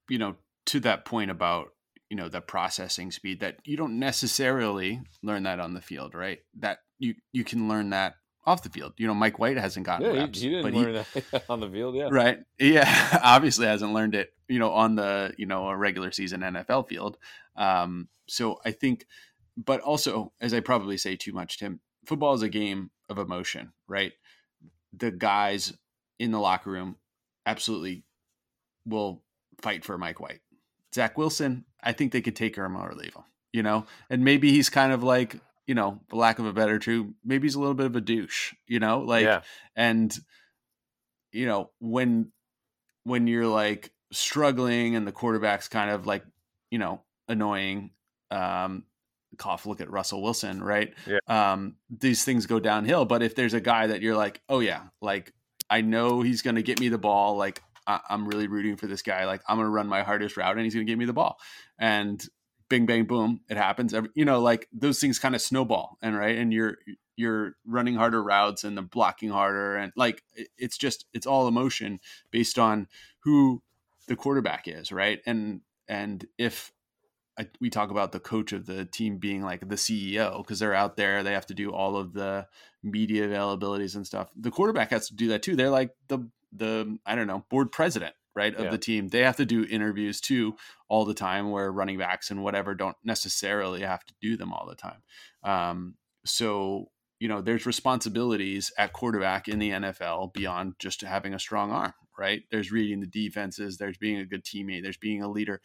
you 0.10 0.18
know 0.18 0.36
to 0.68 0.80
that 0.82 1.06
point 1.06 1.32
about 1.32 1.70
you 2.10 2.16
know 2.16 2.30
the 2.30 2.42
processing 2.42 3.12
speed 3.12 3.42
that 3.42 3.58
you 3.66 3.76
don't 3.76 4.00
necessarily 4.00 5.02
learn 5.22 5.44
that 5.44 5.60
on 5.60 5.74
the 5.74 5.82
field, 5.82 6.16
right? 6.16 6.40
That 6.60 6.80
you 7.00 7.16
you 7.32 7.44
can 7.44 7.68
learn 7.68 7.90
that 7.90 8.16
off 8.46 8.64
the 8.64 8.70
field. 8.70 8.94
You 8.98 9.08
know, 9.08 9.14
Mike 9.14 9.40
White 9.40 9.58
hasn't 9.58 9.86
gotten 9.86 10.06
Yeah, 10.06 10.22
reps, 10.22 10.40
he 10.40 10.50
didn't 10.50 10.64
but 10.64 10.74
learn 10.74 10.94
that 10.94 11.44
on 11.50 11.60
the 11.60 11.70
field. 11.70 11.96
Yeah, 11.96 12.10
right? 12.12 12.40
Yeah, 12.60 13.20
obviously 13.24 13.68
hasn't 13.68 13.94
learned 13.94 14.16
it. 14.16 14.34
You 14.54 14.60
know, 14.60 14.72
on 14.72 14.95
the 14.95 15.34
you 15.38 15.47
know 15.47 15.68
a 15.68 15.76
regular 15.76 16.12
season 16.12 16.41
NFL 16.41 16.88
field. 16.88 17.18
Um, 17.56 18.08
so 18.28 18.60
I 18.64 18.72
think, 18.72 19.08
but 19.58 19.82
also 19.82 20.32
as 20.39 20.54
I 20.54 20.60
probably 20.60 20.97
say 20.97 21.16
too 21.16 21.34
much, 21.34 21.58
Tim, 21.58 21.80
football 22.06 22.36
is 22.36 22.43
a 22.43 22.49
game 22.49 22.91
of 23.10 23.18
emotion, 23.18 23.74
right? 23.88 24.14
The 24.95 25.10
guys 25.10 25.74
in 26.20 26.32
the 26.32 26.39
locker 26.39 26.70
room 26.70 26.97
absolutely 27.45 28.04
will 28.86 29.24
fight 29.62 29.84
for 29.84 29.97
Mike 29.97 30.20
White. 30.20 30.41
Zach 30.93 31.18
Wilson, 31.18 31.66
I 31.82 31.91
think 31.91 32.12
they 32.12 32.22
could 32.22 32.36
take 32.36 32.56
him 32.56 32.78
or 32.78 32.93
leave 32.93 33.16
him, 33.16 33.24
you 33.51 33.64
know, 33.64 33.88
and 34.10 34.24
maybe 34.24 34.51
he's 34.51 34.70
kind 34.70 34.93
of 34.93 35.01
like, 35.01 35.36
you 35.66 35.74
know, 35.74 35.99
for 36.10 36.18
lack 36.18 36.38
of 36.38 36.45
a 36.45 36.54
better 36.54 36.78
term, 36.78 37.16
maybe 37.26 37.47
he's 37.47 37.56
a 37.56 37.60
little 37.60 37.74
bit 37.74 37.88
of 37.88 37.95
a 37.95 38.01
douche, 38.01 38.54
you 38.68 38.80
know, 38.80 38.99
like, 38.99 39.26
yeah, 39.26 39.41
and 39.76 40.16
you 41.32 41.47
know 41.47 41.72
when 41.80 42.32
when 43.04 43.28
you're 43.28 43.47
like 43.47 43.91
struggling 44.14 44.95
and 44.95 45.05
the 45.07 45.11
quarterback's 45.11 45.68
kind 45.68 45.89
of 45.89 46.05
like 46.05 46.24
you 46.72 46.78
know 46.78 47.01
annoying 47.28 47.91
um 48.32 48.84
cough 49.38 49.66
look 49.66 49.82
at 49.82 49.89
russell 49.89 50.22
wilson 50.22 50.61
right 50.61 50.93
Yeah. 51.07 51.18
um 51.28 51.76
these 51.89 52.24
things 52.24 52.45
go 52.45 52.59
downhill 52.59 53.05
but 53.05 53.24
if 53.24 53.36
there's 53.36 53.53
a 53.55 53.61
guy 53.61 53.88
that 53.88 54.01
you're 54.01 54.16
like 54.16 54.41
oh 54.49 54.59
yeah 54.59 54.84
like 55.01 55.34
i 55.70 55.82
know 55.82 56.22
he's 56.22 56.41
going 56.43 56.55
to 56.55 56.61
get 56.64 56.80
me 56.80 56.89
the 56.89 56.97
ball 56.99 57.36
like 57.38 57.61
I- 57.88 58.01
i'm 58.09 58.28
really 58.28 58.47
rooting 58.47 58.76
for 58.76 58.86
this 58.88 59.01
guy 59.01 59.26
like 59.26 59.41
i'm 59.47 59.57
going 59.57 59.66
to 59.66 59.72
run 59.72 59.88
my 59.88 60.03
hardest 60.03 60.38
route 60.38 60.55
and 60.55 60.64
he's 60.64 60.76
going 60.76 60.86
to 60.86 60.91
give 60.91 60.99
me 60.99 61.05
the 61.05 61.14
ball 61.14 61.38
and 61.80 62.24
bing 62.70 62.86
bang 62.86 63.05
boom 63.05 63.41
it 63.49 63.57
happens 63.57 63.93
Every, 63.93 64.09
you 64.14 64.26
know 64.26 64.39
like 64.41 64.68
those 64.72 64.99
things 64.99 65.18
kind 65.20 65.34
of 65.36 65.41
snowball 65.41 65.97
and 66.01 66.16
right 66.16 66.38
and 66.38 66.53
you're 66.53 66.78
you're 67.16 67.55
running 67.66 67.95
harder 67.95 68.22
routes 68.24 68.64
and 68.64 68.78
the 68.78 68.82
blocking 68.82 69.30
harder 69.30 69.76
and 69.76 69.91
like 69.95 70.24
it's 70.57 70.78
just 70.78 71.05
it's 71.14 71.28
all 71.28 71.47
emotion 71.47 71.99
based 72.32 72.57
on 72.59 72.88
who 73.20 73.61
the 74.08 74.16
quarterback 74.16 74.68
is 74.68 74.91
right? 74.91 75.20
And 75.26 75.62
and 75.88 76.26
if 76.38 76.72
I, 77.38 77.47
we 77.60 77.70
talk 77.70 77.89
about 77.89 78.12
the 78.12 78.20
coach 78.20 78.54
of 78.54 78.66
the 78.68 78.86
team 78.86 79.18
being 79.18 79.41
like 79.41 79.68
the 79.68 79.76
CEO 79.76 80.38
because 80.38 80.60
they're 80.60 80.74
out 80.76 80.97
there 80.97 81.24
they 81.24 81.34
have 81.34 81.47
to 81.47 81.56
do 81.56 81.72
all 81.72 81.97
of 81.97 82.14
the 82.14 82.47
media 82.84 83.28
availabilities 83.28 83.95
and 83.95 84.06
stuff 84.06 84.30
the 84.36 84.51
quarterback 84.51 84.91
has 84.91 85.08
to 85.08 85.16
do 85.16 85.30
that 85.30 85.41
too. 85.41 85.56
They're 85.56 85.70
like 85.72 85.91
the 86.10 86.30
the 86.51 86.97
I 87.06 87.16
don't 87.16 87.28
know 87.28 87.43
board 87.49 87.72
president 87.72 88.14
right 88.36 88.54
of 88.56 88.66
Yeah. 88.66 88.72
the 88.72 88.78
team. 88.78 89.08
They 89.10 89.22
have 89.24 89.38
to 89.38 89.45
do 89.45 89.66
interviews 89.66 90.22
too 90.22 90.56
all 90.88 91.06
the 91.06 91.14
time 91.14 91.49
where 91.51 91.72
running 91.72 91.97
backs 91.97 92.30
and 92.32 92.43
whatever 92.43 92.76
don't 92.76 92.97
necessarily 93.04 93.82
have 93.82 94.06
to 94.06 94.14
do 94.22 94.38
them 94.38 94.54
all 94.54 94.68
the 94.68 94.76
time. 94.76 95.01
Um, 95.43 95.95
so 96.26 96.89
you 97.24 97.30
know 97.30 97.41
there's 97.41 97.65
responsibilities 97.65 98.69
at 98.78 98.91
quarterback 98.91 99.47
in 99.47 99.57
the 99.57 99.69
NFL 99.69 100.34
beyond 100.34 100.74
just 100.78 100.99
having 100.99 101.34
a 101.34 101.39
strong 101.39 101.71
arm 101.71 101.93
right? 102.19 102.43
There's 102.51 102.69
reading 102.69 102.99
the 102.99 103.07
defenses 103.07 103.78
there's 103.78 103.97
being 103.97 104.17
a 104.17 104.26
good 104.26 104.43
teammate 104.43 104.84
there's 104.84 104.97
being 104.97 105.24
a 105.24 105.32
leader. 105.32 105.61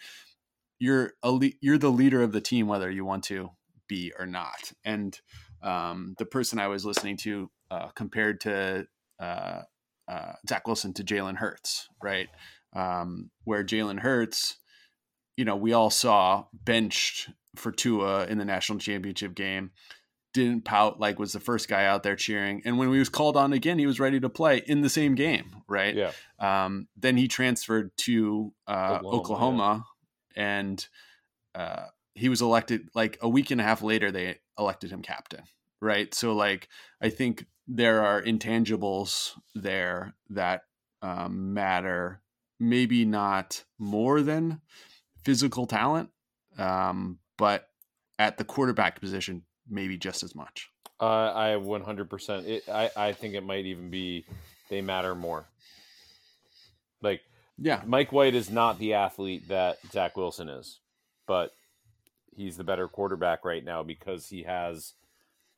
You're 0.78 1.14
a 1.20 1.32
le- 1.32 1.58
you're 1.60 1.76
the 1.76 1.90
leader 1.90 2.22
of 2.22 2.30
the 2.30 2.40
team 2.40 2.68
whether 2.68 2.88
you 2.88 3.04
want 3.04 3.24
to 3.24 3.50
be 3.88 4.12
or 4.16 4.24
not. 4.24 4.72
And 4.84 5.18
um, 5.60 6.14
the 6.18 6.26
person 6.26 6.60
I 6.60 6.68
was 6.68 6.86
listening 6.86 7.16
to 7.18 7.50
uh, 7.72 7.88
compared 7.88 8.40
to 8.42 8.86
uh, 9.18 9.62
uh, 10.06 10.32
Zach 10.48 10.64
Wilson 10.68 10.94
to 10.94 11.02
Jalen 11.02 11.38
Hurts 11.38 11.88
right? 12.00 12.28
Um, 12.72 13.32
where 13.42 13.64
Jalen 13.64 13.98
Hurts 13.98 14.58
you 15.36 15.44
know 15.44 15.56
we 15.56 15.72
all 15.72 15.90
saw 15.90 16.44
benched 16.52 17.30
for 17.56 17.72
Tua 17.72 18.26
in 18.26 18.38
the 18.38 18.44
national 18.44 18.78
championship 18.78 19.34
game 19.34 19.72
didn't 20.34 20.64
pout 20.64 21.00
like 21.00 21.18
was 21.18 21.32
the 21.32 21.40
first 21.40 21.68
guy 21.68 21.86
out 21.86 22.02
there 22.02 22.14
cheering 22.14 22.60
and 22.64 22.78
when 22.78 22.92
he 22.92 22.98
was 22.98 23.08
called 23.08 23.36
on 23.36 23.52
again 23.52 23.78
he 23.78 23.86
was 23.86 23.98
ready 23.98 24.20
to 24.20 24.28
play 24.28 24.62
in 24.66 24.82
the 24.82 24.90
same 24.90 25.14
game 25.14 25.62
right 25.66 25.94
yeah, 25.94 26.12
um, 26.38 26.86
then 26.96 27.16
he 27.16 27.28
transferred 27.28 27.96
to 27.96 28.52
uh, 28.66 28.98
Oklahoma, 29.02 29.16
Oklahoma, 29.16 29.86
and 30.36 30.88
uh, 31.54 31.86
he 32.14 32.28
was 32.28 32.42
elected 32.42 32.88
like 32.94 33.18
a 33.20 33.28
week 33.28 33.50
and 33.50 33.60
a 33.60 33.64
half 33.64 33.82
later. 33.82 34.10
They 34.10 34.38
elected 34.58 34.90
him 34.90 35.02
captain, 35.02 35.42
right? 35.80 36.12
So, 36.14 36.32
like, 36.34 36.68
I 37.00 37.10
think 37.10 37.46
there 37.66 38.04
are 38.04 38.22
intangibles 38.22 39.32
there 39.54 40.14
that 40.30 40.62
um, 41.02 41.54
matter. 41.54 42.22
Maybe 42.60 43.04
not 43.04 43.64
more 43.78 44.20
than 44.20 44.60
physical 45.24 45.66
talent, 45.66 46.10
um, 46.58 47.18
but 47.36 47.68
at 48.18 48.36
the 48.36 48.44
quarterback 48.44 49.00
position, 49.00 49.44
maybe 49.68 49.96
just 49.96 50.22
as 50.22 50.34
much. 50.34 50.70
uh, 51.00 51.32
I 51.34 51.48
100%. 51.58 52.46
It, 52.46 52.68
I 52.68 52.90
I 52.96 53.12
think 53.12 53.34
it 53.34 53.44
might 53.44 53.66
even 53.66 53.90
be 53.90 54.24
they 54.68 54.80
matter 54.80 55.14
more. 55.14 55.46
Like 57.02 57.22
Yeah, 57.56 57.82
Mike 57.86 58.12
White 58.12 58.34
is 58.34 58.50
not 58.50 58.78
the 58.78 58.94
athlete 58.94 59.48
that 59.48 59.78
Zach 59.92 60.16
Wilson 60.16 60.48
is, 60.48 60.80
but 61.26 61.52
he's 62.36 62.56
the 62.56 62.64
better 62.64 62.88
quarterback 62.88 63.44
right 63.44 63.64
now 63.64 63.82
because 63.82 64.28
he 64.28 64.42
has 64.42 64.94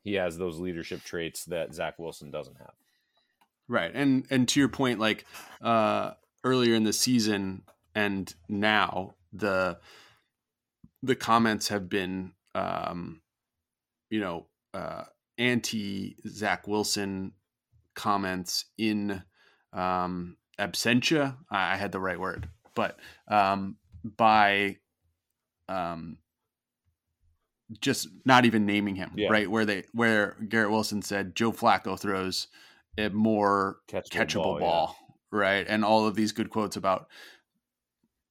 he 0.03 0.15
has 0.15 0.37
those 0.39 0.59
leadership 0.59 1.03
traits 1.05 1.45
that 1.47 1.75
Zach 1.75 1.99
Wilson 1.99 2.31
doesn't 2.31 2.59
have. 2.59 2.75
Right. 3.69 3.91
And 3.95 4.27
and 4.31 4.49
to 4.49 4.61
your 4.61 4.69
point, 4.69 4.99
like 4.99 5.25
uh 5.63 6.13
earlier 6.45 6.75
in 6.75 6.85
the 6.85 6.93
season 6.93 7.63
and 7.95 8.35
now 8.49 9.15
the 9.33 9.79
the 11.03 11.15
comments 11.17 11.69
have 11.69 11.89
been 11.89 12.33
um 12.55 13.21
you 14.11 14.21
know 14.21 14.47
uh 14.75 15.05
anti 15.39 16.17
Zach 16.29 16.69
Wilson 16.69 17.33
comments 17.95 18.67
in 18.77 19.23
um 19.73 20.37
absentia. 20.59 21.37
I 21.51 21.75
I 21.75 21.77
had 21.77 21.93
the 21.93 22.01
right 22.01 22.21
word, 22.21 22.49
but 22.75 22.99
um 23.29 23.77
by 24.05 24.77
um 25.69 26.19
just 27.81 28.09
not 28.25 28.45
even 28.45 28.67
naming 28.67 28.97
him, 28.97 29.13
Yeah. 29.15 29.29
right? 29.31 29.49
Where 29.51 29.65
they 29.65 29.85
where 29.93 30.37
Garrett 30.49 30.71
Wilson 30.71 31.03
said 31.03 31.37
Joe 31.37 31.53
Flacco 31.53 31.99
throws 31.99 32.49
a 32.99 33.09
more 33.11 33.79
Catchable 33.89 34.11
catchable 34.11 34.43
ball, 34.43 34.59
ball, 34.59 34.97
yeah. 35.33 35.39
right? 35.39 35.67
And 35.69 35.85
all 35.85 36.07
of 36.07 36.17
these 36.17 36.33
good 36.33 36.51
quotes 36.51 36.75
about, 36.77 37.07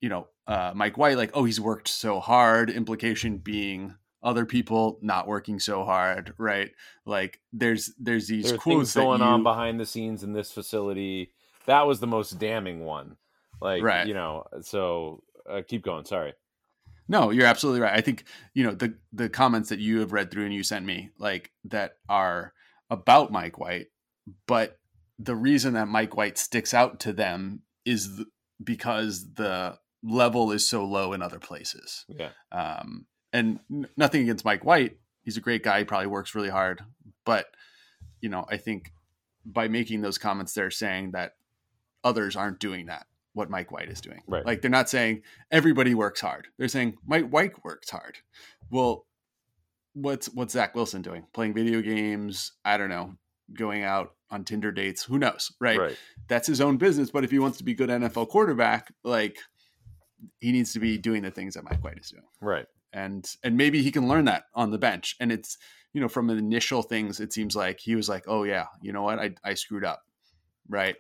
you 0.02 0.10
know, 0.10 0.28
uh, 0.46 0.74
Mike 0.76 0.98
White, 0.98 1.16
like, 1.16 1.32
oh, 1.34 1.46
he's 1.46 1.62
worked 1.62 1.88
so 1.88 2.20
hard. 2.20 2.70
Implication 2.70 3.38
being 3.38 3.96
other 4.22 4.45
people 4.45 4.99
not 5.01 5.28
working 5.28 5.59
so 5.59 5.84
hard, 5.86 6.34
right? 6.38 6.72
Like, 7.05 7.39
there's 7.53 7.91
there's 7.99 8.28
these 8.28 8.49
There 8.49 8.57
quotes 8.57 8.93
things 8.93 9.03
going 9.05 9.22
you, 9.22 9.28
on 9.28 9.43
behind 9.43 9.80
the 9.80 9.86
scenes 9.86 10.24
in 10.24 10.34
this 10.34 10.51
facility. 10.51 11.32
That 11.65 11.88
was 11.88 11.99
the 11.99 12.07
most 12.07 12.39
damning 12.39 12.84
one. 12.84 13.17
Like, 13.61 13.84
Right. 13.84 14.07
you 14.07 14.13
know, 14.13 14.45
so 14.61 15.24
uh, 15.49 15.61
keep 15.67 15.84
going. 15.84 16.05
Sorry. 16.05 16.34
No, 17.07 17.32
you're 17.32 17.45
absolutely 17.47 17.82
right. 17.82 17.97
I 17.97 18.01
think 18.01 18.24
you 18.53 18.63
know 18.63 18.74
the 18.74 18.95
the 19.11 19.30
comments 19.30 19.70
that 19.70 19.80
you 19.80 19.99
have 19.99 20.13
read 20.13 20.30
through 20.32 20.45
and 20.45 20.53
you 20.53 20.63
sent 20.63 20.86
me, 20.86 21.09
like 21.17 21.51
that 21.65 21.93
are 22.07 22.53
about 22.89 23.32
Mike 23.32 23.57
White, 23.57 23.88
but 24.47 24.78
the 25.17 25.36
reason 25.36 25.74
that 25.74 25.88
Mike 25.88 26.15
White 26.15 26.38
sticks 26.38 26.74
out 26.74 26.99
to 27.01 27.11
them 27.13 27.61
is 27.84 28.15
th- 28.17 28.28
because 28.63 29.34
the 29.34 29.78
level 30.03 30.51
is 30.51 30.67
so 30.67 30.86
low 30.86 31.11
in 31.13 31.22
other 31.22 31.39
places. 31.39 32.05
Yeah. 32.07 32.30
Um, 32.51 33.05
and 33.34 33.60
nothing 33.98 34.24
against 34.24 34.46
Mike 34.46 34.66
White; 34.66 34.98
he's 35.22 35.38
a 35.38 35.42
great 35.42 35.64
guy. 35.64 35.80
He 35.80 35.86
probably 35.86 36.08
works 36.08 36.36
really 36.36 36.50
hard, 36.50 36.82
but 37.26 37.48
you 38.22 38.30
know, 38.30 38.46
I 38.50 38.58
think 38.58 38.92
by 39.46 39.68
making 39.68 40.02
those 40.02 40.18
comments, 40.18 40.54
they're 40.54 40.72
saying 40.72 41.12
that 41.12 41.36
others 42.04 42.36
aren't 42.36 42.60
doing 42.60 42.88
that. 42.88 43.06
What 43.34 43.50
Mike 43.50 43.72
White 43.72 43.90
is 43.90 44.02
doing, 44.02 44.22
Right. 44.28 44.46
Like 44.46 44.62
they're 44.62 44.72
not 44.72 44.90
saying 44.90 45.22
everybody 45.52 45.94
works 45.94 46.20
hard. 46.20 46.48
They're 46.58 46.68
saying 46.68 46.98
Mike 47.06 47.30
White 47.30 47.64
works 47.64 47.90
hard. 47.90 48.18
Well, 48.72 49.06
what's 49.94 50.28
what's 50.34 50.54
Zach 50.54 50.76
Wilson 50.76 51.02
doing? 51.02 51.26
Playing 51.34 51.54
video 51.54 51.82
games? 51.82 52.54
I 52.66 52.78
don't 52.78 52.90
know. 52.90 53.16
Going 53.54 53.84
out 53.84 54.16
on 54.32 54.44
Tinder 54.44 54.72
dates? 54.72 55.04
Who 55.04 55.20
knows? 55.20 55.52
Right? 55.60 55.80
Right. 55.80 55.98
That's 56.28 56.48
his 56.48 56.60
own 56.60 56.78
business. 56.78 57.12
But 57.12 57.24
if 57.24 57.32
he 57.32 57.40
wants 57.40 57.60
to 57.60 57.64
be 57.64 57.74
good 57.74 57.90
NFL 57.90 58.30
quarterback, 58.30 58.92
like 59.04 59.38
he 60.40 60.52
needs 60.52 60.74
to 60.74 60.80
be 60.80 60.98
doing 60.98 61.22
the 61.22 61.32
things 61.32 61.54
that 61.54 61.64
Mike 61.64 61.84
White 61.84 62.00
is 62.00 62.10
doing 62.10 62.24
Right. 62.42 62.66
And 62.94 63.36
and 63.44 63.58
maybe 63.58 63.82
he 63.82 63.92
can 63.92 64.08
learn 64.08 64.26
that 64.26 64.46
on 64.54 64.72
the 64.72 64.78
bench. 64.78 65.16
And 65.20 65.32
it's 65.32 65.58
you 65.94 66.02
know 66.02 66.08
from 66.08 66.28
the 66.28 66.36
initial 66.36 66.82
things 66.82 67.20
it 67.20 67.34
seems 67.34 67.56
like 67.56 67.80
he 67.80 67.96
was 67.96 68.08
like 68.08 68.26
oh 68.28 68.44
yeah 68.44 68.66
you 68.82 68.92
know 68.94 69.04
what? 69.04 69.20
I, 69.20 69.32
I 69.44 69.54
screwed 69.54 69.86
up. 69.86 70.04
Right? 70.68 70.96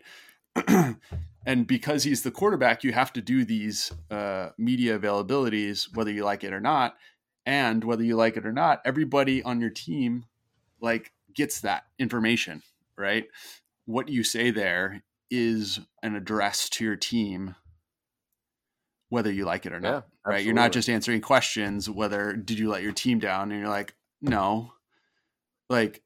And 1.45 1.65
because 1.65 2.03
he's 2.03 2.21
the 2.21 2.31
quarterback 2.31 2.83
you 2.83 2.91
have 2.91 3.13
to 3.13 3.21
do 3.21 3.45
these 3.45 3.93
uh, 4.11 4.49
media 4.57 4.99
availabilities 4.99 5.87
whether 5.95 6.11
you 6.11 6.25
like 6.25 6.43
it 6.43 6.53
or 6.53 6.59
not. 6.59 6.95
And 7.45 7.83
whether 7.83 8.03
you 8.03 8.17
like 8.17 8.35
it 8.37 8.45
or 8.45 8.51
not 8.51 8.81
everybody 8.85 9.41
on 9.41 9.61
your 9.61 9.69
team 9.69 10.25
like 10.81 11.13
gets 11.33 11.61
that 11.61 11.83
information 11.97 12.61
right? 12.99 13.25
What 13.85 14.09
you 14.09 14.23
say 14.23 14.51
there 14.51 15.01
is 15.31 15.79
an 16.03 16.15
address 16.15 16.69
to 16.69 16.83
your 16.83 16.97
team 16.97 17.55
whether 19.09 19.31
you 19.31 19.45
like 19.45 19.65
it 19.65 19.73
or 19.73 19.79
not 19.79 19.89
Yeah, 20.25 20.31
right? 20.31 20.45
You're 20.45 20.53
not 20.53 20.71
just 20.71 20.89
answering 20.89 21.21
questions 21.21 21.89
whether 21.89 22.33
did 22.33 22.59
you 22.59 22.69
let 22.69 22.83
your 22.83 22.93
team 22.93 23.19
down? 23.19 23.51
And 23.51 23.59
you're 23.59 23.69
like 23.69 23.95
no. 24.21 24.73
Like 25.69 26.01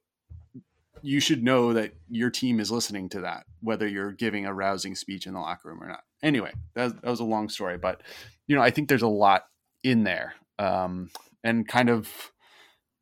you 1.01 1.20
should 1.20 1.43
know 1.43 1.74
that 1.74 1.93
your 2.10 2.30
team 2.30 2.60
is 2.60 2.72
listening 2.72 3.10
to 3.10 3.22
that 3.22 3.45
whether 3.62 3.88
you're 3.88 4.12
giving 4.12 4.45
a 4.45 4.54
rousing 4.54 4.95
speech 4.95 5.28
in 5.28 5.34
the 5.34 5.39
locker 5.39 5.70
room 5.70 5.84
or 5.84 5.88
not. 5.88 6.04
Anyway 6.24 6.54
that 6.74 6.84
was, 6.86 6.93
that 6.93 7.10
was 7.10 7.20
a 7.20 7.26
long 7.26 7.49
story 7.49 7.78
but 7.78 8.01
you 8.47 8.56
know 8.56 8.62
i 8.62 8.70
think 8.70 8.88
there's 8.88 9.01
a 9.01 9.08
lot 9.08 9.43
in 9.84 10.04
there 10.04 10.34
um 10.60 11.10
and 11.43 11.68
kind 11.68 11.89
of 11.89 12.32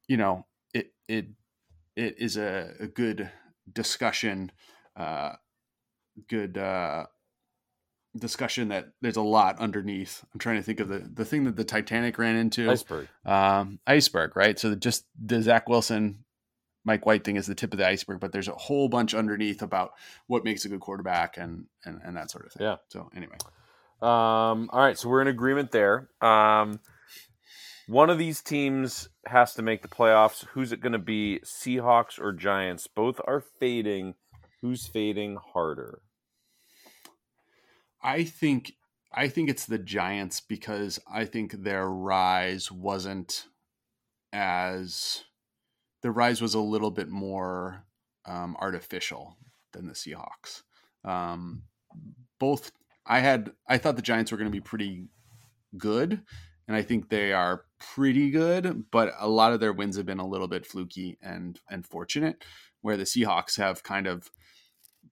you 0.07 0.17
know 0.17 0.45
it 0.73 0.91
it 1.07 1.27
it 1.95 2.15
is 2.17 2.37
a, 2.37 2.73
a 2.79 2.87
good 2.87 3.29
discussion 3.71 4.51
uh 4.95 5.33
good 6.27 6.57
uh 6.57 7.05
discussion 8.17 8.67
that 8.69 8.89
there's 9.01 9.15
a 9.15 9.21
lot 9.21 9.57
underneath 9.59 10.25
i'm 10.33 10.39
trying 10.39 10.57
to 10.57 10.61
think 10.61 10.81
of 10.81 10.89
the 10.89 10.99
the 10.99 11.23
thing 11.23 11.45
that 11.45 11.55
the 11.55 11.63
titanic 11.63 12.17
ran 12.19 12.35
into 12.35 12.69
Iceberg. 12.69 13.07
um, 13.25 13.79
iceberg, 13.87 14.35
right? 14.35 14.59
So 14.59 14.75
just 14.75 15.05
the 15.17 15.41
Zach 15.41 15.69
Wilson, 15.69 16.25
Mike 16.83 17.05
White 17.05 17.23
thing 17.23 17.37
is 17.37 17.45
the 17.47 17.55
tip 17.55 17.71
of 17.73 17.77
the 17.79 17.87
iceberg, 17.87 18.19
but 18.19 18.31
there's 18.33 18.47
a 18.49 18.53
whole 18.53 18.89
bunch 18.89 19.13
underneath 19.13 19.61
about 19.61 19.91
what 20.27 20.43
makes 20.43 20.65
a 20.65 20.69
good 20.69 20.81
quarterback 20.81 21.37
and 21.37 21.65
and, 21.85 22.01
and 22.03 22.17
that 22.17 22.29
sort 22.31 22.45
of 22.45 22.51
thing. 22.51 22.65
Yeah. 22.67 22.75
So 22.89 23.09
anyway, 23.15 23.37
Um, 24.01 24.69
all 24.73 24.81
right, 24.81 24.97
so 24.97 25.07
we're 25.07 25.21
in 25.21 25.27
agreement 25.27 25.71
there. 25.71 26.09
Um, 26.21 26.79
one 27.87 28.09
of 28.09 28.17
these 28.17 28.41
teams 28.41 29.09
has 29.25 29.53
to 29.55 29.61
make 29.61 29.81
the 29.83 29.87
playoffs. 29.87 30.45
Who's 30.53 30.71
it 30.71 30.81
going 30.81 30.93
to 30.93 30.99
be? 30.99 31.39
Seahawks 31.45 32.19
or 32.19 32.31
Giants? 32.33 32.87
Both 32.87 33.19
are 33.25 33.41
fading. 33.59 34.15
Who's 34.61 34.87
fading 34.87 35.37
harder? 35.53 36.01
I 38.03 38.23
think 38.23 38.73
I 39.13 39.27
think 39.27 39.49
it's 39.49 39.65
the 39.65 39.77
Giants 39.77 40.39
because 40.39 40.99
I 41.11 41.25
think 41.25 41.51
their 41.51 41.87
rise 41.87 42.71
wasn't 42.71 43.45
as 44.31 45.23
the 46.01 46.11
rise 46.11 46.41
was 46.41 46.53
a 46.53 46.59
little 46.59 46.91
bit 46.91 47.09
more 47.09 47.85
um, 48.25 48.55
artificial 48.59 49.37
than 49.73 49.87
the 49.87 49.93
Seahawks. 49.93 50.63
Um, 51.03 51.63
both 52.39 52.71
I 53.05 53.19
had 53.19 53.51
I 53.67 53.77
thought 53.77 53.95
the 53.95 54.01
Giants 54.01 54.31
were 54.31 54.37
going 54.37 54.49
to 54.49 54.51
be 54.51 54.61
pretty 54.61 55.07
good, 55.77 56.21
and 56.67 56.77
I 56.77 56.81
think 56.81 57.09
they 57.09 57.33
are 57.33 57.65
pretty 57.79 58.31
good, 58.31 58.85
but 58.91 59.13
a 59.19 59.27
lot 59.27 59.53
of 59.53 59.59
their 59.59 59.73
wins 59.73 59.97
have 59.97 60.05
been 60.05 60.19
a 60.19 60.27
little 60.27 60.47
bit 60.47 60.65
fluky 60.65 61.17
and 61.21 61.59
and 61.69 61.85
fortunate, 61.85 62.43
where 62.81 62.97
the 62.97 63.03
Seahawks 63.03 63.57
have 63.57 63.83
kind 63.83 64.07
of 64.07 64.29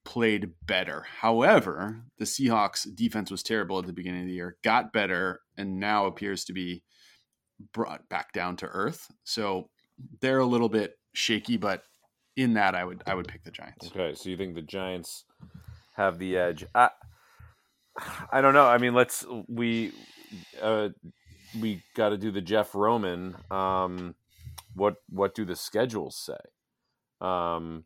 played 0.09 0.49
better. 0.65 1.05
However, 1.21 2.01
the 2.17 2.25
Seahawks 2.25 2.87
defense 2.95 3.29
was 3.29 3.43
terrible 3.43 3.77
at 3.77 3.85
the 3.85 3.93
beginning 3.93 4.21
of 4.21 4.27
the 4.27 4.33
year, 4.33 4.57
got 4.63 4.91
better, 4.91 5.41
and 5.55 5.79
now 5.79 6.07
appears 6.07 6.43
to 6.45 6.53
be 6.53 6.81
brought 7.73 8.09
back 8.09 8.33
down 8.33 8.55
to 8.55 8.65
earth. 8.65 9.11
So 9.23 9.69
they're 10.19 10.39
a 10.39 10.47
little 10.47 10.67
bit 10.67 10.95
shaky, 11.13 11.57
but 11.57 11.83
in 12.35 12.55
that 12.55 12.73
I 12.73 12.85
would 12.85 13.03
I 13.05 13.13
would 13.13 13.27
pick 13.27 13.43
the 13.43 13.51
Giants. 13.51 13.85
Okay, 13.85 14.15
so 14.15 14.29
you 14.29 14.37
think 14.37 14.55
the 14.55 14.63
Giants 14.63 15.25
have 15.95 16.17
the 16.17 16.37
edge? 16.37 16.65
I, 16.73 16.89
I 18.31 18.41
don't 18.41 18.55
know. 18.55 18.65
I 18.65 18.79
mean, 18.79 18.95
let's 18.95 19.23
we 19.47 19.93
uh, 20.59 20.89
we 21.61 21.83
got 21.95 22.09
to 22.09 22.17
do 22.17 22.31
the 22.31 22.41
Jeff 22.41 22.73
Roman. 22.73 23.35
Um, 23.51 24.15
what 24.73 24.95
what 25.07 25.35
do 25.35 25.45
the 25.45 25.55
schedules 25.55 26.17
say? 26.17 27.27
Um, 27.27 27.83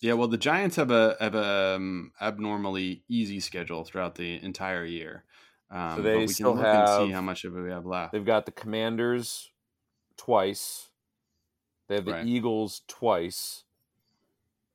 Yeah, 0.00 0.14
well, 0.14 0.28
the 0.28 0.38
Giants 0.38 0.76
have 0.76 0.90
a 0.90 1.16
have 1.20 1.34
a 1.34 1.76
um, 1.76 2.12
abnormally 2.20 3.02
easy 3.08 3.40
schedule 3.40 3.84
throughout 3.84 4.14
the 4.14 4.42
entire 4.42 4.84
year. 4.84 5.24
Um, 5.70 5.96
So 5.96 6.02
they 6.02 6.14
but 6.14 6.20
we 6.20 6.26
still 6.28 6.52
can 6.52 6.62
look 6.62 6.66
and 6.66 7.08
see 7.08 7.12
how 7.12 7.20
much 7.20 7.44
of 7.44 7.56
it 7.56 7.60
we 7.60 7.70
have 7.70 7.86
left. 7.86 8.12
They've 8.12 8.24
got 8.24 8.46
the 8.46 8.52
Commanders 8.52 9.50
twice. 10.16 10.90
They 11.88 11.96
have 11.96 12.04
the 12.04 12.12
Right. 12.12 12.26
Eagles 12.26 12.82
twice. 12.88 13.64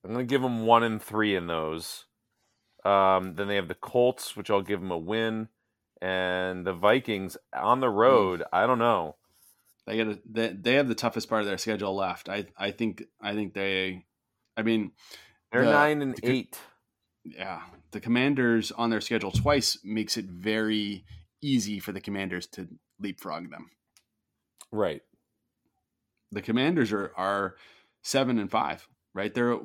I'm 0.03 0.13
going 0.13 0.25
to 0.25 0.29
give 0.29 0.41
them 0.41 0.65
one 0.65 0.83
and 0.83 1.01
three 1.01 1.35
in 1.35 1.47
those. 1.47 2.05
Um, 2.85 3.35
then 3.35 3.47
they 3.47 3.55
have 3.55 3.67
the 3.67 3.75
Colts, 3.75 4.37
which 4.37 4.49
I'll 4.49 4.61
give 4.61 4.79
them 4.79 4.91
a 4.91 4.97
win, 4.97 5.49
and 6.01 6.65
the 6.65 6.73
Vikings 6.73 7.35
on 7.53 7.81
the 7.81 7.89
road. 7.89 8.43
I 8.53 8.65
don't 8.65 8.79
know. 8.79 9.15
They 9.85 9.97
get 9.97 10.07
a, 10.07 10.19
they, 10.29 10.47
they 10.49 10.73
have 10.75 10.87
the 10.87 10.95
toughest 10.95 11.27
part 11.27 11.41
of 11.41 11.47
their 11.47 11.57
schedule 11.57 11.95
left. 11.95 12.29
I 12.29 12.45
I 12.57 12.71
think 12.71 13.03
I 13.19 13.33
think 13.33 13.53
they, 13.53 14.05
I 14.59 14.63
mean, 14.63 14.91
They're 15.51 15.65
The- 15.65 15.71
nine 15.71 16.01
and 16.01 16.15
the 16.15 16.29
eight. 16.29 16.59
yeah, 17.23 17.63
the 17.91 17.99
Commanders 17.99 18.71
on 18.71 18.89
their 18.91 19.01
schedule 19.01 19.31
twice 19.31 19.79
makes 19.83 20.15
it 20.17 20.25
very 20.25 21.05
easy 21.41 21.79
for 21.79 21.91
the 21.91 22.01
Commanders 22.01 22.45
to 22.47 22.67
leapfrog 22.99 23.49
them. 23.49 23.71
Right. 24.71 25.01
The 26.31 26.41
Commanders 26.43 26.91
are 26.93 27.11
are 27.17 27.55
seven 28.03 28.37
and 28.37 28.51
five, 28.51 28.87
right? 29.15 29.33
They're 29.33 29.59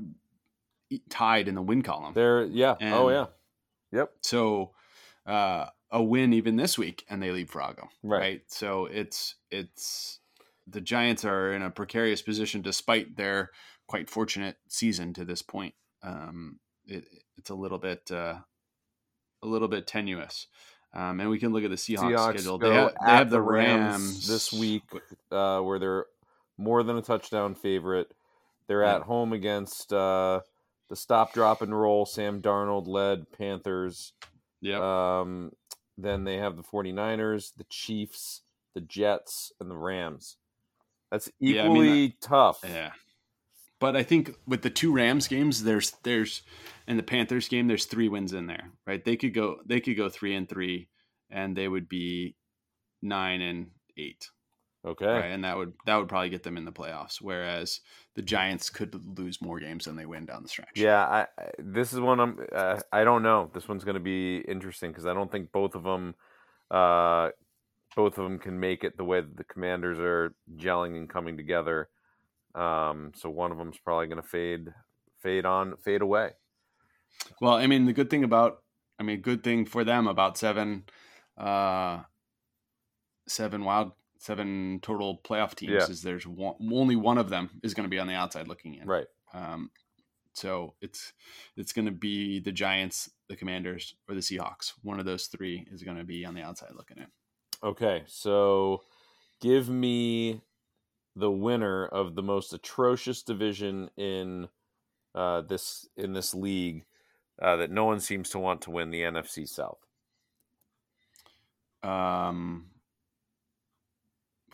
tied 1.11 1.49
in 1.49 1.55
the 1.55 1.63
win 1.63 1.83
column. 1.83 2.15
They're 2.15 2.45
yeah. 2.45 2.77
oh 2.81 3.11
yeah. 3.11 3.27
Yep. 3.93 4.13
So 4.23 4.75
uh, 5.27 5.67
a 5.91 6.03
win 6.03 6.33
even 6.33 6.57
this 6.57 6.79
week, 6.79 7.05
and 7.11 7.23
they 7.23 7.31
leapfrog 7.31 7.77
them. 7.77 7.89
Right. 8.03 8.19
Right. 8.21 8.43
So 8.47 8.87
it's 8.87 9.35
it's 9.51 10.21
the 10.67 10.81
Giants 10.81 11.25
are 11.27 11.53
in 11.53 11.61
a 11.61 11.71
precarious 11.71 12.23
position 12.23 12.63
despite 12.63 13.17
their 13.17 13.51
quite 13.87 14.09
fortunate 14.11 14.57
season 14.69 15.13
to 15.15 15.25
this 15.25 15.43
point. 15.43 15.75
Um, 16.03 16.59
it, 16.87 17.07
it's 17.37 17.51
a 17.51 17.55
little 17.55 17.79
bit 17.79 18.11
uh, 18.11 18.37
a 19.43 19.47
little 19.47 19.69
bit 19.69 19.87
tenuous. 19.87 20.47
Um, 20.93 21.19
and 21.19 21.29
we 21.29 21.39
can 21.41 21.53
look 21.53 21.65
at 21.65 21.71
the 21.71 21.77
Seahawks, 21.77 22.13
Seahawks 22.15 22.33
schedule. 22.35 22.59
They 22.59 22.73
have, 22.73 22.95
they 23.05 23.11
have 23.11 23.31
the 23.31 23.41
Rams 23.43 24.03
Rams, 24.03 24.29
this 24.29 24.53
week. 24.53 24.85
uh, 25.33 25.61
where 25.61 25.79
they're 25.81 26.07
more 26.57 26.85
than 26.85 26.97
a 26.97 27.03
touchdown 27.03 27.55
favorite. 27.57 28.13
They're 28.69 28.83
Yeah. 28.85 28.97
at 28.97 29.03
home 29.03 29.33
against 29.33 29.93
uh, 29.93 30.41
the 30.89 30.95
stop, 30.95 31.33
drop, 31.33 31.63
and 31.63 31.79
roll 31.79 32.07
Sam 32.07 32.41
Darnold 32.41 32.87
led 32.87 33.33
Panthers. 33.33 34.13
Yep. 34.61 34.81
Um, 34.81 35.53
then 35.99 36.23
they 36.23 36.37
have 36.37 36.57
the 36.57 36.63
49ers, 36.63 37.53
the 37.57 37.65
Chiefs, 37.65 38.43
the 38.75 38.81
Jets, 38.81 39.53
and 39.61 39.69
the 39.69 39.77
Rams. 39.77 40.37
That's 41.11 41.29
Yeah, 41.41 41.63
I 41.63 41.65
equally 41.67 41.89
mean, 41.91 42.15
tough. 42.21 42.61
yeah. 42.63 42.93
But 43.85 43.97
I 43.97 44.03
think 44.03 44.35
with 44.47 44.63
the 44.63 44.71
two 44.71 44.95
Rams 44.95 45.29
games, 45.29 45.63
there's 45.63 45.91
there's 46.05 46.41
and 46.87 46.99
the 46.99 47.03
Panthers 47.03 47.49
game, 47.49 47.69
there's 47.69 47.85
three 47.85 48.09
wins 48.09 48.33
in 48.33 48.47
there, 48.47 48.71
right? 48.87 49.05
They 49.05 49.15
could 49.15 49.35
go 49.35 49.59
they 49.67 49.79
could 49.79 49.99
go 49.99 50.09
three 50.09 50.35
and 50.35 50.49
three, 50.49 50.89
and 51.29 51.55
they 51.55 51.69
would 51.69 51.87
be 51.87 52.35
nine 53.03 53.43
and 53.43 53.67
eight. 53.99 54.31
Okay. 54.87 55.05
Right? 55.05 55.27
And 55.27 55.45
that 55.45 55.59
would 55.59 55.75
that 55.85 55.97
would 55.97 56.09
probably 56.09 56.31
get 56.31 56.43
them 56.43 56.57
in 56.57 56.65
the 56.65 56.73
playoffs. 56.73 57.21
Whereas 57.21 57.83
the 58.15 58.23
Giants 58.23 58.71
could 58.71 59.19
lose 59.19 59.43
more 59.43 59.61
games 59.61 59.85
than 59.85 59.97
they 59.97 60.07
win 60.07 60.25
down 60.25 60.43
the 60.43 60.49
stretch. 60.49 60.77
Yeah, 60.77 61.05
I, 61.05 61.27
I 61.39 61.51
this 61.59 61.93
is 61.93 62.01
one 62.01 62.21
I'm 62.21 62.39
uh, 62.55 62.81
I 62.91 63.05
don't 63.05 63.23
know. 63.23 63.51
This 63.53 63.69
one's 63.69 63.85
going 63.85 63.97
to 63.97 64.01
be 64.01 64.39
interesting 64.49 64.93
because 64.93 65.05
I 65.05 65.13
don't 65.13 65.31
think 65.31 65.53
both 65.53 65.75
of 65.75 65.83
them 65.83 66.15
uh 66.71 67.29
both 67.95 68.17
of 68.17 68.25
them 68.25 68.39
can 68.39 68.59
make 68.59 68.83
it 68.83 68.97
the 68.97 69.05
way 69.05 69.21
that 69.21 69.37
the 69.37 69.45
Commanders 69.45 69.99
are 69.99 70.35
gelling 70.57 70.97
and 70.97 71.07
coming 71.07 71.37
together. 71.37 71.91
Um 72.55 73.13
so 73.15 73.31
one 73.31 73.53
of 73.53 73.59
them's 73.59 73.79
probably 73.79 74.07
going 74.07 74.23
to 74.23 74.29
fade 74.29 74.69
fade 75.21 75.45
on 75.45 75.77
fade 75.79 76.03
away. 76.03 76.33
Well, 77.41 77.55
I 77.55 77.67
mean, 77.67 77.87
the 77.87 77.93
good 77.93 78.11
thing 78.11 78.25
about 78.25 78.63
I 78.99 79.03
mean, 79.03 79.21
good 79.21 79.43
thing 79.43 79.65
for 79.67 79.85
them 79.85 80.07
about 80.07 80.39
seven 80.39 80.85
uh 81.37 82.03
seven 83.27 83.65
wild 83.65 83.93
seven 84.19 84.79
total 84.83 85.21
playoff 85.25 85.55
teams 85.55 85.73
Yeah. 85.73 85.87
is 85.89 86.03
there's 86.03 86.27
one, 86.27 86.55
only 86.73 86.97
one 86.97 87.19
of 87.19 87.29
them 87.29 87.51
is 87.63 87.75
going 87.75 87.85
to 87.85 87.91
be 87.91 87.99
on 87.99 88.07
the 88.07 88.15
outside 88.15 88.49
looking 88.49 88.75
in. 88.75 88.87
Right. 88.87 89.07
Um, 89.33 89.71
so 90.33 90.75
it's 90.81 91.13
it's 91.57 91.73
going 91.73 91.87
to 91.87 91.93
be 91.93 92.41
the 92.41 92.53
Giants, 92.53 93.11
the 93.29 93.37
Commanders, 93.37 93.95
or 94.09 94.15
the 94.15 94.21
Seahawks. 94.21 94.73
One 94.83 94.99
of 94.99 95.07
those 95.07 95.27
three 95.27 95.67
is 95.71 95.83
going 95.83 95.97
to 95.97 96.05
be 96.05 96.25
on 96.25 96.35
the 96.35 96.43
outside 96.43 96.73
looking 96.77 96.99
in. 96.99 97.07
Okay. 97.63 98.03
So 98.07 98.83
give 99.41 99.69
me 99.69 100.41
the 101.17 101.31
winner 101.31 101.87
of 101.87 102.15
the 102.15 102.23
most 102.23 102.53
atrocious 102.53 103.23
division 103.23 103.89
in 103.97 104.49
uh 105.15 105.43
this 105.43 105.89
in 105.97 106.13
this 106.13 106.35
league 106.35 106.85
uh, 107.41 107.57
that 107.57 107.71
no 107.71 107.85
one 107.85 108.01
seems 108.01 108.31
to 108.31 108.39
want 108.39 108.61
to 108.63 108.71
win 108.71 108.91
the 108.91 109.01
NFC 109.03 109.49
South. 109.49 109.79
Um, 111.83 112.67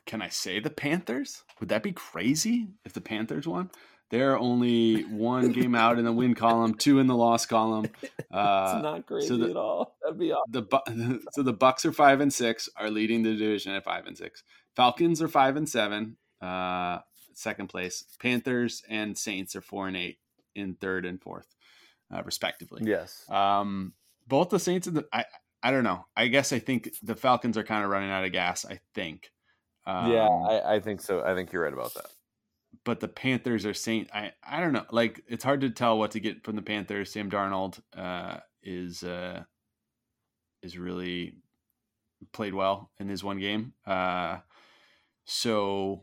can 0.07 0.23
I 0.23 0.29
say 0.29 0.61
the 0.61 0.71
Panthers? 0.71 1.45
Would 1.61 1.69
that 1.69 1.83
be 1.83 1.93
crazy 1.93 2.69
if 2.85 2.93
the 2.93 3.01
Panthers 3.01 3.47
won? 3.47 3.71
They're 4.11 4.37
only 4.37 5.03
one 5.05 5.53
game 5.53 5.77
out 5.77 5.99
in 5.99 6.05
the 6.05 6.13
win 6.13 6.35
column, 6.35 6.75
two 6.75 6.99
in 6.99 7.07
the 7.07 7.15
loss 7.17 7.47
column. 7.47 7.87
Uh, 8.33 8.75
it's 8.77 8.83
not 8.85 9.07
crazy 9.07 9.37
the- 9.37 9.51
at 9.51 9.57
all. 9.57 9.97
That'd 10.05 10.17
be 10.17 10.31
awesome. 10.33 10.53
the 10.53 11.21
so 11.33 11.43
the 11.43 11.53
Bucs 11.53 11.85
are 11.85 11.91
five 11.91 12.21
and 12.21 12.33
six, 12.33 12.69
are 12.77 12.89
leading 12.89 13.25
the 13.25 13.33
division 13.33 13.73
at 13.73 13.83
five 13.83 14.07
and 14.07 14.17
six. 14.17 14.45
Falcons 14.77 15.21
are 15.21 15.27
five 15.27 15.57
and 15.57 15.69
seven, 15.69 16.17
uh, 16.41 16.99
second 17.35 17.69
place. 17.69 18.05
Panthers 18.21 18.83
and 18.89 19.17
Saints 19.17 19.55
are 19.57 19.61
four 19.61 19.89
and 19.89 19.97
eight 19.97 20.19
in 20.55 20.75
third 20.75 21.05
and 21.07 21.21
fourth, 21.21 21.55
uh, 22.15 22.23
respectively. 22.25 22.83
Yes. 22.85 23.25
Um, 23.29 23.95
both 24.27 24.51
the 24.51 24.59
Saints 24.59 24.87
and 24.87 24.97
the 24.97 25.07
I 25.13 25.25
I 25.63 25.71
don't 25.71 25.85
know. 25.85 26.07
I 26.17 26.29
guess 26.29 26.53
I 26.53 26.59
think 26.59 26.91
the 27.03 27.15
Falcons 27.15 27.57
are 27.59 27.65
kind 27.65 27.85
of 27.85 27.91
running 27.91 28.11
out 28.11 28.25
of 28.25 28.33
gas. 28.33 28.65
I 28.65 28.81
think. 28.95 29.31
Um, 29.87 30.13
yeah, 30.13 30.29
I, 30.29 30.77
I 30.77 30.81
think 30.81 31.01
so. 31.01 31.23
I 31.25 31.35
think 31.35 31.53
you're 31.53 31.63
right 31.63 31.73
about 31.73 31.95
that. 31.95 32.07
but 32.85 33.01
the 33.01 33.09
Panthers 33.09 33.67
are 33.67 33.75
Saint. 33.75 34.09
I 34.15 34.33
I 34.43 34.61
don't 34.61 34.73
know. 34.73 34.87
Like 34.91 35.23
it's 35.27 35.45
hard 35.45 35.61
to 35.63 35.71
tell 35.71 35.99
what 35.99 36.13
to 36.13 36.21
get 36.21 36.45
from 36.45 36.57
the 36.57 36.63
Panthers. 36.63 37.13
Sam 37.13 37.31
Darnold 37.31 37.81
uh, 37.97 38.39
is 38.63 39.03
uh, 39.03 39.43
is 40.63 40.79
really 40.79 41.37
played 42.33 42.55
well 42.55 42.91
in 42.99 43.09
his 43.09 43.25
one 43.25 43.39
game. 43.39 43.73
Uh, 43.87 44.39
so 45.25 46.03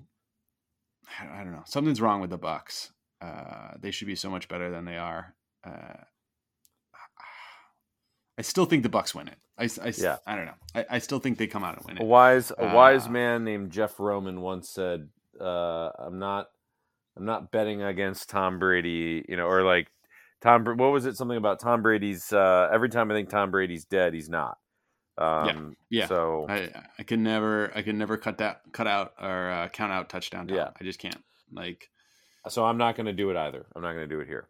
I 1.21 1.43
don't 1.43 1.51
know. 1.53 1.63
Something's 1.65 2.01
wrong 2.01 2.21
with 2.21 2.29
the 2.29 2.37
Bucs. 2.39 2.91
Uh, 3.21 3.71
they 3.79 3.91
should 3.91 4.07
be 4.07 4.15
so 4.15 4.29
much 4.29 4.47
better 4.47 4.69
than 4.69 4.85
they 4.85 4.97
are. 4.97 5.33
Uh, 5.63 6.03
I 8.37 8.41
still 8.43 8.65
think 8.65 8.83
the 8.83 8.89
Bucs 8.89 9.15
win 9.15 9.27
it. 9.27 9.37
I, 9.57 9.63
I, 9.83 9.93
Yeah. 9.97 10.17
I 10.27 10.35
don't 10.35 10.45
know. 10.45 10.53
I, 10.75 10.85
I 10.91 10.99
still 10.99 11.19
think 11.19 11.37
they 11.39 11.47
come 11.47 11.63
out 11.63 11.77
and 11.77 11.85
win 11.85 11.97
A 11.97 12.01
it. 12.03 12.07
wise 12.07 12.51
a 12.57 12.73
wise 12.75 13.07
Uh, 13.07 13.11
man 13.11 13.43
named 13.43 13.71
Jeff 13.71 13.99
Roman 13.99 14.41
once 14.41 14.69
said, 14.69 15.09
uh, 15.41 15.89
"I'm 15.97 16.19
not 16.19 16.49
I'm 17.15 17.25
not 17.25 17.51
betting 17.51 17.81
against 17.81 18.29
Tom 18.29 18.59
Brady, 18.59 19.25
you 19.27 19.35
know, 19.37 19.47
or 19.47 19.63
like 19.63 19.87
Tom. 20.41 20.63
What 20.65 20.91
was 20.91 21.07
it? 21.07 21.17
Something 21.17 21.37
about 21.37 21.59
Tom 21.59 21.81
Brady's. 21.81 22.31
Uh, 22.31 22.69
every 22.71 22.89
time 22.89 23.09
I 23.09 23.15
think 23.15 23.29
Tom 23.29 23.49
Brady's 23.49 23.85
dead, 23.85 24.13
he's 24.13 24.29
not. 24.29 24.59
Um, 25.17 25.75
yeah. 25.89 26.07
So 26.07 26.45
I 26.47 26.69
I 26.99 27.03
can 27.03 27.23
never 27.23 27.71
I 27.75 27.81
can 27.81 27.97
never 27.97 28.17
cut 28.17 28.37
that 28.39 28.61
cut 28.71 28.87
out 28.87 29.13
or 29.19 29.51
uh, 29.51 29.69
count 29.69 29.91
out 29.91 30.09
touchdown. 30.09 30.47
Tom. 30.47 30.57
Yeah. 30.57 30.69
I 30.79 30.83
just 30.83 30.99
can't. 30.99 31.23
Like 31.51 31.89
so 32.49 32.65
I'm 32.65 32.77
not 32.77 32.95
going 32.95 33.07
to 33.07 33.13
do 33.13 33.29
it 33.29 33.37
either. 33.37 33.65
I'm 33.75 33.81
not 33.81 33.93
going 33.93 34.07
to 34.07 34.15
do 34.15 34.21
it 34.21 34.27
here. 34.27 34.47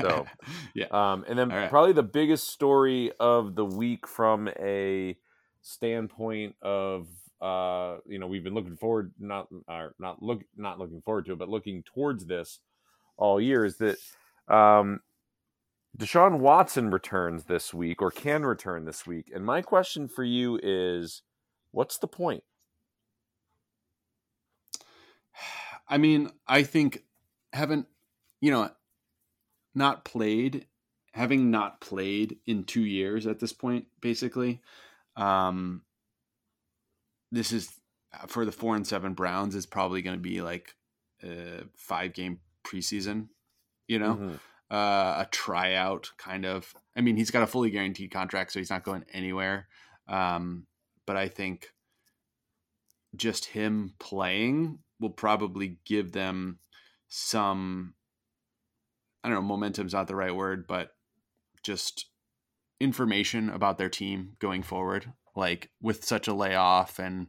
So, 0.00 0.26
yeah. 0.74 0.86
Um, 0.90 1.24
and 1.28 1.38
then 1.38 1.50
right. 1.50 1.70
probably 1.70 1.92
the 1.92 2.02
biggest 2.02 2.48
story 2.48 3.12
of 3.20 3.54
the 3.54 3.64
week 3.64 4.06
from 4.06 4.48
a 4.58 5.16
standpoint 5.62 6.56
of 6.62 7.06
uh, 7.40 7.96
you 8.06 8.18
know 8.18 8.26
we've 8.26 8.44
been 8.44 8.54
looking 8.54 8.76
forward 8.76 9.12
not 9.18 9.48
or 9.68 9.94
not 9.98 10.22
look 10.22 10.42
not 10.56 10.78
looking 10.78 11.02
forward 11.02 11.26
to 11.26 11.32
it, 11.32 11.38
but 11.38 11.48
looking 11.48 11.82
towards 11.82 12.26
this 12.26 12.60
all 13.16 13.40
year 13.40 13.64
is 13.64 13.76
that 13.78 13.96
um, 14.54 15.00
Deshaun 15.98 16.38
Watson 16.38 16.90
returns 16.90 17.44
this 17.44 17.74
week 17.74 18.00
or 18.00 18.10
can 18.10 18.44
return 18.44 18.84
this 18.84 19.06
week. 19.06 19.30
And 19.34 19.44
my 19.44 19.60
question 19.60 20.08
for 20.08 20.22
you 20.24 20.58
is, 20.62 21.22
what's 21.72 21.98
the 21.98 22.06
point? 22.08 22.44
I 25.88 25.98
mean, 25.98 26.30
I 26.46 26.62
think 26.62 27.04
haven't 27.52 27.86
you 28.40 28.50
know 28.50 28.70
not 29.74 30.04
played 30.04 30.66
having 31.12 31.50
not 31.50 31.80
played 31.80 32.38
in 32.46 32.64
2 32.64 32.84
years 32.84 33.26
at 33.26 33.38
this 33.40 33.52
point 33.52 33.86
basically 34.00 34.60
um 35.16 35.82
this 37.32 37.52
is 37.52 37.70
for 38.26 38.44
the 38.44 38.52
4 38.52 38.76
and 38.76 38.86
7 38.86 39.14
Browns 39.14 39.54
is 39.54 39.66
probably 39.66 40.02
going 40.02 40.16
to 40.16 40.22
be 40.22 40.42
like 40.42 40.74
a 41.22 41.62
5 41.76 42.12
game 42.12 42.40
preseason, 42.64 43.28
you 43.88 43.98
know. 43.98 44.16
Mhm. 44.16 44.40
Uh, 44.70 45.16
a 45.18 45.28
tryout 45.30 46.10
kind 46.16 46.46
of. 46.46 46.74
I 46.96 47.00
mean, 47.00 47.16
he's 47.16 47.30
got 47.30 47.42
a 47.42 47.46
fully 47.46 47.70
guaranteed 47.70 48.10
contract, 48.10 48.52
so 48.52 48.58
he's 48.58 48.70
not 48.70 48.84
going 48.84 49.04
anywhere. 49.12 49.68
Um, 50.08 50.66
but 51.06 51.16
I 51.16 51.28
think 51.28 51.68
just 53.16 53.46
him 53.46 53.94
playing 53.98 54.78
will 55.00 55.10
probably 55.10 55.78
give 55.84 56.12
them 56.12 56.58
some. 57.08 57.94
I 59.22 59.28
don't 59.28 59.36
know, 59.36 59.42
momentum's 59.42 59.92
not 59.92 60.06
the 60.06 60.16
right 60.16 60.34
word, 60.34 60.66
but 60.66 60.92
just 61.62 62.06
information 62.80 63.50
about 63.50 63.76
their 63.76 63.90
team 63.90 64.36
going 64.38 64.62
forward. 64.62 65.12
Like 65.36 65.70
with 65.82 66.04
such 66.04 66.28
a 66.28 66.34
layoff 66.34 66.98
and 66.98 67.28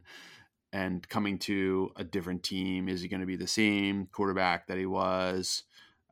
and 0.72 1.06
coming 1.08 1.38
to 1.38 1.90
a 1.96 2.04
different 2.04 2.42
team, 2.42 2.88
is 2.88 3.02
he 3.02 3.08
going 3.08 3.20
to 3.20 3.26
be 3.26 3.36
the 3.36 3.46
same 3.46 4.06
quarterback 4.10 4.68
that 4.68 4.78
he 4.78 4.86
was? 4.86 5.64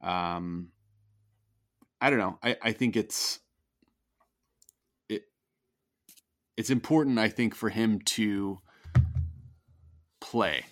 Um, 0.02 0.68
I 2.00 2.10
don't 2.10 2.18
know. 2.18 2.38
I, 2.42 2.56
I 2.62 2.72
think 2.72 2.96
it's 2.96 3.40
it 5.08 5.22
it's 6.56 6.70
important, 6.70 7.18
I 7.18 7.28
think, 7.28 7.54
for 7.54 7.68
him 7.68 8.00
to 8.16 8.58
play 10.20 10.64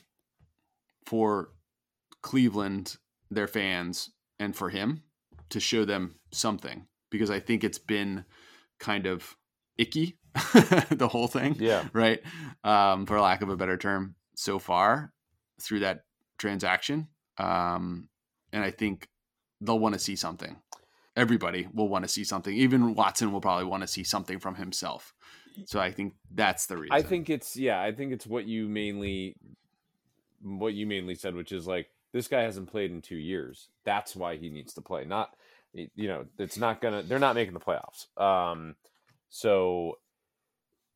for 1.07 1.51
Cleveland, 2.23 2.97
their 3.31 3.47
fans, 3.47 4.11
and 4.39 4.55
for 4.55 4.71
him 4.71 5.03
to 5.51 5.61
show 5.61 5.85
them 5.85 6.17
something. 6.33 6.87
Because 7.11 7.31
I 7.31 7.41
think 7.41 7.65
it's 7.65 7.79
been 7.79 8.25
kind 8.79 9.07
of 9.07 9.37
icky, 9.79 10.19
the 10.91 11.09
whole 11.11 11.27
thing 11.29 11.57
Yeah. 11.59 11.85
right? 11.93 12.21
Um, 12.65 13.07
for 13.07 13.19
lack 13.21 13.41
of 13.41 13.49
a 13.49 13.57
better 13.57 13.77
term, 13.79 14.15
so 14.37 14.59
far 14.59 15.13
through 15.61 15.81
that 15.81 16.05
transaction. 16.39 17.09
Um, 17.39 18.09
and 18.53 18.63
I 18.63 18.71
think 18.71 19.09
they'll 19.61 19.79
want 19.79 19.95
to 19.95 19.99
see 19.99 20.17
something. 20.17 20.57
Everybody 21.19 21.69
will 21.73 21.89
want 21.89 22.05
to 22.05 22.09
see 22.09 22.25
something. 22.25 22.55
Even 22.55 22.95
Watson 22.95 23.33
will 23.33 23.41
probably 23.41 23.65
want 23.65 23.83
to 23.83 23.89
see 23.89 24.05
something 24.05 24.39
from 24.39 24.55
himself. 24.55 25.13
So 25.67 25.81
I 25.81 25.91
think 25.91 26.15
that's 26.33 26.67
the 26.67 26.77
reason. 26.77 26.93
I 26.93 27.03
think 27.03 27.29
it's 27.29 27.57
yeah, 27.57 27.83
I 27.83 27.93
think 27.93 28.13
it's 28.13 28.27
what 28.27 28.47
you 28.47 28.69
mainly 28.69 29.37
what 30.43 30.75
you 30.75 30.87
mainly 30.87 31.15
said, 31.15 31.35
which 31.35 31.53
is 31.53 31.67
like 31.67 31.91
this 32.13 32.29
guy 32.29 32.43
hasn't 32.43 32.71
played 32.71 32.91
in 32.91 33.03
two 33.03 33.17
years. 33.17 33.69
That's 33.85 34.15
why 34.15 34.37
he 34.37 34.49
needs 34.49 34.75
to 34.75 34.81
play. 34.81 35.05
Not 35.05 35.35
you 35.73 36.09
know, 36.09 36.27
it's 36.39 36.59
not 36.59 36.81
gonna 36.81 37.03
they're 37.03 37.19
not 37.19 37.35
making 37.35 37.55
the 37.55 37.61
playoffs. 37.61 38.07
Um 38.21 38.77
so 39.29 39.99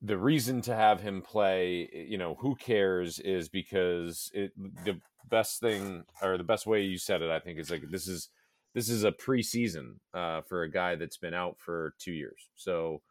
the 0.00 0.18
reason 0.18 0.60
to 0.62 0.74
have 0.74 1.00
him 1.00 1.22
play, 1.22 1.88
you 2.08 2.18
know, 2.18 2.36
who 2.40 2.56
cares 2.56 3.18
is 3.18 3.48
because 3.48 4.30
it 4.34 4.52
the 4.84 5.00
best 5.28 5.60
thing 5.60 6.04
or 6.22 6.36
the 6.36 6.44
best 6.44 6.66
way 6.66 6.82
you 6.82 6.98
said 6.98 7.22
it, 7.22 7.30
I 7.30 7.38
think, 7.38 7.58
is 7.58 7.70
like 7.70 7.82
this 7.90 8.08
is 8.08 8.28
this 8.74 8.88
is 8.88 9.04
a 9.04 9.12
preseason 9.12 9.96
uh, 10.14 10.42
for 10.42 10.62
a 10.62 10.70
guy 10.70 10.94
that's 10.94 11.16
been 11.16 11.34
out 11.34 11.56
for 11.58 11.94
two 11.98 12.12
years. 12.12 12.48
So, 12.54 13.02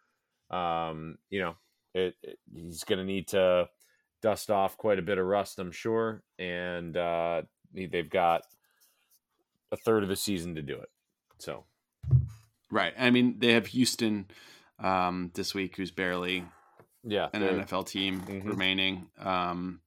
um, 0.49 1.17
you 1.29 1.39
know, 1.41 1.55
it, 1.93 2.15
it 2.23 2.39
he's 2.53 2.83
going 2.83 2.99
to 2.99 3.05
need 3.05 3.27
to 3.29 3.69
dust 4.21 4.49
off 4.49 4.77
quite 4.77 4.99
a 4.99 5.03
bit 5.03 5.17
of 5.17 5.25
rust, 5.25 5.59
I'm 5.59 5.71
sure. 5.71 6.23
And 6.39 6.95
uh, 6.97 7.43
they've 7.73 8.09
got 8.09 8.43
a 9.71 9.77
third 9.77 10.03
of 10.03 10.09
the 10.09 10.15
season 10.15 10.55
to 10.55 10.61
do 10.61 10.75
it. 10.75 10.89
So, 11.39 11.65
right. 12.71 12.93
I 12.97 13.09
mean, 13.09 13.35
they 13.39 13.53
have 13.53 13.67
Houston 13.67 14.27
um, 14.79 15.31
this 15.33 15.53
week, 15.53 15.75
who's 15.77 15.91
barely 15.91 16.43
yeah, 17.03 17.29
an 17.33 17.41
NFL 17.41 17.87
team 17.87 18.21
Mhm. 18.21 18.45
remaining. 18.45 19.07
Um, 19.19 19.81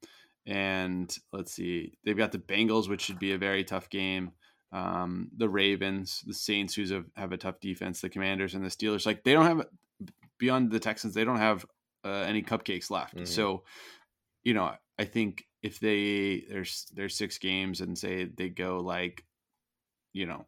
and 0.47 1.17
let's 1.33 1.53
see, 1.53 1.97
they've 2.05 2.17
got 2.17 2.33
the 2.33 2.39
Bengals, 2.39 2.89
which 2.89 3.03
should 3.03 3.19
be 3.19 3.33
a 3.33 3.39
very 3.39 3.65
tough 3.65 3.89
game. 3.89 4.33
Um, 4.75 5.31
the 5.37 5.49
Ravens, 5.49 6.25
the 6.27 6.35
Saints, 6.35 6.75
who's 6.75 6.91
a, 6.91 7.05
have 7.15 7.31
a 7.31 7.37
tough 7.37 7.61
defense, 7.61 8.01
the 8.01 8.09
Commanders, 8.09 8.55
and 8.55 8.65
the 8.65 8.69
Steelers. 8.69 9.07
Like 9.07 9.23
they 9.23 9.33
don't 9.33 9.47
have 9.47 9.67
beyond 10.37 10.73
the 10.73 10.81
Texans, 10.81 11.15
they 11.15 11.23
don't 11.25 11.39
have 11.39 11.65
uh, 12.05 12.09
any 12.27 12.43
cupcakes 12.43 12.91
left. 12.91 13.15
Mhm. 13.15 13.29
So, 13.29 13.63
you 14.43 14.53
know, 14.53 14.75
I 14.99 15.05
think 15.05 15.45
if 15.63 15.79
they 15.79 16.45
there's 16.51 16.87
there's 16.93 17.15
six 17.17 17.39
games 17.39 17.81
and 17.81 17.97
say 17.97 18.25
they 18.25 18.49
go 18.49 18.81
like, 18.81 19.25
you 20.13 20.27
know, 20.27 20.45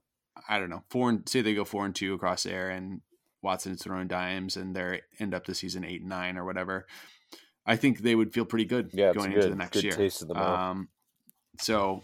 I 0.48 0.58
don't 0.58 0.70
know, 0.70 0.82
four 0.90 1.08
and 1.08 1.26
say 1.28 1.40
they 1.40 1.54
go 1.54 1.64
four 1.64 1.86
and 1.86 1.94
two 1.94 2.12
across 2.14 2.42
there, 2.42 2.70
and 2.70 3.00
Watson's 3.42 3.82
throwing 3.84 4.08
dimes, 4.08 4.56
and 4.56 4.74
they 4.74 5.02
end 5.20 5.34
up 5.34 5.46
the 5.46 5.54
season 5.54 5.84
eight 5.84 6.00
and 6.00 6.10
nine 6.10 6.36
or 6.36 6.44
whatever. 6.44 6.86
I 7.64 7.76
think 7.76 8.00
they 8.00 8.14
would 8.16 8.32
feel 8.34 8.44
pretty 8.44 8.64
good 8.64 8.90
Yeah, 8.92 9.12
going 9.12 9.30
good. 9.30 9.36
into 9.38 9.50
the 9.50 9.56
next 9.56 9.72
Good 9.74 9.84
year. 9.84 9.92
taste 9.96 10.22
of 10.22 10.28
the. 10.28 10.36
Um, 10.36 10.88
so 11.60 12.02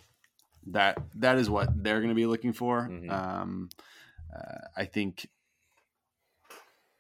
that 0.68 0.98
that 1.16 1.38
is 1.38 1.50
what 1.50 1.70
they're 1.82 1.98
going 1.98 2.10
to 2.10 2.14
be 2.14 2.26
looking 2.26 2.52
for. 2.52 2.88
Mhm. 2.88 3.10
Um, 3.10 3.68
uh, 4.34 4.68
I 4.76 4.84
think, 4.84 5.28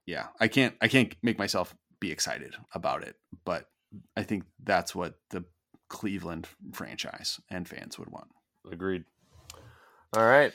yeah, 0.06 0.28
I 0.40 0.48
can't 0.48 0.74
I 0.80 0.88
can't 0.88 1.14
make 1.22 1.38
myself 1.38 1.74
be 2.00 2.10
excited 2.10 2.56
about 2.74 3.02
it, 3.02 3.16
but 3.44 3.70
I 4.16 4.22
think 4.22 4.44
that's 4.62 4.94
what 4.94 5.14
the 5.30 5.44
Cleveland 5.88 6.48
franchise 6.72 7.40
and 7.50 7.68
fans 7.68 7.98
would 7.98 8.10
want. 8.10 8.28
Agreed. 8.70 9.04
All 10.16 10.24
right. 10.24 10.52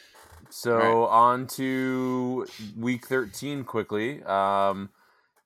So 0.49 1.05
on 1.05 1.47
to 1.47 2.47
week 2.76 3.08
13 3.08 3.64
quickly. 3.64 4.24
Um, 4.24 4.89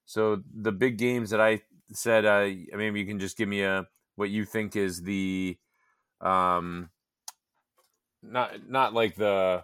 so 0.05 0.43
the 0.53 0.71
big 0.71 0.97
games 0.97 1.29
that 1.31 1.41
I 1.41 1.61
said, 1.91 2.25
uh, 2.25 2.47
maybe 2.75 2.99
you 2.99 3.05
can 3.05 3.19
just 3.19 3.37
give 3.37 3.49
me 3.49 3.63
a 3.63 3.87
what 4.15 4.29
you 4.29 4.45
think 4.45 4.75
is 4.75 5.01
the, 5.03 5.57
um, 6.19 6.89
not 8.23 8.69
not 8.69 8.93
like 8.93 9.15
the 9.15 9.63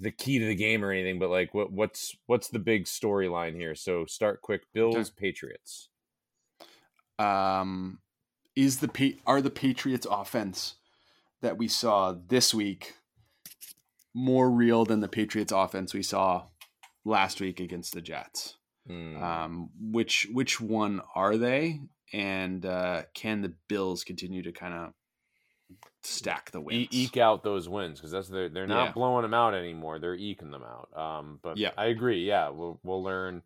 the 0.00 0.10
key 0.10 0.38
to 0.38 0.46
the 0.46 0.54
game 0.54 0.84
or 0.84 0.92
anything, 0.92 1.18
but 1.18 1.30
like 1.30 1.54
what 1.54 1.72
what's 1.72 2.16
what's 2.26 2.48
the 2.48 2.58
big 2.58 2.84
storyline 2.84 3.54
here? 3.54 3.74
So 3.74 4.06
start 4.06 4.42
quick. 4.42 4.62
Bills 4.72 5.10
Patriots. 5.10 5.88
Um, 7.18 7.98
is 8.56 8.80
the 8.80 8.88
Pa- 8.88 9.20
are 9.26 9.42
the 9.42 9.50
Patriots 9.50 10.06
offense 10.10 10.76
that 11.42 11.56
we 11.56 11.68
saw 11.68 12.14
this 12.28 12.54
week 12.54 12.94
more 14.14 14.50
real 14.50 14.84
than 14.84 15.00
the 15.00 15.08
Patriots 15.08 15.52
offense 15.52 15.94
we 15.94 16.02
saw 16.02 16.46
last 17.04 17.40
week 17.40 17.60
against 17.60 17.94
the 17.94 18.00
Jets? 18.00 18.56
Hmm. 18.86 19.22
Um, 19.22 19.70
which 19.78 20.26
which 20.32 20.60
one 20.60 21.00
are 21.14 21.36
they? 21.36 21.80
And 22.12 22.66
uh, 22.66 23.02
can 23.14 23.42
the 23.42 23.54
Bills 23.68 24.02
continue 24.02 24.42
to 24.42 24.52
kind 24.52 24.74
of 24.74 24.92
stack 26.02 26.50
the 26.50 26.60
e- 26.60 26.62
wins? 26.62 26.88
eke 26.90 27.16
out 27.18 27.42
those 27.42 27.68
wins 27.68 27.98
because 27.98 28.10
that's 28.10 28.28
they're, 28.28 28.48
they're 28.48 28.66
not 28.66 28.86
Yeah. 28.86 28.92
blowing 28.92 29.22
them 29.22 29.34
out 29.34 29.54
anymore. 29.54 29.98
They're 29.98 30.14
eking 30.16 30.50
them 30.50 30.62
out. 30.64 30.88
Um, 30.96 31.38
but 31.42 31.56
Yeah. 31.58 31.72
I 31.76 31.86
agree. 31.86 32.26
Yeah, 32.26 32.48
we'll 32.50 32.80
we'll 32.82 33.02
learn. 33.02 33.42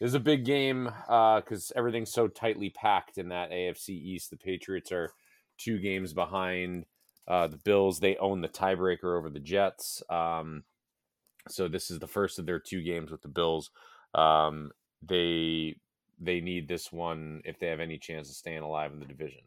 This 0.00 0.08
is 0.08 0.14
a 0.14 0.20
big 0.20 0.44
game 0.44 0.84
because 1.06 1.72
everything's 1.74 2.12
so 2.12 2.28
tightly 2.28 2.68
packed 2.70 3.16
in 3.18 3.30
that 3.30 3.50
AFC 3.50 3.90
East. 3.90 4.30
The 4.30 4.36
Patriots 4.36 4.92
are 4.92 5.10
two 5.58 5.78
games 5.78 6.12
behind 6.12 6.84
uh, 7.26 7.46
the 7.48 7.56
Bills. 7.56 7.98
They 7.98 8.16
own 8.18 8.42
the 8.42 8.48
tiebreaker 8.48 9.16
over 9.16 9.30
the 9.30 9.40
Jets. 9.40 10.02
Um, 10.10 10.64
so 11.48 11.66
this 11.66 11.90
is 11.90 11.98
the 11.98 12.06
first 12.06 12.38
of 12.38 12.44
their 12.44 12.58
two 12.58 12.82
games 12.82 13.10
with 13.10 13.22
the 13.22 13.28
Bills. 13.28 13.70
Um, 14.14 14.70
they 15.02 15.76
they 16.20 16.40
need 16.40 16.68
this 16.68 16.92
one 16.92 17.40
if 17.44 17.58
they 17.58 17.68
have 17.68 17.80
any 17.80 17.98
chance 17.98 18.28
of 18.28 18.36
staying 18.36 18.62
alive 18.62 18.92
in 18.92 19.00
the 19.00 19.06
division. 19.06 19.42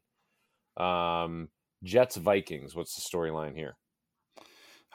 Um, 0.77 1.49
Jets 1.83 2.17
Vikings. 2.17 2.75
What's 2.75 2.95
the 2.95 3.01
storyline 3.01 3.55
here? 3.55 3.77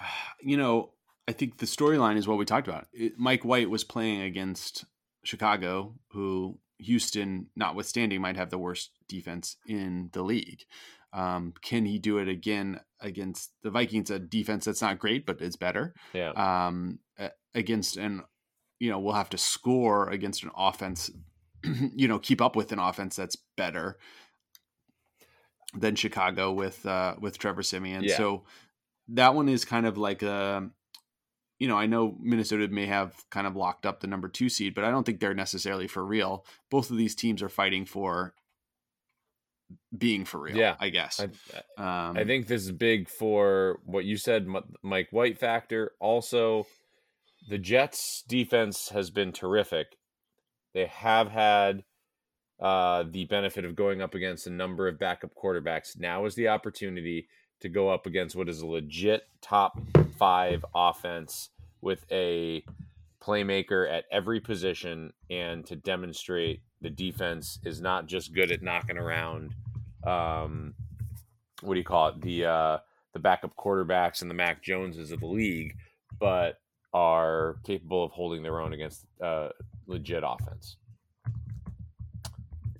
you 0.41 0.57
know, 0.57 0.93
I 1.27 1.33
think 1.33 1.59
the 1.59 1.67
storyline 1.67 2.17
is 2.17 2.29
what 2.29 2.39
we 2.39 2.45
talked 2.45 2.69
about. 2.69 2.87
It, 2.93 3.15
Mike 3.19 3.45
White 3.45 3.71
was 3.71 3.85
playing 3.85 4.23
against 4.23 4.85
Chicago, 5.25 5.95
who 6.11 6.59
Houston, 6.79 7.47
notwithstanding, 7.57 8.21
might 8.21 8.37
have 8.37 8.51
the 8.51 8.59
worst 8.59 8.91
defense 9.09 9.57
in 9.67 10.11
the 10.13 10.23
league. 10.23 10.65
Um, 11.13 11.55
can 11.63 11.87
he 11.87 11.99
do 11.99 12.19
it 12.19 12.29
again 12.29 12.81
against 13.01 13.53
the 13.63 13.71
Vikings? 13.71 14.11
A 14.11 14.19
defense 14.19 14.65
that's 14.65 14.83
not 14.83 14.99
great, 14.99 15.25
but 15.25 15.41
is 15.41 15.57
better. 15.57 15.95
Yeah. 16.13 16.31
Um, 16.31 16.99
against 17.55 17.97
an, 17.97 18.23
you 18.81 18.91
know, 18.91 18.99
we'll 18.99 19.15
have 19.15 19.31
to 19.31 19.39
score 19.39 20.11
against 20.11 20.43
an 20.43 20.51
offense. 20.57 21.11
you 21.95 22.09
know, 22.09 22.19
keep 22.19 22.43
up 22.43 22.57
with 22.57 22.73
an 22.73 22.81
offense 22.81 23.17
that's 23.17 23.37
better 23.57 23.97
than 25.77 25.97
Chicago 25.97 26.53
with 26.53 26.85
uh, 26.87 27.17
with 27.19 27.39
Trevor 27.39 27.63
Siemian. 27.63 28.05
Yeah. 28.05 28.17
So 28.17 28.45
that 29.09 29.35
one 29.35 29.49
is 29.49 29.65
kind 29.65 29.87
of 29.87 29.99
like 29.99 30.23
a, 30.23 30.69
you 31.59 31.69
know, 31.69 31.77
I 31.77 31.87
know 31.87 32.17
Minnesota 32.21 32.69
may 32.69 32.87
have 32.87 33.15
kind 33.31 33.47
of 33.47 33.57
locked 33.57 33.87
up 33.87 34.01
the 34.01 34.07
number 34.07 34.29
two 34.29 34.49
seed, 34.49 34.75
but 34.75 34.85
I 34.85 34.91
don't 34.91 35.05
think 35.05 35.21
they're 35.21 35.35
necessarily 35.35 35.87
for 35.87 36.05
real. 36.05 36.45
Both 36.71 36.91
of 36.91 36.97
these 36.97 37.15
teams 37.15 37.43
are 37.43 37.49
fighting 37.49 37.85
for 37.87 38.35
being 39.97 40.25
for 40.25 40.41
real. 40.41 40.57
Yeah. 40.57 40.77
I 40.79 40.89
guess. 40.91 41.21
I, 41.79 42.09
um, 42.09 42.17
I 42.17 42.25
think 42.25 42.47
this 42.47 42.63
is 42.63 42.73
big 42.73 43.09
for 43.09 43.81
what 43.85 44.05
you 44.05 44.17
said, 44.17 44.47
Mike 44.83 45.09
White 45.11 45.39
factor. 45.39 45.93
Also, 46.01 46.67
the 47.49 47.59
Jets' 47.59 48.23
defense 48.27 48.89
has 48.91 49.11
been 49.11 49.33
terrific. 49.33 49.97
They 50.73 50.87
have 50.87 51.31
had 51.31 51.85
uh, 52.61 53.05
the 53.11 53.25
benefit 53.27 53.65
of 53.65 53.75
going 53.75 54.01
up 54.01 54.15
against 54.15 54.47
a 54.47 54.51
number 54.51 54.89
of 54.89 54.99
backup 54.99 55.31
quarterbacks. 55.35 55.99
Now 55.99 56.25
is 56.25 56.35
the 56.35 56.49
opportunity 56.49 57.29
to 57.61 57.69
go 57.69 57.89
up 57.89 58.07
against 58.07 58.37
what 58.37 58.49
is 58.49 58.61
a 58.61 58.67
legit 58.67 59.23
top 59.41 59.79
five 60.17 60.65
offense 60.75 61.51
with 61.81 62.05
a 62.11 62.65
playmaker 63.23 63.91
at 63.91 64.05
every 64.13 64.41
position 64.41 65.13
and 65.31 65.65
to 65.67 65.77
demonstrate 65.77 66.61
the 66.81 66.91
defense 66.91 67.59
is 67.65 67.81
not 67.81 68.07
just 68.07 68.35
good 68.35 68.53
at 68.53 68.63
knocking 68.63 68.99
around 68.99 69.55
um, 70.07 70.75
what 71.63 71.75
do 71.75 71.81
you 71.81 71.85
call 71.85 72.09
it 72.09 72.21
the 72.21 72.45
uh, 72.45 72.79
the 73.13 73.19
backup 73.19 73.57
quarterbacks 73.57 74.23
and 74.23 74.31
the 74.31 74.35
Mac 74.35 74.63
Joneses 74.63 75.11
of 75.11 75.21
the 75.21 75.27
league, 75.27 75.77
but 76.19 76.61
are 76.93 77.57
capable 77.65 78.05
of 78.05 78.13
holding 78.13 78.43
their 78.43 78.61
own 78.61 78.73
against 78.73 79.07
uh, 79.23 79.49
legit 79.87 80.23
offense. 80.27 80.77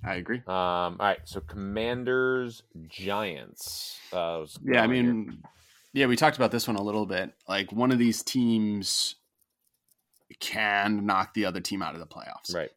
I 0.05 0.15
agree. 0.15 0.37
Um, 0.45 0.45
all 0.53 0.95
right, 0.99 1.19
so 1.25 1.39
Commanders 1.41 2.63
Giants. 2.87 3.97
Uh, 4.13 4.45
Yeah, 4.63 4.83
I 4.83 4.87
going 4.87 5.03
here. 5.03 5.13
mean, 5.13 5.43
yeah, 5.93 6.05
we 6.07 6.15
talked 6.15 6.37
about 6.37 6.51
this 6.51 6.67
one 6.67 6.75
a 6.75 6.81
little 6.83 7.05
bit. 7.05 7.33
Like 7.47 7.71
one 7.71 7.91
of 7.91 7.97
these 7.99 8.21
teams 8.23 9.15
can 10.39 11.05
knock 11.05 11.33
the 11.33 11.45
other 11.45 11.59
team 11.61 11.81
out 11.81 11.93
of 11.93 11.99
the 11.99 12.07
playoffs. 12.07 12.53
right. 12.53 12.71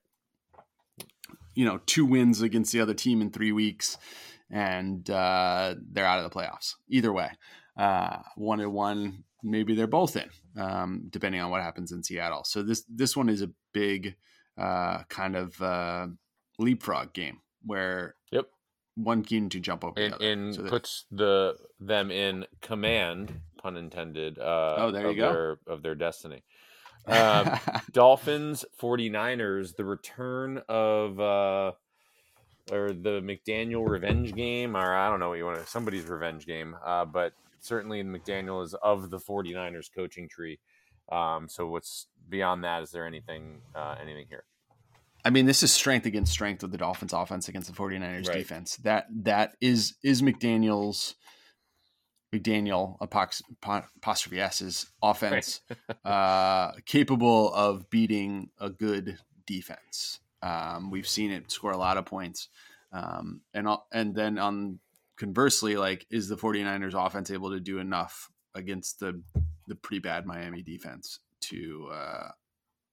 You 1.55 1.65
know, 1.65 1.81
two 1.87 2.05
wins 2.07 2.41
against 2.41 2.73
the 2.73 2.81
other 2.81 2.95
team 2.95 3.21
in 3.21 3.31
three 3.31 3.51
weeks, 3.51 3.99
and 4.49 5.09
uh, 5.11 5.75
they're 5.91 6.05
out 6.07 6.25
of 6.25 6.31
the 6.31 6.39
playoffs. 6.39 6.75
Either 6.89 7.13
way, 7.13 7.31
uh, 7.77 8.19
one 8.37 8.61
and 8.61 8.73
one, 8.73 9.25
maybe 9.43 9.75
they're 9.75 9.89
both 9.89 10.17
in, 10.17 10.31
um, 10.57 11.07
depending 11.11 11.41
on 11.41 11.51
what 11.51 11.61
happens 11.63 11.91
in 11.91 12.05
Seattle. 12.05 12.45
So 12.45 12.63
this 12.63 12.85
this 12.89 13.17
one 13.17 13.29
is 13.29 13.43
a 13.43 13.51
big 13.73 14.15
uh, 14.57 15.03
kind 15.09 15.35
of 15.35 15.61
uh, 15.61 16.07
leapfrog 16.59 17.13
game 17.13 17.41
where 17.65 18.15
Yep. 18.33 18.49
one 18.97 19.23
team 19.23 19.49
to 19.51 19.61
jump 19.61 19.85
over 19.85 19.99
And, 20.01 20.21
and 20.21 20.55
So 20.55 20.65
puts 20.65 21.05
the 21.11 21.57
them 21.81 22.11
in 22.11 22.47
command, 22.61 23.41
pun 23.59 23.77
intended. 23.77 24.39
Uh, 24.39 24.75
Oh, 24.79 24.91
there 24.91 25.03
you 25.05 25.11
of 25.11 25.17
go. 25.17 25.33
Their, 25.33 25.59
of 25.67 25.83
their 25.83 25.95
destiny. 25.95 26.43
Um, 27.07 27.59
Dolphins 27.93 28.67
49ers, 28.79 29.77
the 29.77 29.85
return 29.85 30.59
of 30.69 31.19
uh 31.19 31.73
or 32.71 32.93
the 32.93 33.23
McDaniel 33.23 33.89
revenge 33.89 34.35
game, 34.35 34.77
or 34.77 34.95
I 34.95 35.09
don't 35.09 35.19
know 35.21 35.31
what 35.31 35.39
you 35.39 35.47
want 35.47 35.59
to 35.59 35.67
somebody's 35.67 36.05
revenge 36.05 36.45
game. 36.45 36.77
Uh, 36.85 37.07
but 37.07 37.33
certainly 37.61 38.03
McDaniel 38.03 38.63
is 38.63 38.75
of 38.75 39.09
the 39.09 39.19
49ers 39.19 39.91
coaching 39.95 40.29
tree. 40.29 40.59
Um, 41.11 41.49
so 41.49 41.67
what's 41.67 42.09
beyond 42.29 42.65
that? 42.65 42.83
Is 42.83 42.91
there 42.91 43.07
anything 43.07 43.63
uh, 43.75 43.95
anything 43.99 44.27
here? 44.29 44.45
I 45.29 45.31
mean, 45.31 45.45
this 45.45 45.63
is 45.63 45.71
strength 45.71 46.07
against 46.07 46.33
strength 46.33 46.63
with 46.63 46.73
the 46.73 46.79
Dolphins 46.79 47.13
offense 47.13 47.51
against 47.51 47.69
the 47.69 47.77
49ers 47.77 48.29
Right. 48.29 48.39
defense. 48.39 48.77
That 48.77 49.05
that 49.25 49.57
is 49.61 49.97
is 50.03 50.23
McDaniel's 50.23 51.17
McDaniel 52.35 52.99
apox- 53.01 53.43
po- 53.61 53.85
apostrophe 53.99 54.41
S's 54.41 54.87
offense 55.03 55.61
uh, 56.07 56.73
capable 56.87 57.53
of 57.53 57.91
beating 57.91 58.49
a 58.59 58.71
good 58.71 59.19
defense. 59.47 60.21
Um, 60.43 60.91
we've 60.91 61.07
seen 61.07 61.31
it 61.31 61.51
score 61.51 61.73
a 61.73 61.77
lot 61.77 61.99
of 61.99 62.07
points. 62.07 62.49
Um, 62.91 63.43
and 63.53 63.69
and 63.93 64.15
then 64.15 64.39
on 64.39 64.79
conversely, 65.19 65.77
like 65.77 66.07
is 66.11 66.29
the 66.29 66.37
49ers 66.37 66.95
offense 66.95 67.31
able 67.31 67.51
to 67.51 67.61
do 67.61 67.81
enough 67.81 68.31
against 68.55 68.99
the 69.01 69.23
the 69.67 69.75
pretty 69.75 69.99
bad 70.01 70.25
Miami 70.25 70.63
defense 70.63 71.19
to 71.41 71.91
uh, 71.93 72.29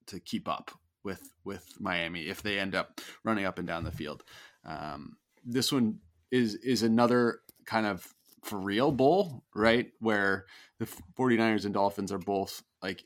to 0.07 0.19
keep 0.19 0.49
up 0.49 0.71
with 1.05 1.29
with 1.45 1.65
Miami 1.79 2.23
if 2.23 2.41
they 2.41 2.59
end 2.59 2.75
up 2.75 2.99
running 3.23 3.45
up 3.45 3.59
and 3.59 3.67
down 3.67 3.83
the 3.83 3.91
field. 3.91 4.23
Um, 4.65 5.15
this 5.45 5.71
one 5.71 5.99
is 6.31 6.55
is 6.55 6.83
another 6.83 7.39
kind 7.65 7.85
of 7.85 8.13
for 8.43 8.59
real 8.59 8.91
bowl, 8.91 9.43
right? 9.53 9.91
Where 9.99 10.45
the 10.79 10.87
49ers 11.17 11.65
and 11.65 11.73
Dolphins 11.73 12.11
are 12.11 12.17
both 12.17 12.63
like 12.81 13.03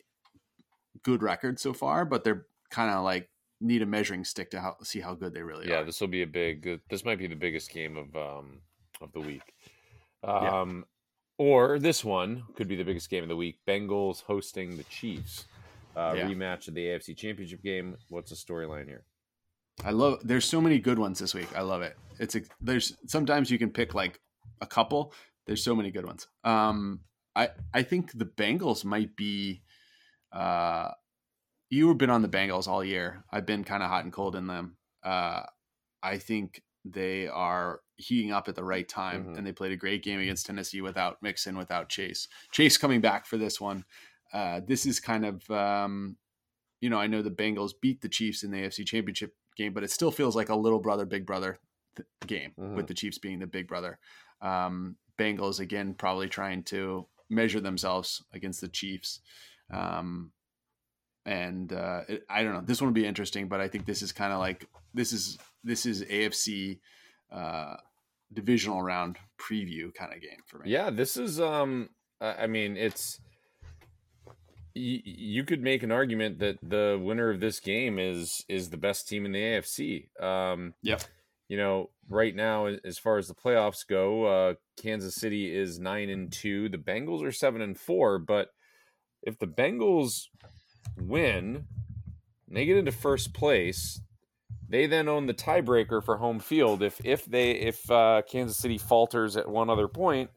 good 1.04 1.22
records 1.22 1.62
so 1.62 1.74
far, 1.74 2.06
but 2.06 2.24
they're 2.24 2.46
kind 2.70 2.90
of 2.92 3.04
like 3.04 3.30
need 3.62 3.82
a 3.82 3.86
measuring 3.86 4.24
stick 4.24 4.52
to 4.52 4.62
how, 4.62 4.78
see 4.84 5.00
how 5.00 5.14
good 5.14 5.34
they 5.34 5.42
really 5.42 5.68
yeah, 5.68 5.76
are. 5.76 5.78
Yeah, 5.80 5.84
this 5.84 6.00
will 6.02 6.08
be 6.08 6.24
a 6.24 6.28
big. 6.28 6.80
This 6.90 7.06
might 7.06 7.20
be 7.20 7.28
the 7.28 7.36
biggest 7.36 7.72
game 7.72 7.98
of 7.98 8.16
um 8.16 8.62
of 9.02 9.12
the 9.14 9.22
week. 9.22 9.54
Yeah. 10.24 10.62
Um, 10.62 10.86
or 11.38 11.80
this 11.80 12.04
one 12.04 12.44
could 12.56 12.68
be 12.68 12.76
the 12.76 12.84
biggest 12.84 13.10
game 13.10 13.24
of 13.24 13.30
the 13.30 13.36
week. 13.36 13.60
Bengals 13.66 14.24
hosting 14.24 14.76
the 14.76 14.84
Chiefs. 14.84 15.46
Uh, 15.96 16.14
Yeah. 16.16 16.28
Rematch 16.28 16.68
of 16.68 16.74
the 16.76 16.86
AFC 16.86 17.16
Championship 17.18 17.62
game. 17.64 17.98
What's 18.10 18.30
the 18.30 18.36
storyline 18.36 18.86
here? 18.88 19.04
I 19.84 19.92
love. 19.92 20.20
There's 20.24 20.46
so 20.46 20.60
many 20.62 20.78
good 20.80 21.00
ones 21.00 21.20
this 21.20 21.34
week. 21.34 21.48
I 21.56 21.62
love 21.62 21.82
it. 21.82 21.98
It's 22.20 22.36
a, 22.36 22.42
there's 22.62 22.96
sometimes 23.08 23.50
you 23.50 23.58
can 23.58 23.70
pick 23.72 23.94
like 23.94 24.20
a 24.62 24.68
couple. 24.68 25.14
There's 25.48 25.64
so 25.64 25.76
many 25.76 25.90
good 25.90 26.06
ones. 26.06 26.28
Um, 26.44 27.02
I 27.36 27.50
I 27.74 27.84
think 27.84 28.12
the 28.18 28.26
Bengals 28.26 28.84
might 28.84 29.16
be. 29.16 29.62
Uh, 30.32 30.92
you've 31.70 31.98
been 31.98 32.10
on 32.10 32.22
the 32.22 32.28
Bengals 32.28 32.68
all 32.68 32.84
year. 32.84 33.24
I've 33.32 33.46
been 33.46 33.64
kind 33.64 33.82
of 33.82 33.90
hot 33.90 34.04
and 34.04 34.14
cold 34.14 34.36
in 34.36 34.48
them. 34.48 34.76
Uh, 35.04 35.44
I 36.04 36.18
think 36.18 36.62
they 36.86 37.28
are 37.28 37.82
heating 37.98 38.32
up 38.32 38.48
at 38.48 38.56
the 38.56 38.64
right 38.64 38.88
time, 38.88 39.26
Mhm. 39.26 39.38
and 39.38 39.48
they 39.48 39.52
played 39.52 39.72
a 39.72 39.78
great 39.78 40.02
game 40.04 40.20
against 40.20 40.46
Tennessee 40.46 40.82
without 40.82 41.22
Mixon, 41.22 41.58
without 41.58 41.90
Chase. 41.90 42.28
Chase 42.52 42.78
coming 42.78 43.02
back 43.02 43.26
for 43.26 43.38
this 43.38 43.60
one. 43.60 43.86
Uh, 44.34 44.62
this 44.66 44.86
is 44.86 45.00
kind 45.00 45.26
of, 45.26 45.50
um, 45.52 46.18
you 46.82 46.90
know, 46.90 47.00
I 47.00 47.08
know 47.08 47.22
the 47.22 47.32
Bengals 47.32 47.72
beat 47.82 48.02
the 48.02 48.10
Chiefs 48.10 48.44
in 48.44 48.52
the 48.52 48.58
AFC 48.60 48.86
Championship 48.86 49.36
game, 49.56 49.74
but 49.74 49.84
it 49.84 49.92
still 49.92 50.12
feels 50.12 50.36
like 50.36 50.50
a 50.50 50.56
little 50.56 50.80
brother, 50.80 51.06
big 51.06 51.26
brother 51.26 51.60
th- 51.96 52.08
game 52.28 52.54
Mhm. 52.58 52.76
with 52.76 52.88
the 52.88 52.94
Chiefs 52.94 53.18
being 53.18 53.40
the 53.40 53.48
big 53.48 53.68
brother. 53.68 54.00
Um, 54.42 54.98
Bengals 55.18 55.60
again 55.60 55.94
probably 55.96 56.30
trying 56.30 56.64
to 56.66 57.08
measure 57.30 57.60
themselves 57.60 58.24
against 58.32 58.62
the 58.62 58.70
Chiefs. 58.70 59.20
Um, 59.70 60.32
and 61.26 61.74
uh, 61.74 62.02
it, 62.08 62.26
I 62.30 62.44
don't 62.44 62.54
know. 62.54 62.62
This 62.62 62.82
one 62.82 62.88
will 62.90 62.94
be 63.02 63.06
interesting, 63.06 63.48
but 63.50 63.60
I 63.60 63.68
think 63.68 63.86
this 63.86 64.02
is 64.02 64.12
kind 64.12 64.32
of 64.34 64.40
like 64.40 64.66
this 64.94 65.12
is 65.12 65.38
this 65.64 65.86
is 65.86 66.04
AFC 66.04 66.80
uh, 67.32 67.76
divisional 68.34 68.82
round 68.82 69.18
preview 69.38 69.94
kind 69.94 70.14
of 70.14 70.22
game 70.22 70.42
for 70.48 70.60
me. 70.60 70.70
Yeah, 70.72 70.90
this 70.90 71.18
is. 71.18 71.40
Um, 71.40 71.90
I 72.22 72.48
mean, 72.48 72.78
it's. 72.78 73.20
You 74.80 75.44
could 75.44 75.62
make 75.62 75.84
an 75.84 75.92
argument 75.92 76.40
that 76.40 76.58
the 76.62 77.00
winner 77.02 77.30
of 77.30 77.40
this 77.40 77.60
game 77.60 78.00
is 78.00 78.44
is 78.48 78.70
the 78.70 78.78
best 78.78 79.08
team 79.08 79.26
in 79.26 79.32
the 79.32 79.40
AFC. 79.42 80.08
Um, 80.22 80.74
Yep. 80.82 81.04
you 81.48 81.58
know, 81.58 81.90
right 82.08 82.36
now, 82.36 82.68
as 82.68 82.98
far 82.98 83.18
as 83.18 83.28
the 83.28 83.36
playoffs 83.36 83.86
go, 83.88 84.26
uh, 84.26 84.54
Kansas 84.82 85.16
City 85.16 85.54
is 85.56 85.80
nine 85.80 86.10
and 86.10 86.32
two. 86.32 86.70
The 86.70 86.78
Bengals 86.78 87.24
are 87.24 87.32
seven 87.32 87.62
and 87.62 87.78
four. 87.78 88.20
But 88.20 88.50
if 89.22 89.38
the 89.38 89.48
Bengals 89.48 90.28
win, 90.98 91.66
and 92.48 92.58
they 92.58 92.66
get 92.66 92.78
into 92.78 92.92
first 92.92 93.34
place, 93.34 94.02
they 94.68 94.86
then 94.86 95.08
own 95.08 95.26
the 95.26 95.34
tiebreaker 95.34 96.04
for 96.04 96.18
home 96.18 96.40
field. 96.40 96.82
If 96.84 97.02
if 97.04 97.26
they 97.26 97.52
if 97.52 97.90
uh, 97.92 98.22
Kansas 98.30 98.58
City 98.58 98.78
falters 98.78 99.36
at 99.36 99.50
one 99.50 99.70
other 99.70 99.88
point, 99.88 100.30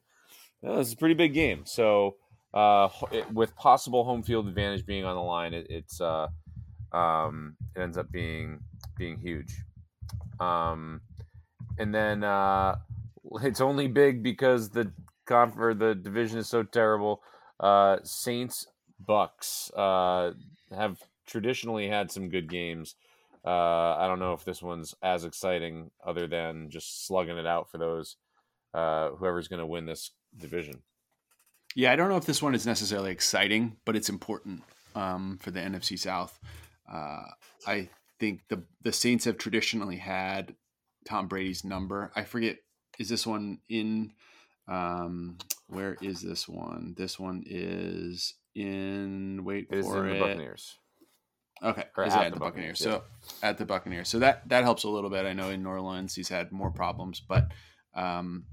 well, 0.61 0.79
this 0.79 0.89
is 0.89 0.95
a 0.95 0.97
pretty 0.97 1.15
big 1.15 1.33
game. 1.35 1.63
So 1.65 2.17
uh, 2.55 2.89
it, 3.11 3.33
with 3.33 3.55
possible 3.57 4.05
home 4.05 4.23
field 4.23 4.49
advantage 4.49 4.85
being 4.87 5.05
on 5.05 5.17
the 5.17 5.23
line, 5.23 5.55
it, 5.55 5.67
it's 5.71 6.01
uh, 6.01 6.29
um, 6.93 7.57
it 7.75 7.81
ends 7.81 7.97
up 7.97 8.11
being 8.11 8.61
being 8.97 9.19
huge. 9.19 9.55
Um, 10.41 11.01
and 11.79 11.95
then 11.95 12.25
uh, 12.25 12.77
it's 13.43 13.61
only 13.61 13.89
big 13.89 14.23
because 14.23 14.71
the 14.71 14.93
conf- 15.27 15.59
or 15.59 15.75
the 15.75 15.95
division 15.95 16.39
is 16.39 16.49
so 16.49 16.63
terrible. 16.63 17.23
Uh, 17.61 17.99
Saints 18.03 18.67
Bucs 19.09 19.71
uh, 19.77 20.33
have 20.75 20.99
traditionally 21.27 21.89
had 21.89 22.11
some 22.11 22.29
good 22.29 22.51
games. 22.51 22.95
Uh, 23.45 23.97
I 23.97 24.07
don't 24.07 24.21
know 24.21 24.35
if 24.35 24.45
this 24.45 24.63
one's 24.63 24.95
as 25.03 25.25
exciting, 25.25 25.91
other 26.05 26.27
than 26.27 26.71
just 26.71 27.07
slugging 27.07 27.39
it 27.39 27.47
out 27.47 27.71
for 27.71 27.79
those 27.79 28.17
uh, 28.75 29.11
whoever's 29.11 29.49
going 29.49 29.61
to 29.61 29.67
win 29.67 29.87
this 29.87 30.13
division. 30.37 30.83
Yeah, 31.75 31.93
I 31.93 31.97
don't 31.97 32.09
know 32.09 32.17
if 32.17 32.27
this 32.27 32.43
one 32.43 32.55
is 32.55 32.67
necessarily 32.67 33.11
exciting, 33.11 33.77
but 33.85 33.97
it's 33.97 34.09
important 34.09 34.63
um, 34.95 35.39
for 35.41 35.51
the 35.51 35.61
NFC 35.61 35.99
South. 35.99 36.39
Uh, 36.91 37.23
I 37.67 37.89
think 38.19 38.41
the 38.49 38.63
the 38.83 38.93
Saints 38.93 39.25
have 39.25 39.39
traditionally 39.39 39.97
had 39.97 40.55
Tom 41.07 41.29
Brady's 41.29 41.65
number. 41.65 42.13
I 42.15 42.25
forget 42.25 42.59
is 42.99 43.09
this 43.09 43.27
one 43.27 43.59
in 43.69 44.13
um, 44.69 45.39
where 45.69 45.97
is 46.01 46.21
this 46.21 46.49
one? 46.49 46.95
This 46.97 47.19
one 47.19 47.43
is 47.47 48.35
in 48.55 49.43
wait 49.45 49.69
It 49.71 49.79
is 49.79 49.87
for 49.87 50.07
in 50.07 50.15
the. 50.15 50.21
Buccaneers. 50.21 50.77
Okay, 51.63 51.85
Or 51.97 52.05
is 52.05 52.13
at 52.13 52.23
it 52.23 52.25
at 52.27 52.29
the 52.33 52.35
the 52.35 52.41
Buccaneers? 52.41 52.81
Buccaneers, 52.81 53.03
So 53.03 53.47
at 53.47 53.57
the 53.57 53.65
Buccaneers, 53.65 54.09
so 54.09 54.19
that 54.19 54.49
that 54.49 54.65
helps 54.65 54.83
a 54.85 54.89
little 54.89 55.11
bit. 55.11 55.27
I 55.27 55.33
know 55.33 55.49
in 55.51 55.63
New 55.63 55.69
Orleans 55.69 56.15
he's 56.15 56.29
had 56.29 56.51
more 56.51 56.73
problems, 56.73 57.21
but 57.21 57.53
um, 57.95 58.47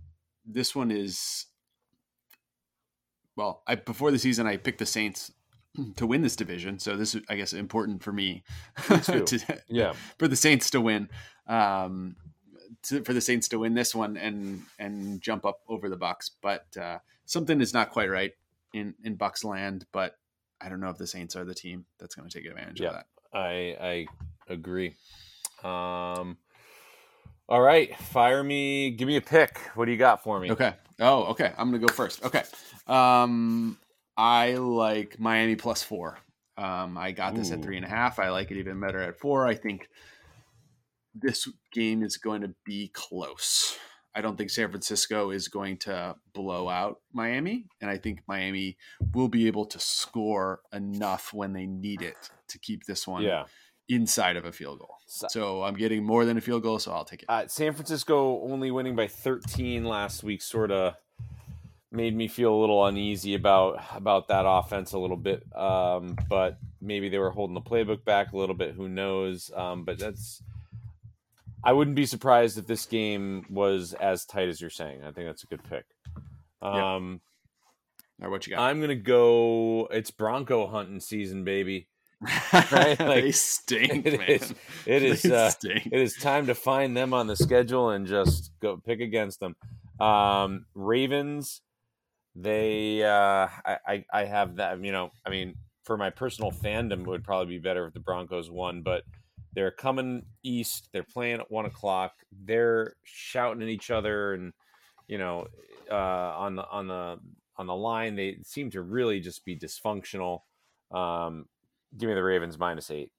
this 0.46 0.76
one 0.76 0.92
is 0.92 1.48
well. 3.40 3.64
I 3.68 3.76
before 3.76 4.12
the 4.12 4.20
season 4.20 4.46
I 4.48 4.58
picked 4.58 4.80
the 4.80 4.86
Saints 4.86 5.32
to 5.96 6.06
win 6.06 6.22
this 6.22 6.36
division, 6.36 6.78
so 6.80 6.96
this 6.98 7.16
is 7.16 7.22
I 7.30 7.36
guess 7.36 7.54
important 7.54 8.04
for 8.04 8.12
me 8.12 8.44
too. 9.04 9.24
to, 9.24 9.62
Yeah, 9.68 9.94
for 10.18 10.28
the 10.28 10.36
Saints 10.36 10.70
to 10.72 10.82
win. 10.82 11.10
Um, 11.48 12.16
to, 12.84 13.04
for 13.04 13.14
the 13.14 13.22
Saints 13.22 13.48
to 13.50 13.60
win 13.60 13.74
this 13.74 13.96
one 13.96 14.16
and 14.18 14.62
and 14.78 15.22
jump 15.22 15.46
up 15.46 15.60
over 15.68 15.90
the 15.90 15.98
Bucs, 15.98 16.30
but 16.42 16.66
uh, 16.78 17.00
something 17.26 17.60
is 17.62 17.74
not 17.74 17.90
quite 17.92 18.10
right 18.10 18.32
in 18.74 18.94
in 19.04 19.18
Bucs 19.18 19.44
land. 19.44 19.86
But 19.92 20.16
I 20.62 20.70
don't 20.70 20.80
know 20.80 20.90
if 20.90 20.98
the 20.98 21.08
Saints 21.08 21.36
are 21.36 21.46
the 21.46 21.56
team 21.56 21.86
that's 22.00 22.16
going 22.16 22.30
to 22.30 22.38
take 22.38 22.48
advantage 22.50 22.80
Yeah. 22.82 22.88
of 22.90 22.94
that. 22.96 23.06
I 23.34 23.76
I 23.80 24.06
agree. 24.54 24.96
Um, 25.64 26.38
all 27.48 27.62
right, 27.62 27.96
fire 27.98 28.44
me. 28.44 28.92
Give 28.92 29.08
me 29.08 29.16
a 29.18 29.22
pick. 29.22 29.58
What 29.76 29.86
do 29.86 29.92
you 29.92 29.98
got 29.98 30.24
for 30.24 30.40
me? 30.40 30.52
Okay. 30.52 30.74
Oh, 31.00 31.26
okay. 31.26 31.54
I'm 31.58 31.72
gonna 31.72 31.86
go 31.86 31.94
first. 31.94 32.24
Okay. 32.24 32.44
Um, 32.88 33.78
I 34.18 34.54
like 34.56 35.20
Miami 35.20 35.56
plus 35.56 35.82
four. 35.84 36.18
Um, 36.58 36.98
I 36.98 37.12
got 37.12 37.36
this 37.36 37.52
at 37.52 37.62
three 37.62 37.78
and 37.78 37.86
a 37.86 37.90
half. 37.90 38.20
I 38.20 38.30
like 38.32 38.52
it 38.52 38.58
even 38.58 38.82
better 38.82 39.02
at 39.02 39.18
four. 39.18 39.48
I 39.48 39.56
think 39.56 39.88
this 41.16 41.48
game 41.72 42.04
is 42.04 42.18
going 42.18 42.42
to 42.42 42.54
be 42.66 42.90
close. 42.94 43.78
I 44.14 44.22
don't 44.22 44.38
think 44.38 44.50
San 44.50 44.70
Francisco 44.70 45.32
is 45.32 45.48
going 45.48 45.78
to 45.78 46.16
blow 46.34 46.68
out 46.68 47.00
Miami, 47.14 47.68
and 47.80 47.90
I 47.90 47.98
think 47.98 48.22
Miami 48.28 48.76
will 49.14 49.30
be 49.30 49.48
able 49.48 49.66
to 49.68 49.80
score 49.80 50.62
enough 50.74 51.32
when 51.34 51.54
they 51.54 51.66
need 51.66 52.02
it 52.02 52.18
to 52.50 52.60
keep 52.60 52.84
this 52.86 53.08
one 53.08 53.24
Yeah. 53.24 53.46
Inside 53.90 54.38
of 54.38 54.46
a 54.46 54.52
field 54.52 54.80
goal. 54.80 54.96
So- 55.08 55.28
So 55.30 55.64
I'm 55.64 55.76
getting 55.76 56.04
more 56.06 56.24
than 56.24 56.38
a 56.38 56.42
field 56.42 56.64
goal, 56.64 56.80
so 56.80 56.92
I'll 56.94 57.04
take 57.06 57.24
it. 57.24 57.26
Uh, 57.30 57.48
San 57.48 57.74
Francisco 57.74 58.42
only 58.44 58.72
winning 58.72 58.96
by 58.96 59.08
13 59.08 59.84
last 59.84 60.24
week 60.24 60.42
sort 60.42 60.72
of 60.72 60.96
made 61.92 62.16
me 62.16 62.28
feel 62.28 62.54
a 62.54 62.60
little 62.62 62.86
uneasy 62.86 63.34
about 63.34 63.82
about 63.96 64.28
that 64.28 64.46
offense 64.48 64.94
a 64.94 65.00
little 65.00 65.18
bit. 65.18 65.44
Um, 65.58 66.16
but 66.30 66.60
maybe 66.80 67.10
they 67.10 67.18
were 67.18 67.32
holding 67.32 67.56
the 67.56 67.62
playbook 67.62 68.06
back 68.06 68.32
a 68.32 68.38
little 68.38 68.56
bit. 68.56 68.76
Who 68.76 68.88
knows? 68.88 69.50
Um, 69.56 69.84
but 69.86 69.98
that's 69.98 70.44
I 71.64 71.74
wouldn't 71.74 71.96
be 71.96 72.06
surprised 72.06 72.58
if 72.58 72.68
this 72.68 72.86
game 72.86 73.46
was 73.50 73.94
as 73.94 74.24
tight 74.26 74.48
as 74.48 74.62
you're 74.62 74.70
saying. 74.70 75.02
I 75.04 75.12
think 75.12 75.28
that's 75.28 75.44
a 75.44 75.48
good 75.48 75.64
pick. 75.68 75.86
Um, 76.62 77.20
Or 78.22 78.30
what 78.30 78.46
you 78.46 78.56
got? 78.56 78.62
I'm 78.62 78.80
gonna 78.80 78.96
go. 78.96 79.88
It's 79.92 80.12
Bronco 80.12 80.68
hunting 80.68 81.00
season, 81.00 81.44
baby. 81.44 81.88
Right? 82.22 82.72
Like, 82.72 82.98
they 82.98 83.32
stink, 83.32 84.06
it 84.06 84.20
man. 84.20 84.30
Is, 84.30 84.54
it 84.86 85.04
is 85.26 85.26
uh, 85.26 85.52
it 85.64 85.94
is 85.94 86.16
time 86.16 86.48
to 86.48 86.56
find 86.56 86.96
them 86.96 87.14
on 87.14 87.28
the 87.28 87.36
schedule 87.36 87.90
and 87.90 88.08
just 88.08 88.52
go 88.62 88.78
pick 88.78 89.00
against 89.00 89.40
them. 89.40 89.56
Um, 90.00 90.66
Ravens, 90.76 91.62
they, 92.36 93.04
uh, 93.04 93.48
I, 93.66 93.78
I, 93.88 94.06
I 94.14 94.26
have 94.26 94.58
that, 94.58 94.84
you 94.84 94.92
know, 94.92 95.12
I 95.26 95.30
mean, 95.30 95.56
for 95.84 95.98
my 95.98 96.10
personal 96.10 96.52
fandom, 96.52 97.02
it 97.02 97.08
would 97.08 97.24
probably 97.24 97.58
be 97.58 97.60
better 97.60 97.86
if 97.88 97.94
the 97.94 98.00
Broncos 98.00 98.50
won, 98.50 98.82
but 98.82 99.04
they're 99.54 99.72
coming 99.72 100.26
east. 100.44 100.90
They're 100.94 101.04
playing 101.04 101.40
at 101.40 101.52
one 101.52 101.66
o'clock. 101.66 102.14
They're 102.46 102.96
shouting 103.04 103.64
at 103.64 103.70
each 103.70 103.90
other 103.90 104.34
and, 104.34 104.54
you 105.08 105.18
know, 105.18 105.48
uh, 105.90 105.96
on 105.96 106.56
the, 106.56 106.70
on 106.70 106.88
the, 106.88 107.18
on 107.58 107.68
the 107.68 107.76
line, 107.76 108.16
they 108.16 108.38
seem 108.44 108.70
to 108.72 108.82
really 108.82 109.20
just 109.20 109.44
be 109.44 109.58
dysfunctional. 109.58 110.42
Um, 110.92 111.46
give 111.98 112.10
me 112.10 112.16
the 112.16 112.24
Ravens 112.24 112.58
minus 112.58 112.92
eight. 112.92 113.12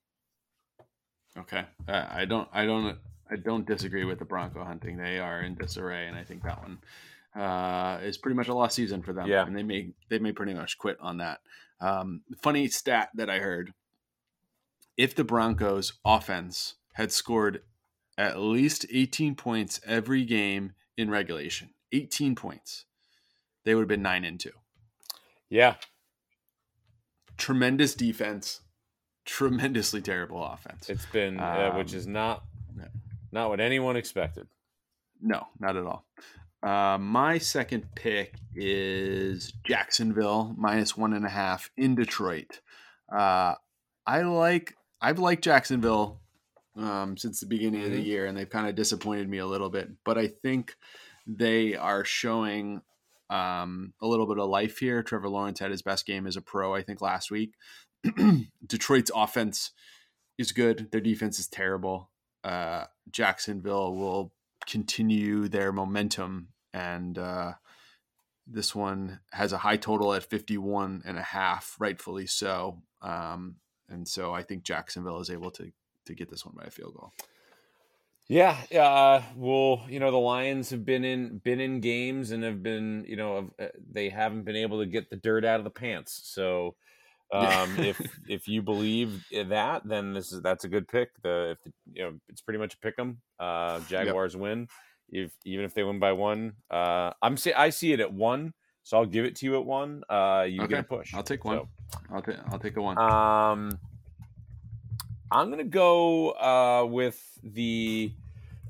Okay, 1.39 1.65
uh, 1.89 2.07
I 2.11 2.25
don't, 2.25 2.49
I 2.53 2.67
don't, 2.67 2.99
I 3.31 3.37
don't 3.37 3.67
disagree 3.67 4.05
with 4.05 4.19
the 4.19 4.25
Bronco 4.25 4.65
hunting. 4.65 4.97
They 4.97 5.19
are 5.19 5.41
in 5.43 5.55
disarray, 5.55 6.07
and 6.09 6.17
I 6.17 6.25
think 6.25 6.43
that 6.43 6.61
one 6.61 6.79
uh, 7.41 7.99
is 8.03 8.19
pretty 8.19 8.37
much 8.37 8.49
a 8.49 8.55
lost 8.55 8.75
season 8.75 9.03
for 9.03 9.13
them. 9.13 9.29
Yeah. 9.29 9.47
and 9.47 9.57
they 9.57 9.63
may 9.63 9.91
they 10.09 10.19
may 10.19 10.33
pretty 10.33 10.55
much 10.55 10.79
quit 10.79 10.99
on 11.01 11.19
that. 11.19 11.41
Um, 11.81 12.23
funny 12.43 12.69
stat 12.69 13.11
that 13.15 13.31
I 13.31 13.39
heard: 13.39 13.73
if 14.97 15.15
the 15.15 15.25
Broncos 15.25 15.95
offense 16.05 16.75
had 16.95 17.13
scored 17.13 17.63
at 18.19 18.39
least 18.39 18.85
18 18.93 19.35
points 19.35 19.81
every 19.87 20.25
game 20.25 20.73
in 20.97 21.09
regulation, 21.11 21.71
18 21.93 22.35
points, 22.35 22.85
they 23.65 23.75
would 23.75 23.83
have 23.83 23.89
been 23.89 24.03
nine 24.03 24.25
and 24.25 24.39
two. 24.39 24.51
Yeah, 25.49 25.77
Tremendous 27.41 27.95
defense, 27.95 28.61
tremendously 29.25 30.01
terrible 30.03 30.45
offense. 30.45 30.89
it's 30.91 31.07
been 31.07 31.41
uh, 31.41 31.73
which 31.75 31.93
Um, 31.93 31.99
is 31.99 32.07
not 32.07 32.45
not 33.33 33.49
what 33.49 33.61
anyone 33.61 33.97
expected. 33.97 34.47
No, 35.23 35.47
not 35.59 35.77
at 35.77 35.85
all. 35.85 36.05
Uh, 36.63 36.99
my 36.99 37.39
second 37.39 37.87
pick 37.95 38.35
is 38.55 39.53
Jacksonville 39.65 40.55
minus 40.59 40.97
one 40.97 41.13
and 41.15 41.25
a 41.25 41.29
half 41.31 41.71
in 41.77 41.95
Detroit. 41.95 42.61
Uh, 43.11 43.55
I 44.07 44.23
like 44.23 44.77
I've 45.01 45.19
liked 45.19 45.43
Jacksonville 45.45 46.21
um, 46.77 47.17
since 47.17 47.41
the 47.41 47.47
beginning 47.47 47.85
of 47.85 47.91
the 47.93 47.99
Mhm. 48.03 48.07
year, 48.07 48.27
and 48.27 48.37
they've 48.37 48.49
kind 48.51 48.69
of 48.69 48.75
disappointed 48.75 49.29
me 49.29 49.39
a 49.39 49.47
little 49.47 49.71
bit. 49.71 49.89
But 50.05 50.19
I 50.19 50.27
think 50.29 50.77
they 51.27 51.75
are 51.75 52.05
showing 52.05 52.83
um, 53.31 53.95
a 54.03 54.07
little 54.07 54.27
bit 54.27 54.39
of 54.39 54.49
life 54.49 54.79
here. 54.79 55.03
Trevor 55.03 55.29
Lawrence 55.29 55.61
had 55.61 55.71
his 55.71 55.83
best 55.83 56.05
game 56.07 56.27
as 56.27 56.37
a 56.37 56.43
pro, 56.43 56.75
I 56.75 56.83
think, 56.83 57.01
last 57.01 57.31
week. 57.31 57.55
Detroit's 58.67 59.11
offense 59.15 59.71
is 60.37 60.53
good. 60.53 60.91
Their 60.91 61.01
defense 61.01 61.39
is 61.39 61.49
terrible. 61.49 62.11
Uh, 62.45 62.85
Jacksonville 63.11 63.95
will 63.95 64.33
continue 64.67 65.49
their 65.49 65.73
momentum 65.73 66.49
and 66.73 67.19
uh, 67.19 67.53
this 68.47 68.75
one 68.75 69.21
has 69.33 69.53
a 69.53 69.59
high 69.59 69.77
total 69.77 70.13
at 70.15 70.25
51 70.25 71.03
and 71.05 71.19
a 71.19 71.23
half 71.23 71.77
rightfully 71.79 72.27
so 72.27 72.83
um, 73.03 73.57
and 73.89 74.07
so 74.07 74.33
i 74.33 74.43
think 74.43 74.63
jacksonville 74.63 75.21
is 75.21 75.31
able 75.31 75.51
to 75.51 75.73
to 76.07 76.15
get 76.15 76.31
this 76.31 76.45
one 76.45 76.55
by 76.57 76.65
a 76.65 76.71
field 76.71 76.95
goal 76.95 77.13
Yeah, 78.31 78.57
uh, 78.73 79.23
well, 79.35 79.85
you 79.89 79.99
know, 79.99 80.13
the 80.13 80.17
Lions 80.17 80.71
have 80.71 80.85
been 80.85 81.03
in 81.03 81.39
been 81.39 81.59
in 81.59 81.81
games 81.81 82.31
and 82.31 82.45
have 82.45 82.63
been, 82.63 83.05
you 83.09 83.17
know, 83.17 83.51
uh, 83.59 83.67
they 83.91 84.09
haven't 84.09 84.45
been 84.45 84.55
able 84.55 84.79
to 84.79 84.87
get 84.87 85.11
the 85.11 85.17
dirt 85.17 85.45
out 85.45 85.59
of 85.59 85.65
the 85.65 85.71
pants. 85.71 86.21
So, 86.33 86.77
um, 87.33 87.77
if 87.81 88.01
if 88.29 88.47
you 88.47 88.63
believe 88.63 89.25
that, 89.33 89.83
then 89.85 90.13
this 90.13 90.31
is 90.31 90.43
that's 90.43 90.63
a 90.63 90.69
good 90.69 90.87
pick. 90.87 91.09
The 91.25 91.57
if 91.59 91.65
the, 91.65 91.73
you 91.93 92.05
know, 92.05 92.21
it's 92.29 92.41
pretty 92.41 92.61
much 92.61 92.75
a 92.75 92.79
pick 92.79 92.95
'em. 93.01 93.21
Uh, 93.41 93.81
Jaguars 93.89 94.37
win. 94.37 94.69
If 95.09 95.33
even 95.45 95.65
if 95.65 95.75
they 95.75 95.83
win 95.83 95.99
by 95.99 96.13
one, 96.13 96.53
uh, 96.71 97.11
I'm 97.21 97.37
say 97.37 97.53
I 97.53 97.71
see 97.71 97.93
it 97.93 97.99
at 97.99 98.13
one, 98.13 98.55
so 98.85 98.97
I'll 98.97 99.07
give 99.07 99.25
it 99.25 99.35
to 99.37 99.47
you 99.47 99.59
at 99.59 99.65
one. 99.65 100.05
Uh, 100.09 100.47
you 100.49 100.65
get 100.69 100.79
a 100.79 100.83
push. 100.85 101.13
i'll 101.15 101.25
take 101.25 101.45
one 101.45 101.63
i'll, 102.13 102.23
ta- 102.23 102.45
I'll 102.53 102.61
take 102.61 102.77
a 102.77 102.81
one 102.81 102.97
um, 102.97 103.77
I'm 105.31 105.51
gonna 105.51 105.65
go 105.65 106.31
uh, 106.33 106.85
with 106.87 107.23
the 107.43 108.13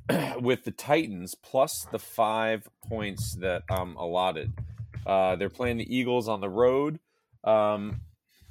with 0.40 0.64
the 0.64 0.70
Titans 0.70 1.34
plus 1.34 1.86
the 1.90 1.98
five 1.98 2.68
points 2.88 3.34
that 3.36 3.62
um 3.70 3.96
allotted. 3.96 4.52
Uh, 5.06 5.36
they're 5.36 5.48
playing 5.48 5.78
the 5.78 5.96
Eagles 5.96 6.28
on 6.28 6.40
the 6.40 6.48
road. 6.48 7.00
Um, 7.42 8.02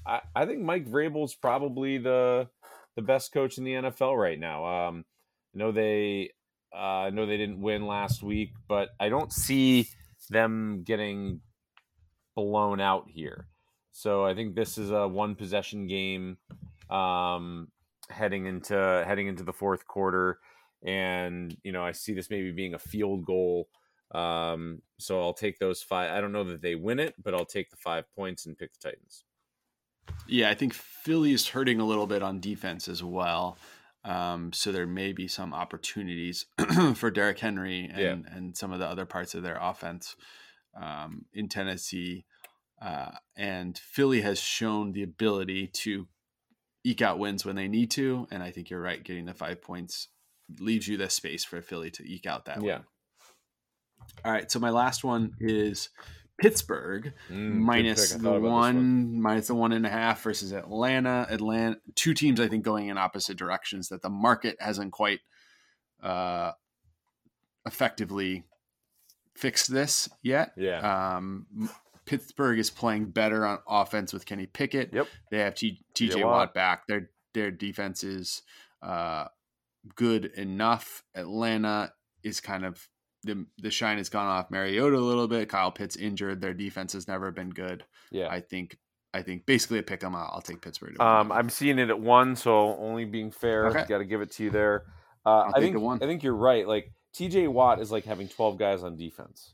I, 0.05 0.21
I 0.35 0.45
think 0.45 0.61
Mike 0.61 0.87
Vrabel's 0.87 1.35
probably 1.35 1.97
the 1.97 2.49
the 2.95 3.01
best 3.01 3.31
coach 3.31 3.57
in 3.57 3.63
the 3.63 3.73
NFL 3.73 4.17
right 4.17 4.39
now. 4.39 4.87
Um, 4.87 5.05
I 5.53 5.57
know 5.59 5.71
they 5.71 6.31
uh, 6.73 6.77
I 7.05 7.09
know 7.11 7.25
they 7.25 7.37
didn't 7.37 7.61
win 7.61 7.85
last 7.85 8.23
week, 8.23 8.53
but 8.67 8.89
I 8.99 9.09
don't 9.09 9.31
see 9.31 9.87
them 10.29 10.83
getting 10.83 11.41
blown 12.35 12.79
out 12.79 13.05
here. 13.07 13.47
So 13.91 14.25
I 14.25 14.33
think 14.33 14.55
this 14.55 14.77
is 14.77 14.91
a 14.91 15.07
one 15.07 15.35
possession 15.35 15.87
game 15.87 16.37
um, 16.89 17.67
heading 18.09 18.45
into 18.45 19.03
heading 19.07 19.27
into 19.27 19.43
the 19.43 19.53
fourth 19.53 19.85
quarter, 19.87 20.39
and 20.83 21.55
you 21.63 21.71
know 21.71 21.83
I 21.83 21.91
see 21.93 22.13
this 22.13 22.29
maybe 22.29 22.51
being 22.51 22.73
a 22.73 22.79
field 22.79 23.25
goal. 23.25 23.69
Um, 24.11 24.81
so 24.97 25.21
I'll 25.21 25.33
take 25.33 25.59
those 25.59 25.83
five. 25.83 26.11
I 26.11 26.19
don't 26.21 26.31
know 26.31 26.43
that 26.45 26.61
they 26.61 26.75
win 26.75 26.99
it, 26.99 27.13
but 27.21 27.33
I'll 27.35 27.45
take 27.45 27.69
the 27.69 27.77
five 27.77 28.05
points 28.15 28.45
and 28.45 28.57
pick 28.57 28.71
the 28.73 28.89
Titans. 28.89 29.23
yeah 30.27 30.49
i 30.49 30.55
think 30.55 30.73
philly 30.73 31.33
is 31.33 31.49
hurting 31.49 31.79
a 31.79 31.85
little 31.85 32.07
bit 32.07 32.23
on 32.23 32.39
defense 32.39 32.87
as 32.87 33.03
well 33.03 33.57
um, 34.05 34.51
so 34.53 34.71
there 34.71 34.87
may 34.87 35.11
be 35.11 35.27
some 35.27 35.53
opportunities 35.53 36.45
for 36.95 37.11
Derrick 37.11 37.37
Henry 37.37 37.89
and, 37.93 37.99
Yeah. 38.25 38.35
and 38.35 38.55
some 38.57 38.71
of 38.71 38.79
the 38.79 38.87
other 38.87 39.05
parts 39.05 39.35
of 39.35 39.43
their 39.43 39.57
offense 39.61 40.15
um, 40.81 41.25
in 41.33 41.49
Tennessee. 41.49 42.25
Uh, 42.81 43.11
and 43.35 43.77
Philly 43.77 44.21
has 44.21 44.39
shown 44.39 44.93
the 44.93 45.03
ability 45.03 45.67
to 45.83 46.07
eke 46.83 47.01
out 47.01 47.19
wins 47.19 47.45
when 47.45 47.55
they 47.55 47.67
need 47.67 47.91
to. 47.91 48.27
And 48.31 48.41
I 48.41 48.51
think 48.51 48.69
you're 48.69 48.81
right. 48.81 49.03
Getting 49.03 49.25
the 49.25 49.33
five 49.33 49.61
points 49.61 50.07
leaves 50.59 50.87
you 50.87 50.97
the 50.97 51.09
space 51.09 51.43
for 51.43 51.61
Philly 51.61 51.91
to 51.91 52.03
eke 52.09 52.25
out 52.25 52.45
that 52.45 52.61
Yeah. 52.63 52.77
win. 52.77 52.83
All 54.25 54.31
right. 54.31 54.49
So 54.51 54.59
my 54.59 54.69
last 54.69 55.03
one 55.03 55.33
is 55.39 55.89
Pittsburgh 56.39 57.13
Mm, 57.29 57.59
minus 57.59 58.13
the 58.13 58.31
one, 58.39 59.21
minus 59.21 59.47
the 59.47 59.55
one 59.55 59.73
and 59.73 59.85
a 59.85 59.89
half 59.89 60.23
versus 60.23 60.53
Atlanta. 60.53 61.27
Atlanta, 61.29 61.77
two 61.95 62.13
teams 62.13 62.39
I 62.39 62.47
think 62.47 62.63
going 62.63 62.87
in 62.87 62.97
opposite 62.97 63.37
directions 63.37 63.89
that 63.89 64.01
the 64.01 64.09
market 64.09 64.55
hasn't 64.61 64.93
quite 64.93 65.19
uh, 66.01 66.53
effectively 67.65 68.43
fixed 69.35 69.71
this 69.71 70.09
yet. 70.21 70.53
Yeah. 70.55 71.17
Um, 71.17 71.45
Pittsburgh 72.09 72.57
is 72.59 72.69
playing 72.69 73.05
better 73.11 73.45
on 73.45 73.59
offense 73.67 74.11
with 74.13 74.25
Kenny 74.25 74.47
Pickett. 74.47 74.91
Yep. 74.93 75.07
They 75.31 75.37
have 75.39 75.53
T- 75.55 75.81
TJ 75.93 76.15
Watt. 76.23 76.25
Watt. 76.25 76.53
back. 76.53 76.87
Their 76.87 77.11
their 77.33 77.51
defense 77.51 78.03
is 78.03 78.41
uh, 78.81 79.25
good 79.95 80.25
enough. 80.25 81.03
Atlanta 81.15 81.93
is 82.23 82.41
kind 82.41 82.65
of 82.65 82.87
the 83.23 83.45
the 83.59 83.69
shine 83.69 83.97
has 83.97 84.09
gone 84.09 84.25
off 84.27 84.49
Mariota 84.49 84.97
a 84.97 84.99
little 84.99 85.27
bit. 85.27 85.49
Kyle 85.49 85.71
Pitts 85.71 85.95
injured. 85.95 86.41
Their 86.41 86.53
defense 86.53 86.93
has 86.93 87.07
never 87.07 87.31
been 87.31 87.49
good. 87.51 87.83
Yeah. 88.11 88.27
I 88.29 88.39
think 88.41 88.77
I 89.13 89.21
think 89.21 89.45
basically 89.45 89.77
a 89.79 89.83
pick 89.83 90.03
'em. 90.03 90.15
I'll, 90.15 90.31
I'll 90.33 90.41
take 90.41 90.61
Pittsburgh. 90.61 90.99
Um, 90.99 91.31
I'm 91.31 91.49
seeing 91.49 91.77
it 91.79 91.89
at 91.89 91.99
one, 91.99 92.35
so 92.35 92.75
only 92.77 93.05
being 93.05 93.29
fair, 93.31 93.67
Okay. 93.67 93.85
got 93.87 93.99
to 93.99 94.05
give 94.05 94.21
it 94.21 94.31
to 94.31 94.43
you 94.43 94.49
there. 94.49 94.85
Uh, 95.25 95.51
I 95.53 95.59
think 95.59 95.77
one. 95.77 95.97
I 96.01 96.05
think 96.07 96.23
you're 96.23 96.35
right. 96.35 96.67
Like 96.67 96.91
T.J. 97.13 97.47
Watt 97.49 97.79
is 97.81 97.91
like 97.91 98.05
having 98.05 98.27
12 98.27 98.57
guys 98.57 98.83
on 98.83 98.95
defense. 98.95 99.53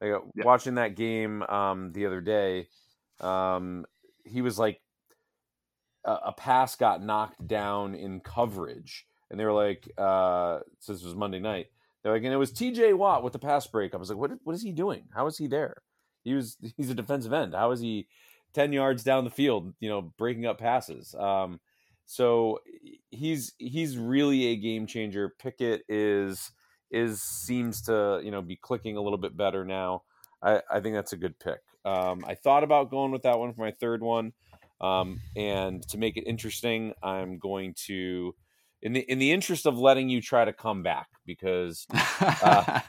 Like, 0.00 0.12
uh, 0.12 0.20
Yeah. 0.34 0.44
Watching 0.44 0.74
that 0.76 0.96
game 0.96 1.42
um, 1.42 1.92
the 1.92 2.06
other 2.06 2.20
day, 2.20 2.68
um, 3.20 3.84
he 4.24 4.42
was 4.42 4.58
like 4.58 4.80
a, 6.04 6.12
a 6.26 6.32
pass 6.32 6.76
got 6.76 7.02
knocked 7.02 7.46
down 7.46 7.94
in 7.94 8.20
coverage, 8.20 9.06
and 9.30 9.38
they 9.38 9.44
were 9.44 9.52
like, 9.52 9.90
uh, 9.98 10.60
so 10.78 10.92
this 10.92 11.02
was 11.02 11.14
Monday 11.14 11.40
night. 11.40 11.66
They're 12.02 12.12
like, 12.12 12.22
and 12.22 12.32
it 12.32 12.36
was 12.36 12.52
T.J. 12.52 12.92
Watt 12.94 13.22
with 13.24 13.32
the 13.32 13.38
pass 13.38 13.66
break. 13.66 13.94
I 13.94 13.98
was 13.98 14.08
like, 14.08 14.18
what? 14.18 14.30
What 14.44 14.54
is 14.54 14.62
he 14.62 14.72
doing? 14.72 15.04
How 15.14 15.26
is 15.26 15.36
he 15.36 15.46
there? 15.46 15.82
He 16.24 16.34
was 16.34 16.56
he's 16.76 16.90
a 16.90 16.94
defensive 16.94 17.32
end. 17.32 17.54
How 17.54 17.70
is 17.72 17.80
he 17.80 18.08
10 18.54 18.72
yards 18.72 19.02
down 19.02 19.24
the 19.24 19.30
field? 19.30 19.74
You 19.80 19.88
know, 19.88 20.02
breaking 20.16 20.46
up 20.46 20.58
passes. 20.58 21.14
Um, 21.14 21.60
so 22.06 22.60
he's 23.10 23.52
he's 23.58 23.98
really 23.98 24.46
a 24.46 24.56
game 24.56 24.86
changer. 24.86 25.34
Pickett 25.38 25.82
is 25.88 26.50
is 26.90 27.22
seems 27.22 27.82
to 27.82 28.20
you 28.22 28.30
know 28.30 28.42
be 28.42 28.56
clicking 28.56 28.96
a 28.96 29.00
little 29.00 29.18
bit 29.18 29.36
better 29.36 29.64
now. 29.64 30.02
I, 30.42 30.62
I 30.70 30.80
think 30.80 30.94
that's 30.94 31.12
a 31.12 31.16
good 31.16 31.38
pick. 31.38 31.60
Um, 31.84 32.24
I 32.26 32.34
thought 32.34 32.64
about 32.64 32.90
going 32.90 33.10
with 33.10 33.22
that 33.22 33.38
one 33.38 33.52
for 33.54 33.62
my 33.62 33.72
third 33.72 34.02
one, 34.02 34.32
um, 34.80 35.20
and 35.36 35.86
to 35.88 35.98
make 35.98 36.16
it 36.16 36.24
interesting, 36.24 36.92
I'm 37.02 37.38
going 37.38 37.74
to 37.86 38.34
in 38.82 38.92
the 38.92 39.00
in 39.00 39.18
the 39.18 39.32
interest 39.32 39.66
of 39.66 39.78
letting 39.78 40.08
you 40.08 40.20
try 40.20 40.44
to 40.44 40.52
come 40.52 40.82
back 40.82 41.08
because 41.26 41.86
uh, 42.20 42.80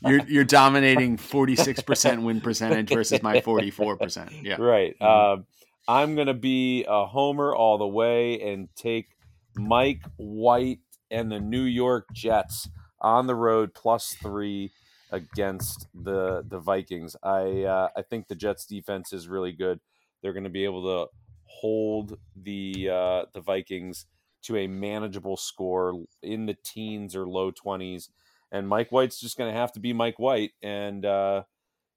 you're 0.00 0.26
you're 0.26 0.44
dominating 0.44 1.16
46% 1.16 2.22
win 2.22 2.40
percentage 2.40 2.88
versus 2.88 3.22
my 3.22 3.40
44%. 3.40 4.42
Yeah. 4.42 4.56
Right. 4.56 4.98
Mhm. 4.98 5.34
Um, 5.34 5.46
I'm 5.88 6.14
going 6.14 6.28
to 6.28 6.34
be 6.34 6.84
a 6.88 7.04
homer 7.06 7.54
all 7.54 7.76
the 7.78 7.86
way 7.86 8.40
and 8.40 8.68
take 8.76 9.08
Mike 9.56 10.02
White 10.16 10.78
and 11.12 11.30
the 11.30 11.38
New 11.38 11.62
York 11.62 12.06
Jets 12.12 12.68
on 13.00 13.26
the 13.26 13.34
road 13.34 13.74
plus 13.74 14.14
three 14.14 14.72
against 15.10 15.86
the 15.94 16.42
the 16.48 16.58
Vikings. 16.58 17.14
I 17.22 17.62
uh, 17.62 17.88
I 17.96 18.02
think 18.02 18.26
the 18.26 18.34
Jets 18.34 18.66
defense 18.66 19.12
is 19.12 19.28
really 19.28 19.52
good. 19.52 19.78
They're 20.22 20.32
going 20.32 20.44
to 20.44 20.50
be 20.50 20.64
able 20.64 20.82
to 20.84 21.10
hold 21.44 22.18
the 22.34 22.88
uh, 22.90 23.24
the 23.34 23.40
Vikings 23.40 24.06
to 24.44 24.56
a 24.56 24.66
manageable 24.66 25.36
score 25.36 26.02
in 26.22 26.46
the 26.46 26.56
teens 26.64 27.14
or 27.14 27.28
low 27.28 27.50
twenties, 27.50 28.10
and 28.50 28.66
Mike 28.66 28.90
White's 28.90 29.20
just 29.20 29.36
going 29.36 29.52
to 29.52 29.58
have 29.58 29.72
to 29.72 29.80
be 29.80 29.92
Mike 29.92 30.18
White 30.18 30.52
and 30.62 31.04
uh, 31.04 31.42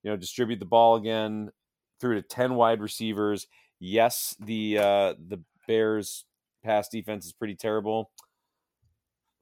you 0.04 0.12
know 0.12 0.18
distribute 0.18 0.60
the 0.60 0.66
ball 0.66 0.96
again 0.96 1.52
through 2.00 2.16
to 2.16 2.22
ten 2.22 2.56
wide 2.56 2.82
receivers. 2.82 3.48
Yes, 3.80 4.36
the 4.40 4.78
uh, 4.78 5.14
the 5.28 5.42
Bears 5.68 6.26
pass 6.64 6.90
defense 6.90 7.26
is 7.26 7.34
pretty 7.34 7.56
terrible. 7.56 8.12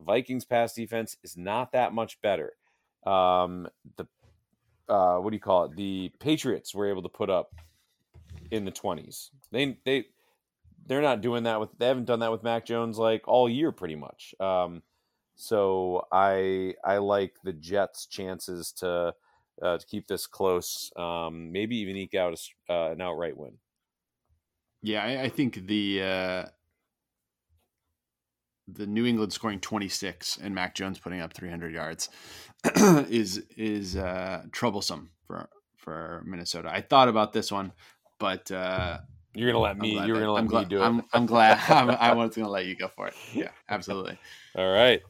Vikings 0.01 0.45
pass 0.45 0.73
defense 0.73 1.17
is 1.23 1.37
not 1.37 1.71
that 1.71 1.93
much 1.93 2.21
better. 2.21 2.53
Um, 3.05 3.67
the 3.97 4.07
uh, 4.89 5.17
what 5.17 5.29
do 5.29 5.35
you 5.35 5.41
call 5.41 5.65
it? 5.65 5.75
The 5.75 6.11
Patriots 6.19 6.75
were 6.75 6.89
able 6.89 7.03
to 7.03 7.09
put 7.09 7.29
up 7.29 7.53
in 8.51 8.65
the 8.65 8.71
twenties. 8.71 9.31
They 9.51 9.77
they 9.85 10.05
they're 10.85 11.01
not 11.01 11.21
doing 11.21 11.43
that 11.43 11.59
with 11.59 11.69
they 11.77 11.87
haven't 11.87 12.05
done 12.05 12.19
that 12.19 12.31
with 12.31 12.43
Mac 12.43 12.65
Jones 12.65 12.97
like 12.97 13.27
all 13.27 13.49
year 13.49 13.71
pretty 13.71 13.95
much. 13.95 14.35
Um, 14.39 14.81
so 15.35 16.05
I 16.11 16.75
I 16.83 16.97
like 16.97 17.35
the 17.43 17.53
Jets' 17.53 18.05
chances 18.05 18.71
to 18.73 19.13
uh, 19.61 19.77
to 19.77 19.85
keep 19.85 20.07
this 20.07 20.27
close. 20.27 20.91
Um, 20.95 21.51
maybe 21.51 21.77
even 21.77 21.95
eke 21.95 22.15
out 22.15 22.37
a, 22.69 22.73
uh, 22.73 22.91
an 22.91 23.01
outright 23.01 23.37
win. 23.37 23.53
Yeah, 24.81 25.03
I, 25.03 25.23
I 25.23 25.29
think 25.29 25.65
the 25.67 26.01
uh, 26.01 26.45
the 28.67 28.85
New 28.87 29.05
England 29.05 29.33
scoring 29.33 29.59
26 29.59 30.39
and 30.41 30.55
Mac 30.55 30.75
Jones 30.75 30.99
putting 30.99 31.21
up 31.21 31.33
300 31.33 31.73
yards 31.73 32.09
is 33.09 33.43
is 33.57 33.95
uh, 33.95 34.43
troublesome 34.51 35.09
for 35.27 35.49
for 35.77 36.23
Minnesota. 36.25 36.69
I 36.71 36.81
thought 36.81 37.09
about 37.09 37.33
this 37.33 37.51
one, 37.51 37.73
but 38.19 38.49
uh, 38.51 38.99
you're 39.33 39.51
gonna 39.51 39.63
let 39.63 39.77
me. 39.77 39.93
You're 39.93 40.19
gonna 40.19 40.31
let 40.31 40.39
I'm 40.39 40.45
me 40.45 40.49
glad, 40.49 40.69
do 40.69 40.81
it. 40.81 40.85
I'm, 40.85 41.03
I'm 41.11 41.25
glad. 41.25 41.59
I'm, 41.69 41.89
I 41.89 42.13
was 42.13 42.35
gonna 42.35 42.49
let 42.49 42.65
you 42.65 42.75
go 42.75 42.87
for 42.87 43.07
it. 43.07 43.13
Yeah, 43.33 43.49
absolutely. 43.67 44.17
All 44.55 44.71
right. 44.71 45.01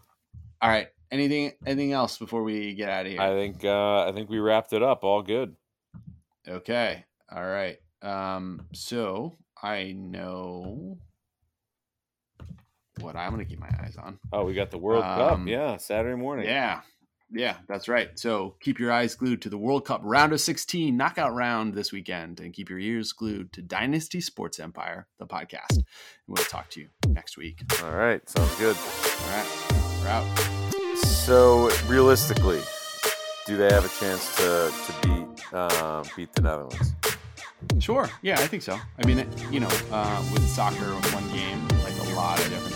All 0.61 0.69
right. 0.69 0.87
Anything 1.11 1.51
anything 1.65 1.91
else 1.91 2.17
before 2.17 2.41
we 2.41 2.73
get 2.73 2.89
out 2.89 3.05
of 3.05 3.11
here? 3.11 3.21
I 3.21 3.29
think 3.29 3.63
uh, 3.63 4.07
I 4.07 4.11
think 4.13 4.29
we 4.29 4.39
wrapped 4.39 4.73
it 4.73 4.81
up. 4.81 5.03
All 5.03 5.21
good. 5.21 5.55
Okay. 6.47 7.05
All 7.31 7.45
right. 7.45 7.77
Um, 8.01 8.65
so 8.73 9.35
I 9.61 9.91
know 9.91 10.97
what 12.99 13.15
I'm 13.15 13.31
going 13.33 13.43
to 13.43 13.49
keep 13.49 13.59
my 13.59 13.69
eyes 13.81 13.95
on. 14.01 14.19
Oh, 14.31 14.45
we 14.45 14.53
got 14.53 14.71
the 14.71 14.77
World 14.77 15.03
Um, 15.03 15.17
Cup. 15.17 15.39
Yeah, 15.47 15.77
Saturday 15.77 16.15
morning. 16.15 16.45
Yeah. 16.45 16.81
Yeah, 17.35 17.55
that's 17.67 17.87
right. 17.87 18.09
So 18.19 18.55
keep 18.61 18.79
your 18.79 18.91
eyes 18.91 19.15
glued 19.15 19.41
to 19.41 19.49
the 19.49 19.57
World 19.57 19.85
Cup 19.85 20.01
round 20.03 20.33
of 20.33 20.39
16 20.41 20.95
knockout 20.95 21.33
round 21.33 21.73
this 21.73 21.91
weekend 21.91 22.39
and 22.39 22.53
keep 22.53 22.69
your 22.69 22.77
ears 22.77 23.11
glued 23.11 23.51
to 23.53 23.61
Dynasty 23.63 24.21
Sports 24.21 24.59
Empire, 24.59 25.07
the 25.17 25.25
podcast. 25.25 25.71
And 25.71 25.83
we'll 26.27 26.43
talk 26.45 26.69
to 26.71 26.81
you 26.81 26.89
next 27.07 27.35
week. 27.35 27.61
All 27.83 27.91
right. 27.95 28.27
Sounds 28.29 28.55
good. 28.59 28.77
All 28.77 29.29
right. 29.31 29.73
We're 30.03 30.09
out. 30.09 30.97
So 30.97 31.71
realistically, 31.87 32.61
do 33.47 33.57
they 33.57 33.71
have 33.73 33.85
a 33.85 33.99
chance 33.99 34.35
to 34.35 34.71
to 34.85 35.07
beat 35.07 35.53
uh, 35.53 36.03
beat 36.15 36.31
the 36.33 36.41
Netherlands? 36.43 36.93
Sure. 37.79 38.09
Yeah, 38.21 38.35
I 38.35 38.45
think 38.47 38.61
so. 38.61 38.77
I 39.01 39.07
mean, 39.07 39.25
you 39.49 39.59
know, 39.61 39.69
uh, 39.91 40.23
with 40.33 40.47
soccer, 40.47 40.85
one 41.15 41.27
game, 41.31 41.67
like 41.83 41.97
a 41.97 42.13
lot 42.15 42.37
of 42.39 42.49
different 42.49 42.72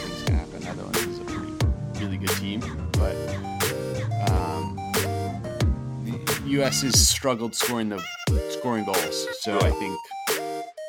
good 2.28 2.38
team, 2.38 2.60
but 2.94 3.16
um, 4.30 4.76
the 6.04 6.42
U.S. 6.48 6.82
has 6.82 7.08
struggled 7.08 7.56
scoring 7.56 7.90
the 7.90 8.04
scoring 8.50 8.86
goals. 8.86 9.28
So 9.40 9.58
I 9.60 9.72
think 9.72 9.98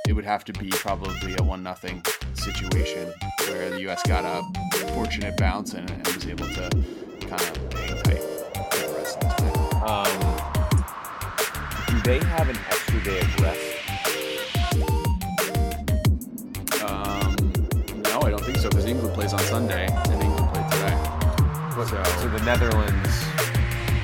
it 0.09 0.13
would 0.13 0.25
have 0.25 0.45
to 0.47 0.53
be 0.55 0.69
probably 0.71 1.37
a 1.39 1.43
one 1.43 1.63
nothing 1.63 2.03
situation 2.35 3.13
where 3.49 3.71
the 3.71 3.81
U.S. 3.83 4.03
got 4.07 4.25
a 4.25 4.43
fortunate 4.95 5.37
bounce 5.37 5.75
and, 5.75 5.91
and 5.91 6.07
was 6.09 6.27
able 6.27 6.47
to 6.47 6.71
kind 7.27 7.43
of 7.43 7.73
hang 7.73 8.03
tight 8.03 8.23
for 8.73 8.79
the 8.79 8.95
rest 8.97 9.23
of 9.23 9.37
the 9.37 9.45
time. 9.73 9.83
Um, 9.85 10.11
do 11.87 12.01
they 12.03 12.19
have 12.27 12.49
an 12.49 12.59
extra 12.69 13.01
day 13.05 13.21
of 13.21 13.41
rest? 13.41 13.61
Um, 16.83 17.37
no, 18.03 18.21
I 18.23 18.31
don't 18.31 18.45
think 18.45 18.59
so 18.59 18.69
because 18.69 18.87
England 18.87 19.15
plays 19.15 19.33
on 19.33 19.41
Sunday 19.41 19.87
and 19.87 20.23
England. 20.23 20.38
So, 21.87 22.03
So 22.21 22.29
the 22.29 22.43
Netherlands 22.45 23.25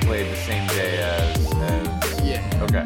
played 0.01 0.31
the 0.31 0.35
same 0.37 0.65
day 0.69 0.97
as 1.03 1.53
as. 1.53 2.21
yeah, 2.23 2.63
Okay. 2.63 2.83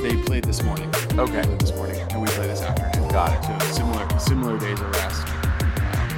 They 0.00 0.16
played 0.22 0.44
this 0.44 0.62
morning. 0.62 0.88
Okay. 1.18 1.42
They 1.42 1.42
played 1.42 1.60
this 1.60 1.74
morning, 1.74 2.00
and 2.10 2.22
we 2.22 2.28
play 2.28 2.46
this 2.46 2.62
afternoon. 2.62 3.08
Got 3.10 3.32
it. 3.34 3.44
So 3.44 3.74
similar 3.74 4.18
similar 4.18 4.58
days 4.58 4.80
of 4.80 4.90
rest, 4.96 5.26
um, 5.28 6.08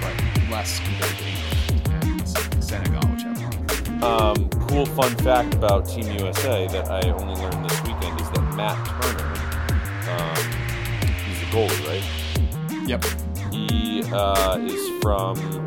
but 0.00 0.14
less 0.52 0.78
compared 0.78 1.16
to 1.18 1.24
England 1.74 2.04
and 2.54 2.62
Senegal, 2.64 3.10
which 3.10 3.22
have. 3.22 4.02
Um, 4.04 4.48
cool 4.68 4.86
fun 4.86 5.14
fact 5.16 5.54
about 5.54 5.88
Team 5.88 6.10
USA 6.18 6.68
that 6.68 6.88
I 6.90 7.10
only 7.10 7.34
learned 7.42 7.64
this 7.68 7.82
weekend 7.82 8.20
is 8.20 8.30
that 8.30 8.54
Matt 8.54 8.78
Turner, 9.02 9.34
um, 10.14 10.44
he's 11.26 11.40
the 11.40 11.46
goalie, 11.46 11.88
right? 11.88 12.88
Yep. 12.88 13.04
He 13.52 14.04
uh, 14.12 14.58
is 14.60 15.02
from 15.02 15.61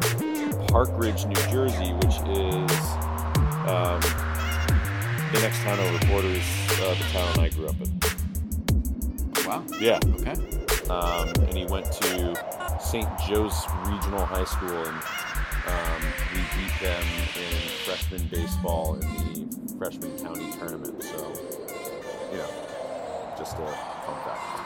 Park 0.76 0.89
Ridge, 0.95 1.26
New 1.26 1.35
Jersey, 1.49 1.93
which 1.93 2.15
is 2.15 2.81
um, 3.65 4.02
the 5.31 5.39
next 5.39 5.60
town 5.60 5.80
over 5.80 6.06
border 6.07 6.27
is 6.27 6.43
uh, 6.81 6.93
the 6.95 7.06
town 7.14 7.39
I 7.39 7.47
grew 7.47 7.68
up 7.68 7.76
in. 7.80 9.47
Wow. 9.47 9.64
Yeah, 9.80 9.99
Okay. 10.19 10.34
um, 10.89 11.30
and 11.47 11.57
he 11.57 11.64
went 11.64 11.89
to 11.93 12.35
St. 12.81 13.07
Joe's 13.26 13.56
Regional 13.85 14.26
High 14.26 14.43
School, 14.43 14.68
and 14.84 15.02
um, 15.65 16.02
we 16.34 16.41
beat 16.60 16.73
them 16.81 17.03
in 17.38 17.57
freshman 17.85 18.27
baseball 18.27 18.95
in 18.95 19.47
the 19.47 19.76
freshman 19.77 20.19
county 20.19 20.52
tournament. 20.60 21.02
So, 21.02 21.31
you 22.34 22.38
know, 22.38 22.49
just 23.38 23.53
a 23.53 23.65
fun 23.65 24.18
fact. 24.26 24.64